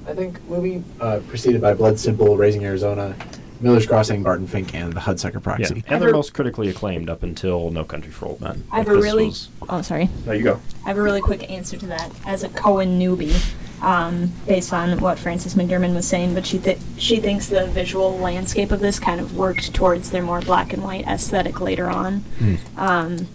[0.08, 3.14] I think, movie, uh, preceded by Blood Simple, Raising Arizona,
[3.60, 5.84] Miller's Crossing, Barton Fink, and The Hudsucker Yeah, Proxy.
[5.88, 8.64] and they're most critically acclaimed up until No Country for Old Men.
[8.72, 9.26] I have Like, a really.
[9.28, 10.10] was- Oh, sorry.
[10.26, 10.60] There you go.
[10.86, 12.10] I have a really quick answer to that.
[12.26, 13.36] As a Coen newbie,
[13.82, 18.18] um, based on what Frances McDormand was saying, but she th- she thinks the visual
[18.18, 22.24] landscape of this kind of worked towards their more black and white aesthetic later on.
[22.78, 23.28] Um,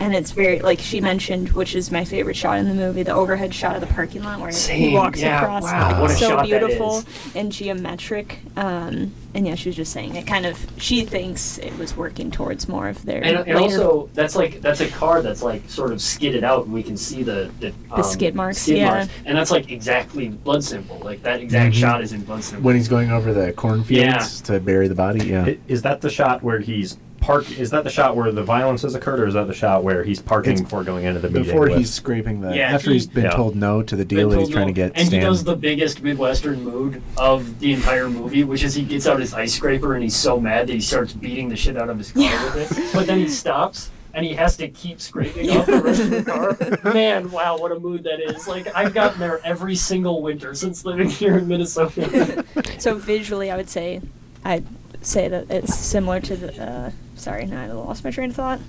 [0.00, 3.12] and it's very like she mentioned, which is my favorite shot in the movie, the
[3.14, 5.62] overhead shot of the parking lot where he Same, walks yeah, across.
[5.62, 7.06] wow, what a so shot that beautiful is.
[7.36, 8.38] and geometric.
[8.56, 10.58] Um, and yeah, she was just saying it kind of.
[10.78, 14.80] She thinks it was working towards more of their And, and also, that's like that's
[14.80, 18.02] a car that's like sort of skidded out, and we can see the the, um,
[18.02, 18.90] skid marks, skid yeah.
[18.90, 19.08] marks.
[19.24, 20.98] and that's like exactly blood simple.
[20.98, 21.80] Like that exact Mhm.
[21.80, 22.64] shot is in blood simple.
[22.64, 25.44] When he's going over the cornfields to bury the body, yeah.
[25.44, 27.50] I- Is that the shot where he's park?
[27.58, 30.04] Is that the shot where the violence has occurred, or is that the shot where
[30.04, 31.44] he's parking It's before going into the meeting?
[31.44, 33.30] Before with- he's scraping the, Yeah, after he- he's been Yeah.
[33.30, 34.68] told no to the deal that he's trying no.
[34.68, 35.20] to get and Stan.
[35.20, 39.18] he does the biggest midwestern mood of the entire movie, which is he gets out
[39.20, 41.98] his ice scraper and he's so mad that he starts beating the shit out of
[41.98, 42.22] his car
[42.54, 42.92] with it.
[42.94, 46.22] But then he stops and he has to keep scraping off the rest of the
[46.22, 46.92] car.
[46.94, 48.46] Man, wow, what a mood that is!
[48.46, 52.44] Like I've gotten there every single winter since living here in Minnesota.
[52.78, 54.00] So visually, I would say,
[54.44, 54.64] I'd
[55.00, 56.62] say that it's similar to the.
[56.62, 58.60] Uh, sorry, now I lost my train of thought.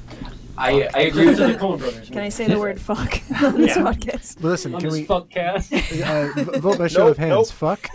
[0.57, 2.09] I, I agree Agree with the the Coen Brothers.
[2.11, 3.83] Can I say the word "fuck" on this Yeah.
[3.83, 4.41] podcast?
[4.41, 5.73] Well, listen, on can this we fuck cast?
[5.73, 5.77] uh,
[6.35, 7.29] v- vote by show Nope, of hands?
[7.31, 7.47] nope.
[7.47, 7.89] Fuck.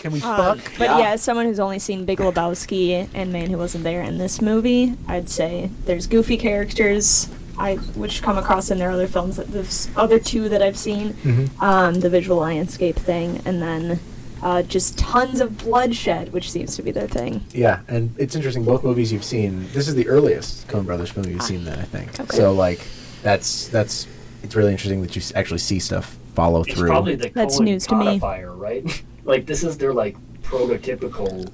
[0.00, 0.72] Can we Um, fuck?
[0.78, 0.98] but Yeah.
[0.98, 1.10] yeah.
[1.12, 4.94] as someone who's only seen Big Lebowski and Man Who Wasn't There in this movie,
[5.08, 7.28] I'd say there's goofy characters,
[7.58, 9.36] I which come across in their other films.
[9.36, 11.62] that The s- other two that I've seen, Mhm.
[11.62, 13.98] um, the visual landscape thing, and then
[14.42, 17.44] uh, just tons of bloodshed, which seems to be their thing.
[17.50, 18.64] Yeah, and it's interesting.
[18.64, 19.66] Both movies you've seen.
[19.72, 21.64] This is the earliest Coen Brothers film you've seen.
[21.64, 22.18] Then I think.
[22.20, 22.36] Okay.
[22.36, 22.80] So like,
[23.22, 24.06] that's that's.
[24.42, 26.88] It's really interesting that you actually see stuff follow It's through.
[26.88, 28.04] probably the That's Coen news to me.
[28.20, 29.02] codifier, right?
[29.24, 31.50] like this is their like prototypical.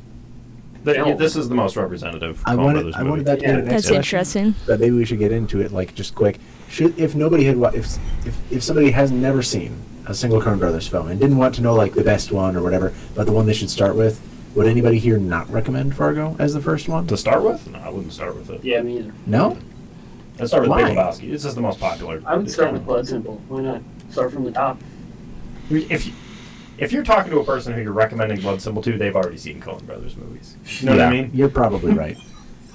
[0.84, 1.16] The- film.
[1.16, 2.42] this is the most representative.
[2.44, 2.72] I Coen wanted.
[2.74, 3.10] Brothers I movie.
[3.10, 3.52] wanted that to be Yeah.
[3.56, 4.54] the next That's question, interesting.
[4.66, 6.38] But maybe we should get into it like just quick.
[6.68, 7.96] Should if nobody had wa- if
[8.26, 9.74] if if somebody has never seen
[10.06, 12.62] a single Coen Brothers film and didn't want to know like the best one or
[12.62, 14.20] whatever, but the one they should start with,
[14.54, 17.06] would anybody here not recommend Fargo as the first one?
[17.08, 18.64] To start with, no, I wouldn't start with it.
[18.64, 19.12] Yeah, me either.
[19.26, 19.58] No.
[20.38, 20.84] Let's start with Why?
[20.84, 21.30] Big Lebowski.
[21.30, 22.22] This is the most popular.
[22.26, 23.40] I would start with Blood Simple.
[23.48, 23.82] Why not?
[24.10, 24.78] Start from the top.
[25.70, 26.12] If you,
[26.76, 29.60] if you're talking to a person who you're recommending Blood Simple to, they've already seen
[29.60, 30.56] Coen Brothers movies.
[30.80, 31.30] You know what I Yeah, mean?
[31.32, 32.18] You're probably right.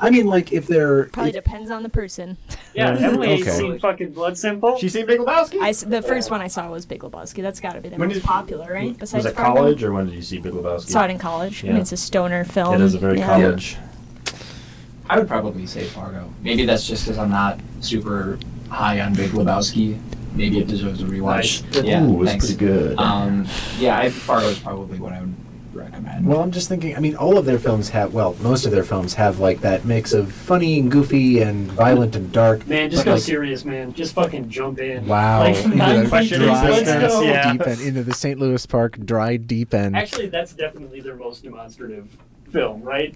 [0.01, 2.37] I mean, like if they're Probably if- depends on the person.
[2.73, 3.07] Yeah, Yeah.
[3.07, 3.51] Emily ain't Okay.
[3.57, 4.77] seen fucking Blood Simple.
[4.77, 5.59] She seen Big Lebowski?
[5.61, 7.41] I s the first one I saw was Big Lebowski.
[7.41, 8.89] That's got to be the When most did- popular, right?
[8.89, 9.55] was Besides it Fargo?
[9.55, 10.89] college or when did you see Big Lebowski?
[10.89, 11.63] Saw it in college.
[11.63, 12.75] I mean, it's a stoner film.
[12.75, 13.27] It is a very yeah.
[13.27, 13.77] college.
[15.09, 16.31] I would probably say Fargo.
[16.43, 18.37] Maybe that's just because I'm not super
[18.69, 19.99] high on Big Lebowski.
[20.35, 21.63] Maybe it deserves a rewatch.
[21.73, 21.83] Nice.
[21.83, 22.45] Yeah, Ooh, it's thanks.
[22.45, 22.99] pretty good.
[22.99, 23.47] Um,
[23.79, 25.33] yeah, I, Fargo is probably what I would
[25.91, 26.25] recommend.
[26.27, 26.95] Well, I'm just thinking.
[26.95, 28.13] I mean, all of their films have.
[28.13, 32.15] Well, most of their films have like that mix of funny and goofy and violent
[32.15, 32.65] and dark.
[32.67, 33.93] Man, just but, go like, serious, man.
[33.93, 35.07] Just fucking jump in.
[35.07, 37.21] Wow, Like, into nine the questions, let's go.
[37.21, 37.51] Yeah.
[37.51, 38.39] deep end, into the St.
[38.39, 39.95] Louis Park dry deep end.
[39.95, 42.07] Actually, that's definitely their most demonstrative
[42.51, 43.15] film, right?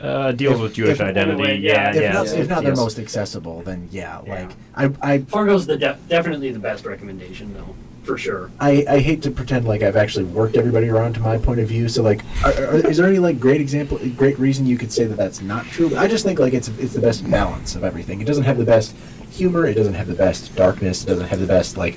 [0.00, 1.42] Uh, deals If- with Jewish if- identity.
[1.42, 2.12] anyway, yeah, yeah, if yeah.
[2.12, 4.48] not, if not their most accessible, then yeah, Yeah.
[4.74, 8.50] like I, I, Fargo's the de- definitely the best recommendation, though, for sure.
[8.60, 11.68] I, I hate to pretend like I've actually worked everybody around to my point of
[11.68, 11.88] view.
[11.88, 15.04] So like, are, are, is there any like great example, great reason you could say
[15.04, 15.90] that that's not true?
[15.90, 18.20] But I just think like it's it's the best balance of everything.
[18.20, 18.94] It doesn't have the best
[19.30, 19.66] humor.
[19.66, 21.04] It doesn't have the best darkness.
[21.04, 21.96] It doesn't have the best like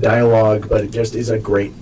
[0.00, 0.68] dialogue.
[0.68, 1.72] But it just is a great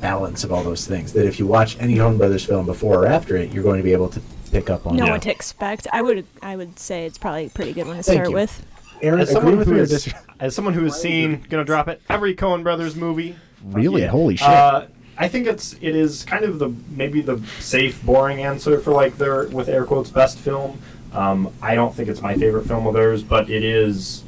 [0.00, 1.12] balance of all those things.
[1.12, 3.84] That if you watch any Coen Brothers film before or after it, you're going to
[3.84, 4.20] be able to
[4.52, 4.96] pick up on.
[4.96, 5.12] know Yeah.
[5.12, 5.86] what to expect.
[5.92, 8.34] I would I would say it's probably a pretty good one to Thank start you.
[8.34, 8.64] with.
[9.02, 12.34] Aaron, As someone, with who is, as someone who has seen, gonna drop it, every
[12.34, 13.36] Coen Brothers movie.
[13.64, 14.02] Really?
[14.02, 14.08] Yeah.
[14.08, 14.48] Holy shit!
[14.48, 14.86] Uh,
[15.18, 19.16] I think it's it is kind of the maybe the safe, boring answer for like
[19.18, 20.80] their with air quotes best film.
[21.12, 24.24] Um, I don't think it's my favorite film of theirs, but it is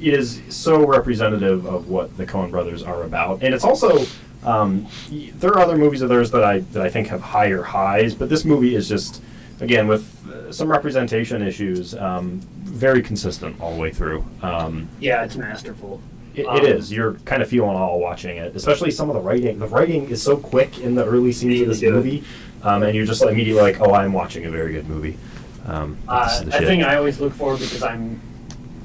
[0.00, 4.04] it is so representative of what the Coen Brothers are about, and it's also
[4.44, 7.62] um, y- there are other movies of theirs that I that I think have higher
[7.62, 9.22] highs, but this movie is just
[9.60, 14.24] again with uh, some representation issues, um, very consistent all the way through.
[14.42, 16.00] Um, Yeah, it's masterful.
[16.34, 16.92] it, Um, it is.
[16.92, 19.58] You're kind of feeling all watching it, especially some of the writing.
[19.58, 22.24] The writing is so quick in the early scenes of this movie,
[22.62, 25.16] um, and you're just like immediately like, "Oh, I'm watching a very good movie."
[25.66, 28.20] Um, Uh, I think I always look for because I'm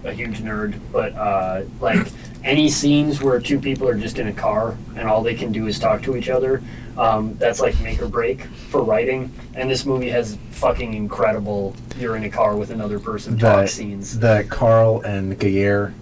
[0.05, 2.07] a huge nerd, but uh, like
[2.43, 5.67] any scenes where two people are just in a car and all they can do
[5.67, 6.61] is talk to each other,
[6.99, 9.31] um, that's like make or break for writing.
[9.55, 14.19] And this movie has fucking incredible "you're in a car with another person" talk scenes.
[14.19, 15.93] the Carl and Gaear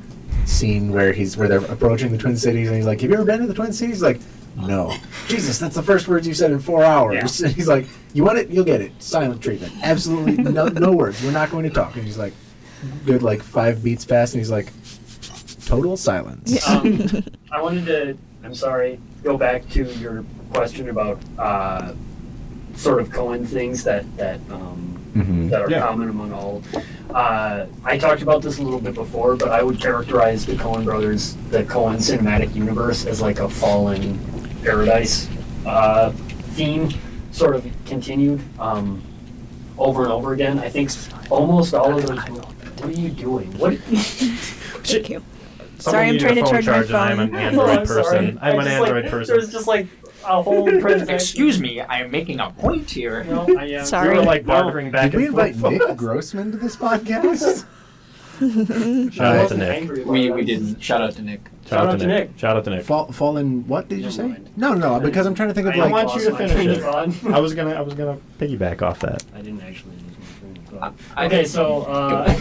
[0.45, 3.25] scene where he's where they're approaching the Twin Cities and he's like, "Have you ever
[3.25, 4.19] been to the Twin Cities?" He's like,
[4.55, 4.93] "No."
[5.27, 7.39] Jesus, that's the first words you said in four hours.
[7.39, 7.47] Yeah.
[7.47, 8.49] And he's like, "You want it?
[8.49, 8.91] You'll get it.
[9.01, 9.73] Silent treatment.
[9.83, 11.23] Absolutely no, no words.
[11.23, 12.33] We're not going to talk." And he's like,
[13.05, 14.71] "Good, like five beats past," and he's like,
[15.65, 20.23] "Total silence." um, I wanted to, I'm sorry, go back to your
[20.53, 21.93] question about uh,
[22.75, 25.49] sort of Coen things that that um, Mhm.
[25.49, 25.79] that are Yeah.
[25.79, 26.61] common among all.
[27.11, 30.83] Uh, I talked about this a little bit before, but I would characterize the Coen
[30.85, 34.19] brothers, the Coen cinematic universe, as like a fallen
[34.63, 35.27] paradise
[35.65, 36.11] uh,
[36.55, 36.89] theme,
[37.31, 39.01] sort of continued um,
[39.79, 40.59] over and over again.
[40.59, 40.91] I think
[41.31, 42.19] almost all of those.
[42.19, 43.57] What are you doing?
[43.57, 43.73] What?
[43.79, 45.23] Thank you.
[45.79, 47.35] Someone Sorry, I'm trying to phone charge my and I'm an.
[47.35, 48.03] Android Oh, I'm person.
[48.03, 48.17] sorry.
[48.41, 49.35] I'm an just, like, Android person.
[49.37, 49.87] There's just like
[50.25, 51.09] a whole presentation.
[51.15, 53.23] Excuse me, I am making a point here.
[53.25, 54.09] No, I, uh, Sorry.
[54.09, 55.55] We were like bartering back Did we invite.
[55.55, 57.65] Nick Grossman to this podcast?
[59.11, 60.05] Shout out to Nick.
[60.05, 60.79] We we didn't.
[60.81, 61.41] Shout out to Nick.
[61.67, 62.31] Shout out to Nick.
[62.37, 62.85] Shout out to Nick.
[62.85, 63.67] Fall, fallen.
[63.67, 64.27] What did you say?
[64.27, 64.49] mind.
[64.55, 65.89] No, no, because I'm trying to think of I like.
[65.89, 66.83] I want you to finish it.
[67.33, 69.23] I was gonna I was gonna piggyback off that.
[69.35, 70.93] I didn't actually lose my train of thought.
[71.15, 72.37] I- Okay, so uh,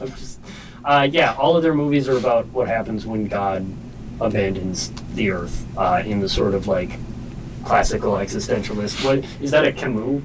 [0.00, 0.29] I'm just,
[0.84, 3.66] uh, yeah, all of their movies are about what happens when God
[4.20, 6.90] abandons the earth uh, in the sort of like
[7.64, 9.04] classical existentialist.
[9.04, 10.22] What is that a Camus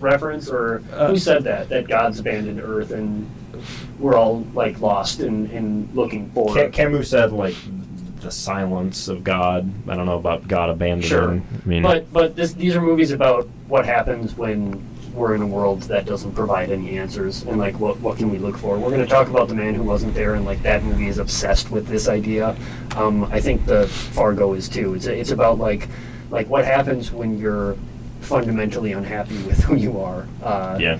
[0.00, 1.68] reference or Uh, who said that?
[1.68, 3.28] That God's abandoned Earth and
[3.98, 6.54] we're all like lost and, and looking for.
[6.54, 7.54] Ca- Camus said like
[8.20, 9.70] the silence of God.
[9.88, 11.08] I don't know about God abandoning.
[11.08, 11.32] Sure.
[11.32, 15.46] I mean, But but this, these are movies about what happens when we're in a
[15.46, 18.78] world that doesn't provide any answers and like what what can we look for.
[18.78, 21.18] We're going to talk about the man who wasn't there and like that movie is
[21.18, 22.56] obsessed with this idea.
[22.96, 24.94] Um, I think the Fargo is too.
[24.94, 25.88] It's it's about like
[26.30, 27.76] like what happens when you're
[28.20, 30.26] fundamentally unhappy with who you are.
[30.42, 30.98] Uh, yeah.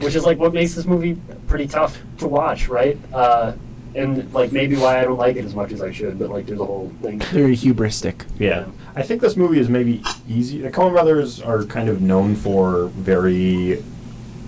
[0.00, 1.16] which is like what makes this movie
[1.46, 2.98] pretty tough to watch, right?
[3.12, 3.52] Uh,
[3.94, 6.46] and like maybe why I don't like it as much as I should, but like
[6.46, 7.20] there's a whole thing.
[7.20, 8.26] Very hubristic.
[8.38, 10.60] Yeah, I think this movie is maybe easy.
[10.60, 13.82] The Coen Brothers are kind of known for very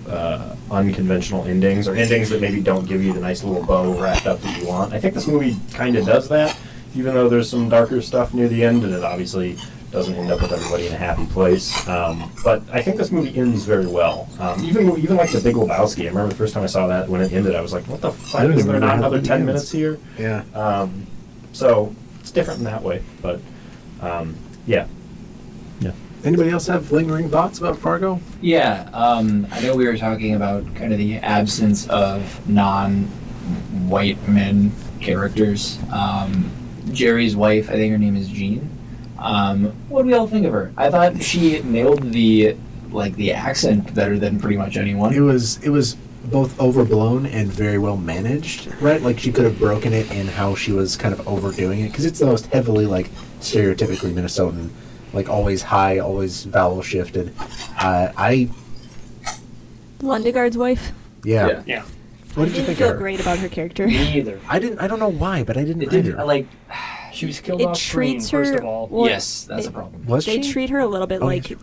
[0.07, 4.27] uh, unconventional endings, or endings that maybe don't give you the nice little bow wrapped
[4.27, 4.93] up that you want.
[4.93, 6.57] I think this movie kind of does that,
[6.95, 9.57] even though there's some darker stuff near the end, and it obviously
[9.91, 11.87] doesn't end up with everybody in a happy place.
[11.87, 14.29] Um, but I think this movie ends very well.
[14.39, 16.03] Um, even even like the Big Lebowski.
[16.03, 18.01] I remember the first time I saw that when it ended, I was like, "What
[18.01, 18.43] the fuck?
[18.49, 19.45] Is there not another ten ends.
[19.45, 20.43] minutes here?" Yeah.
[20.53, 21.05] Um,
[21.51, 23.41] so it's different in that way, but
[24.01, 24.35] um,
[24.65, 24.87] yeah,
[25.81, 25.91] yeah.
[26.23, 28.21] Anybody else have lingering thoughts about Fargo?
[28.41, 34.71] Yeah, um, I know we were talking about kind of the absence of non-white men
[35.01, 35.79] characters.
[35.91, 36.51] Um,
[36.91, 38.69] Jerry's wife, I think her name is Jean.
[39.21, 40.73] Um, what do we all think of her?
[40.77, 42.55] I thought she nailed the
[42.91, 45.13] like the accent better than pretty much anyone.
[45.13, 45.95] It was it was
[46.25, 49.01] both overblown and very well managed, right?
[49.01, 52.05] Like she could have broken it in how she was kind of overdoing it because
[52.05, 54.69] it's the most heavily like stereotypically Minnesotan,
[55.13, 57.33] like always high, always vowel shifted.
[57.79, 58.49] Uh, I
[59.99, 60.91] Lundegaard's wife.
[61.23, 61.47] yeah.
[61.47, 61.63] Yeah.
[61.65, 61.83] Yeah,
[62.35, 62.99] What did you Didn't think feel of her?
[62.99, 63.87] great about her character.
[63.87, 64.39] me either.
[64.49, 64.79] I didn't.
[64.79, 65.83] I don't know why, but I didn't.
[65.83, 66.25] It didn't either.
[66.25, 66.47] like
[67.21, 68.87] She was killed It off screen, treats first her- of all.
[68.89, 70.07] well, yes, that's it- a problem.
[70.07, 70.51] was They she?
[70.51, 71.59] treat her a little bit Oh, like yes,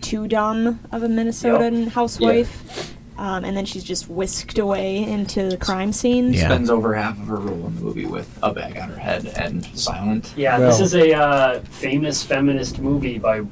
[0.00, 2.92] too dumb of a Minnesotan housewife.
[3.16, 6.32] Um, and then she's just whisked away into the crime scene.
[6.32, 6.46] Yeah.
[6.46, 9.26] Spends over half of her role in the movie with a bag on her head
[9.38, 10.32] and silent.
[10.36, 13.42] Yeah, this is a uh, famous feminist movie by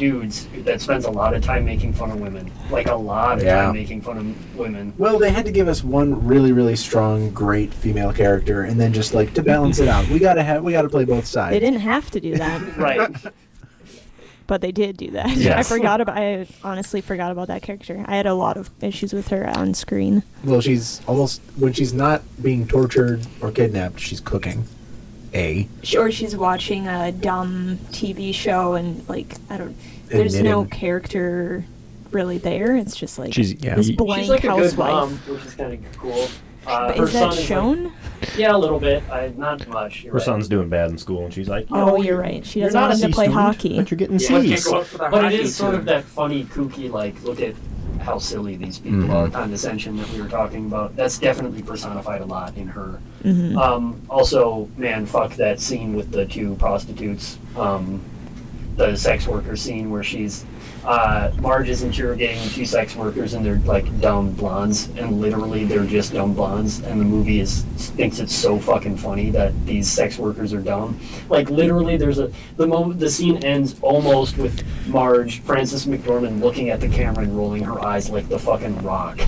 [0.00, 2.50] dudes that spends a lot of time making fun of women.
[2.70, 3.66] Like a lot of Yeah.
[3.66, 4.92] time making fun of women.
[4.98, 8.92] Well, they had to give us one really, really strong, great female character, and then
[8.92, 11.52] just like to balance it out, we gotta have we gotta play both sides.
[11.52, 13.10] They didn't have to do that, Right.
[14.46, 15.26] but they did do that.
[15.28, 16.16] I forgot about.
[16.16, 18.02] I honestly forgot about that character.
[18.08, 20.22] I had a lot of issues with her on screen.
[20.42, 24.64] Well, she's almost when she's not being tortured or kidnapped, she's cooking.
[25.34, 25.68] A.
[25.96, 29.76] Or she's watching a dumb TV show and like I don't.
[30.08, 31.64] There's no character
[32.10, 32.74] really there.
[32.76, 33.76] It's just like She's Yeah.
[33.76, 34.90] this blank She's like a good housewife.
[34.90, 36.28] mom, which is kind of cool.
[36.66, 37.92] Uh, But her is that son like- shown?
[38.36, 39.02] yeah, a little bit.
[39.10, 40.02] I, not much.
[40.04, 40.22] Her right.
[40.22, 42.44] son's doing bad in school, and she's like, Oh, "No, you're right.
[42.44, 43.76] She doesn't want him to play student, hockey.
[43.76, 47.40] but you're getting Yeah, C's." But it is sort of that funny, kooky, like, look
[47.40, 47.54] at
[48.00, 50.96] how silly these people are, condescension that we were talking about.
[50.96, 53.00] That's definitely personified a lot in her.
[53.24, 53.56] Mhm.
[53.56, 57.38] Um, also, man, fuck that scene with the two prostitutes.
[57.56, 58.00] Um,
[58.76, 60.44] the sex worker scene where she's
[60.84, 65.84] uh, Marge is interrogating two sex workers and they're like dumb blondes and literally they're
[65.84, 67.62] just dumb blondes and the movie is
[67.96, 70.98] thinks it's so fucking funny that these sex workers are dumb.
[71.28, 76.70] Like literally there's a the moment the scene ends almost with Marge Frances McDormand looking
[76.70, 79.20] at the camera and rolling her eyes like the fucking rock.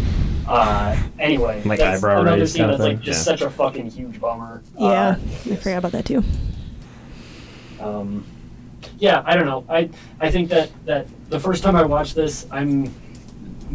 [0.49, 3.37] Uh, anyway, Like that's eyebrow another raise scene that's like just Yeah.
[3.37, 4.63] such a fucking huge bummer.
[4.79, 5.17] Yeah, Uh,
[5.53, 6.25] I forgot about that too.
[7.81, 8.25] um,
[8.99, 9.65] yeah, I don't know.
[9.69, 9.91] I
[10.21, 12.87] I think that that the first time I watched this, I'm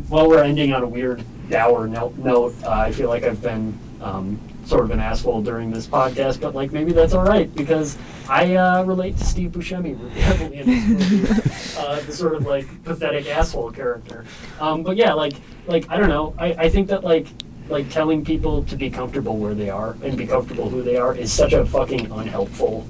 [0.10, 2.56] while we're ending on a weird dour no- note.
[2.64, 6.54] Uh, I feel like I've been um, sort of an asshole during this podcast, but
[6.54, 7.98] like maybe that's all right because
[8.30, 12.46] I uh, relate to Steve Buscemi really heavily in this movie, uh, the sort of
[12.46, 14.26] like pathetic asshole character.
[14.60, 15.34] Um, but yeah, like
[15.68, 16.36] like I don't know.
[16.38, 17.28] I, I think that like
[17.70, 21.16] like telling people to be comfortable where they are and be comfortable who they are
[21.16, 22.86] is such a fucking unhelpful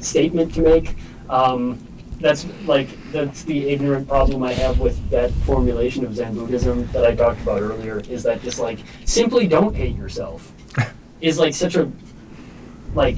[0.00, 0.96] statement to make.
[1.32, 1.78] Um,
[2.20, 7.04] that's like that's the ignorant problem I have with that formulation of Zen Buddhism that
[7.04, 8.00] I talked about earlier.
[8.08, 10.52] Is that just like simply don't hate yourself
[11.20, 11.90] is like such a
[12.94, 13.16] like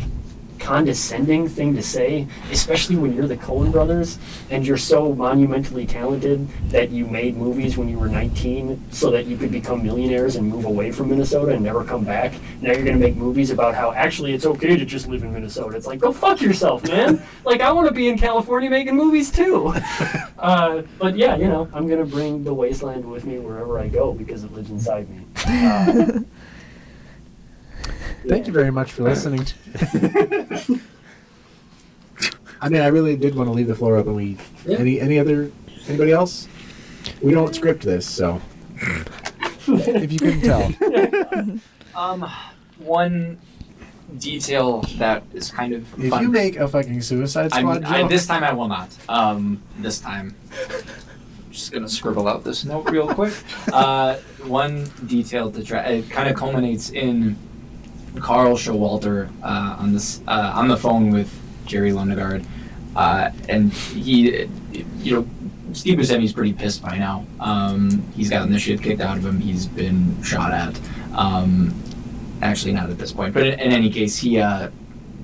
[0.65, 4.19] condescending thing to say, especially when you're the Coen brothers
[4.51, 9.27] and you're so monumentally talented that you made movies when you were 19 so that
[9.27, 12.33] you could become millionaires and move away from Minnesota and never come back.
[12.63, 15.35] Now you're going to make movies about how actually it's okay to just live in
[15.35, 15.77] Minnesota.
[15.77, 17.23] It's like, go fuck yourself, man.
[17.45, 19.67] like, I want to be in California making movies too.
[20.39, 23.89] uh, but yeah, you know, I'm going to bring the wasteland with me wherever I
[23.89, 25.27] go because it lives inside me.
[25.47, 26.21] Uh,
[28.29, 29.47] Thank you very much for listening.
[32.61, 34.15] I mean, I really did want to leave the floor open.
[34.15, 34.79] We Yeah.
[34.79, 35.51] any any other
[35.89, 36.49] anybody else?
[37.21, 38.41] We don't script this, so
[39.67, 40.73] if you couldn't tell,
[41.95, 42.29] Um,
[42.79, 43.39] one
[44.19, 46.23] detail that is kind of if fun.
[46.23, 48.89] you make a fucking Suicide I'm, Squad I, this time I will not.
[49.09, 50.35] Um, this time,
[51.51, 53.35] just gonna scribble out this note real quick.
[53.73, 55.81] Uh, one detail to try.
[55.81, 57.37] It kind of culminates in
[58.21, 61.33] Carl Showalter uh, on this uh, on the phone with
[61.67, 62.45] Jerry Lundegaard,
[62.97, 64.49] uh, and he,
[64.99, 65.29] you know.
[65.73, 67.27] Steve Buscemi's pretty pissed by now.
[67.41, 69.41] Um, he's gotten the shit kicked out of him.
[69.41, 70.81] He's been shot at.
[71.17, 71.75] Um,
[72.43, 74.71] actually, not at this point, but in, in any case, he uh,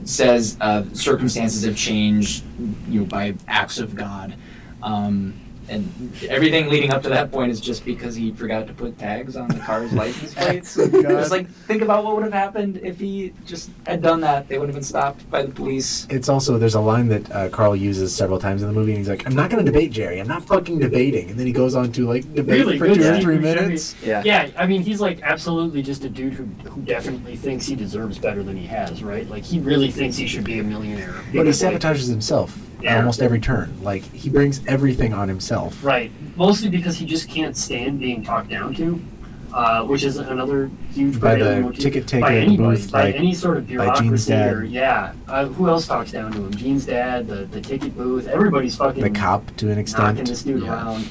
[0.05, 2.43] says uh, circumstances have changed,
[2.89, 4.35] you know, by acts of God,
[4.83, 5.35] um,
[5.70, 9.36] and everything leading up to that point is just because he forgot to put tags
[9.36, 10.76] on the car's license plates.
[10.76, 10.92] God.
[10.94, 14.48] It's like think about what would have happened if he just had done that.
[14.48, 16.06] They would have been stopped by the police.
[16.10, 18.98] it's also there's a line that uh, Carl uses several times in the movie, and
[18.98, 20.20] he's like, "I'm not going to debate Jerry.
[20.20, 22.97] I'm not fucking debating." And then he goes on to like debate Really for good
[22.97, 23.94] two or three minutes.
[24.02, 24.22] Yeah.
[24.24, 28.18] Yeah, I mean, he's like absolutely just a dude who, who definitely thinks he deserves
[28.18, 29.28] better than he has, right?
[29.28, 31.12] Like, he really thinks he should be a millionaire.
[31.12, 32.97] But he because, like, sabotages himself at Yeah.
[32.98, 33.73] almost every turn.
[33.82, 35.82] Like he brings everything on himself.
[35.85, 36.11] Right.
[36.36, 39.01] Mostly because he just can't stand being talked down to,
[39.52, 41.81] uh, which is another huge By the motif.
[41.82, 44.52] ticket taker by anybody, booth, by like- any sort of by bureaucracy Jean's dad.
[44.55, 45.12] or yeah.
[45.28, 46.55] Uh, who else talks down to him?
[46.55, 48.27] Jean's dad, the, the ticket booth.
[48.28, 50.28] Everybody's fucking The cop, to an knocking extent.
[50.28, 50.73] this dude Yeah.
[50.73, 51.09] around.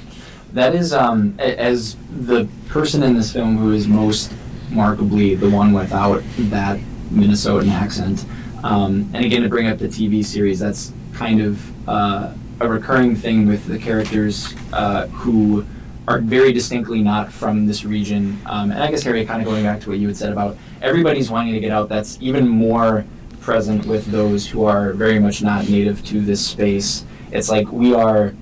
[0.53, 4.31] That is, um, a- as the person in this film who is most
[4.71, 6.79] markably the one without that
[7.13, 8.25] Minnesotan accent.
[8.63, 13.13] Um, and again, to bring up the TV series, that's kind of uh, a recurring
[13.13, 15.65] thing with the characters uh, who
[16.07, 18.39] are very distinctly not from this region.
[18.45, 20.55] Um, and I guess, Harry, kind of going back to what you had said about
[20.81, 23.05] everybody's wanting to get out, that's even more
[23.41, 27.03] present with those who are very much not native to this space.
[27.33, 28.33] It's like we are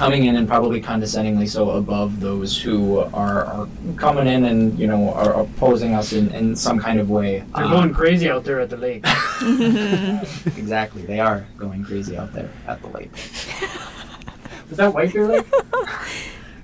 [0.00, 4.86] coming in and probably condescendingly so above those who are, are coming in and you
[4.86, 7.44] know are opposing us in, in some kind of way.
[7.54, 9.04] They're Um, going crazy out there at the lake.
[10.56, 13.10] exactly, they are going crazy out there at the lake.
[14.70, 15.46] Is that White Bear Lake?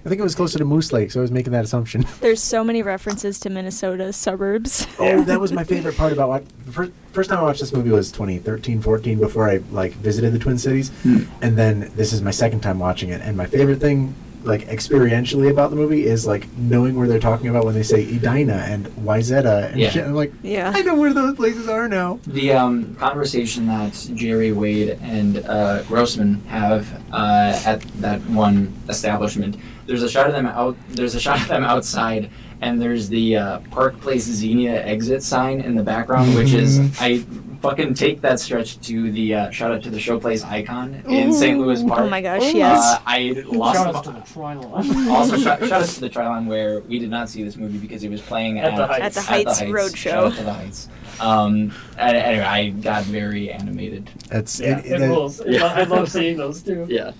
[0.06, 2.06] I think it was closer to Moose Lake, so I was making that assumption.
[2.20, 4.86] There's so many references to Minnesota suburbs.
[5.00, 7.72] Oh, that was my favorite part about what the first, first time I watched this
[7.72, 11.24] movie was 2013, 14 before I like visited the Twin Cities, Hmm.
[11.42, 13.20] and then this is my second time watching it.
[13.20, 14.14] And my favorite thing,
[14.44, 18.02] like experientially about the movie, is like knowing where they're talking about when they say
[18.04, 19.90] Edina and Wayzata and Yeah.
[19.90, 20.04] shit.
[20.04, 20.70] I'm like, Yeah.
[20.72, 22.20] I know where those places are now.
[22.28, 29.56] The um, conversation that Jerry Wade and uh, Grossman have uh, at that one establishment.
[29.86, 30.76] There's a shot of them out.
[30.90, 32.30] There's a shot of them outside,
[32.60, 37.18] and there's the uh, Park Place Xenia exit sign in the background, which is I
[37.62, 41.58] fucking take that stretch to the uh, shout out to the Showplace icon in St.
[41.58, 42.00] Louis Park.
[42.00, 42.78] Oh my gosh, yes.
[42.96, 45.08] Uh, I lost Shout the- out to the Trylon.
[45.10, 48.02] also shout, shout out to the Trylon where we did not see this movie because
[48.04, 49.04] it was playing At at, the Heights.
[49.04, 50.12] At the at Heights Shout Roadshow.
[50.12, 50.88] out to the Heights.
[51.20, 54.10] Um, anyway, I got very animated.
[54.28, 55.40] That's Yeah, it- it it- rules.
[55.40, 56.86] I love seeing those too.
[56.90, 57.12] Yeah.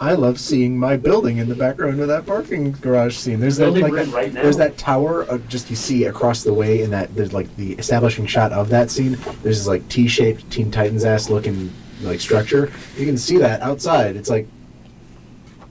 [0.00, 3.40] I love seeing my building in the background of that parking garage scene.
[3.40, 4.42] There's that Building like we're that, right now.
[4.42, 7.72] there's that tower uh, just you see across the way in that there's like the
[7.72, 9.18] establishing shot of that scene.
[9.42, 11.72] There's this like T-shaped Teen Titans ass looking
[12.02, 12.72] like structure.
[12.96, 14.14] You can see that outside.
[14.14, 14.46] It's like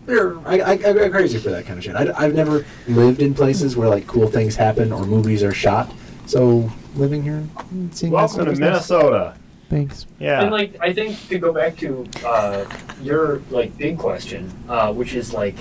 [0.06, 1.95] they're I, I, I go crazy for that kind of shit.
[1.95, 5.94] I, have never lived in places where like cool things happen or movies are shot.
[6.26, 7.45] So living here,
[7.91, 8.90] seeing that Welcome stuff to is nice.
[8.90, 9.38] Minnesota.
[9.69, 10.06] Thanks.
[10.19, 10.41] Yeah.
[10.41, 12.65] And like, I think to go back to uh,
[13.02, 15.57] your like big question, uh, which is like,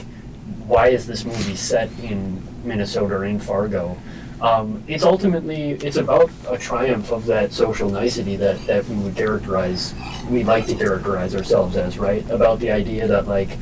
[0.67, 3.97] why is this movie set in Minnesota or in Fargo?
[4.41, 9.17] Um, it's ultimately it's about a triumph of that social nicety that that we would
[9.17, 9.95] characterize,
[10.29, 12.29] we like to characterize ourselves as, right?
[12.31, 13.57] About the idea that like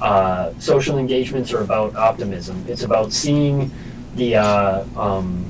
[0.00, 2.64] uh, social engagements are about optimism.
[2.66, 3.70] It's about seeing
[4.14, 5.44] the uh, um,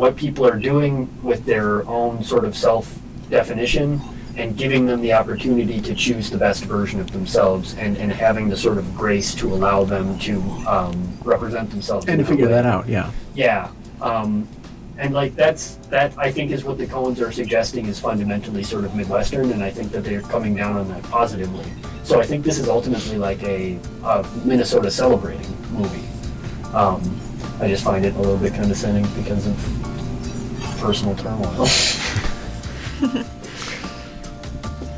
[0.00, 2.98] what people are doing with their own sort of self
[3.28, 4.00] definition
[4.38, 8.48] and giving them the opportunity to choose the best version of themselves and, and having
[8.48, 12.52] the sort of grace to allow them to um, represent themselves And to figure way.
[12.52, 13.10] that out, yeah.
[13.34, 13.70] Yeah.
[14.00, 14.48] Um,
[14.96, 18.84] and like that's that I think is what the Coens are suggesting is fundamentally sort
[18.84, 21.64] of Midwestern, and I think that they're coming down on that positively.
[22.04, 26.06] So I think this is ultimately like a, a Minnesota celebrating movie.
[26.74, 27.00] Um,
[27.60, 29.89] I just find it a little bit condescending because of
[30.80, 31.66] personal turmoil.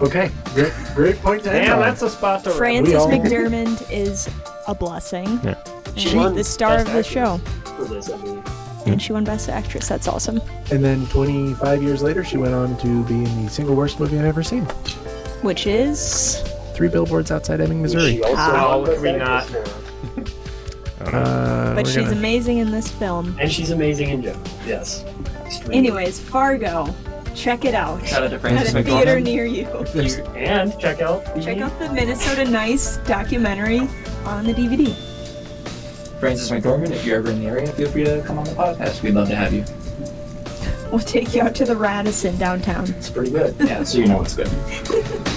[0.00, 1.80] Okay, great, great point to end Damn, on.
[1.82, 2.58] that's a spot to wrap.
[2.58, 4.28] Frances all- McDormand is
[4.66, 5.38] a blessing.
[5.44, 5.54] Yeah.
[5.86, 7.44] And She won the star of Best the Actress.
[7.64, 7.74] show.
[7.76, 8.42] for this, I mean.
[8.86, 9.86] And she won Best Actress.
[9.88, 10.40] That's awesome.
[10.72, 14.18] And then 25 years later, she went on to be in the single worst movie
[14.18, 14.64] I've ever seen.
[15.42, 16.42] Which is.
[16.74, 18.16] Three billboards outside Ebbing, Missouri.
[18.16, 22.58] She also won Best Can we Actress not- for- Uh, But we're she's gonna- amazing
[22.58, 23.36] in this film.
[23.40, 24.42] And she's amazing in general.
[24.66, 25.04] Yes.
[25.52, 25.76] Extremely.
[25.76, 26.94] Anyways, Fargo.
[27.34, 28.06] Check it out.
[28.06, 29.66] Shout out to At Frances a theater near you.
[30.36, 33.80] And check out the Check out the Minnesota Nice documentary
[34.24, 34.94] on the DVD.
[36.20, 39.02] Frances McDormand, if you're ever in the area, feel free to come on the podcast.
[39.02, 39.64] We'd love to have you.
[40.90, 42.84] We'll take you out to the Radisson downtown.
[42.90, 43.56] It's pretty good.
[43.58, 44.48] Yeah, so you know what's good.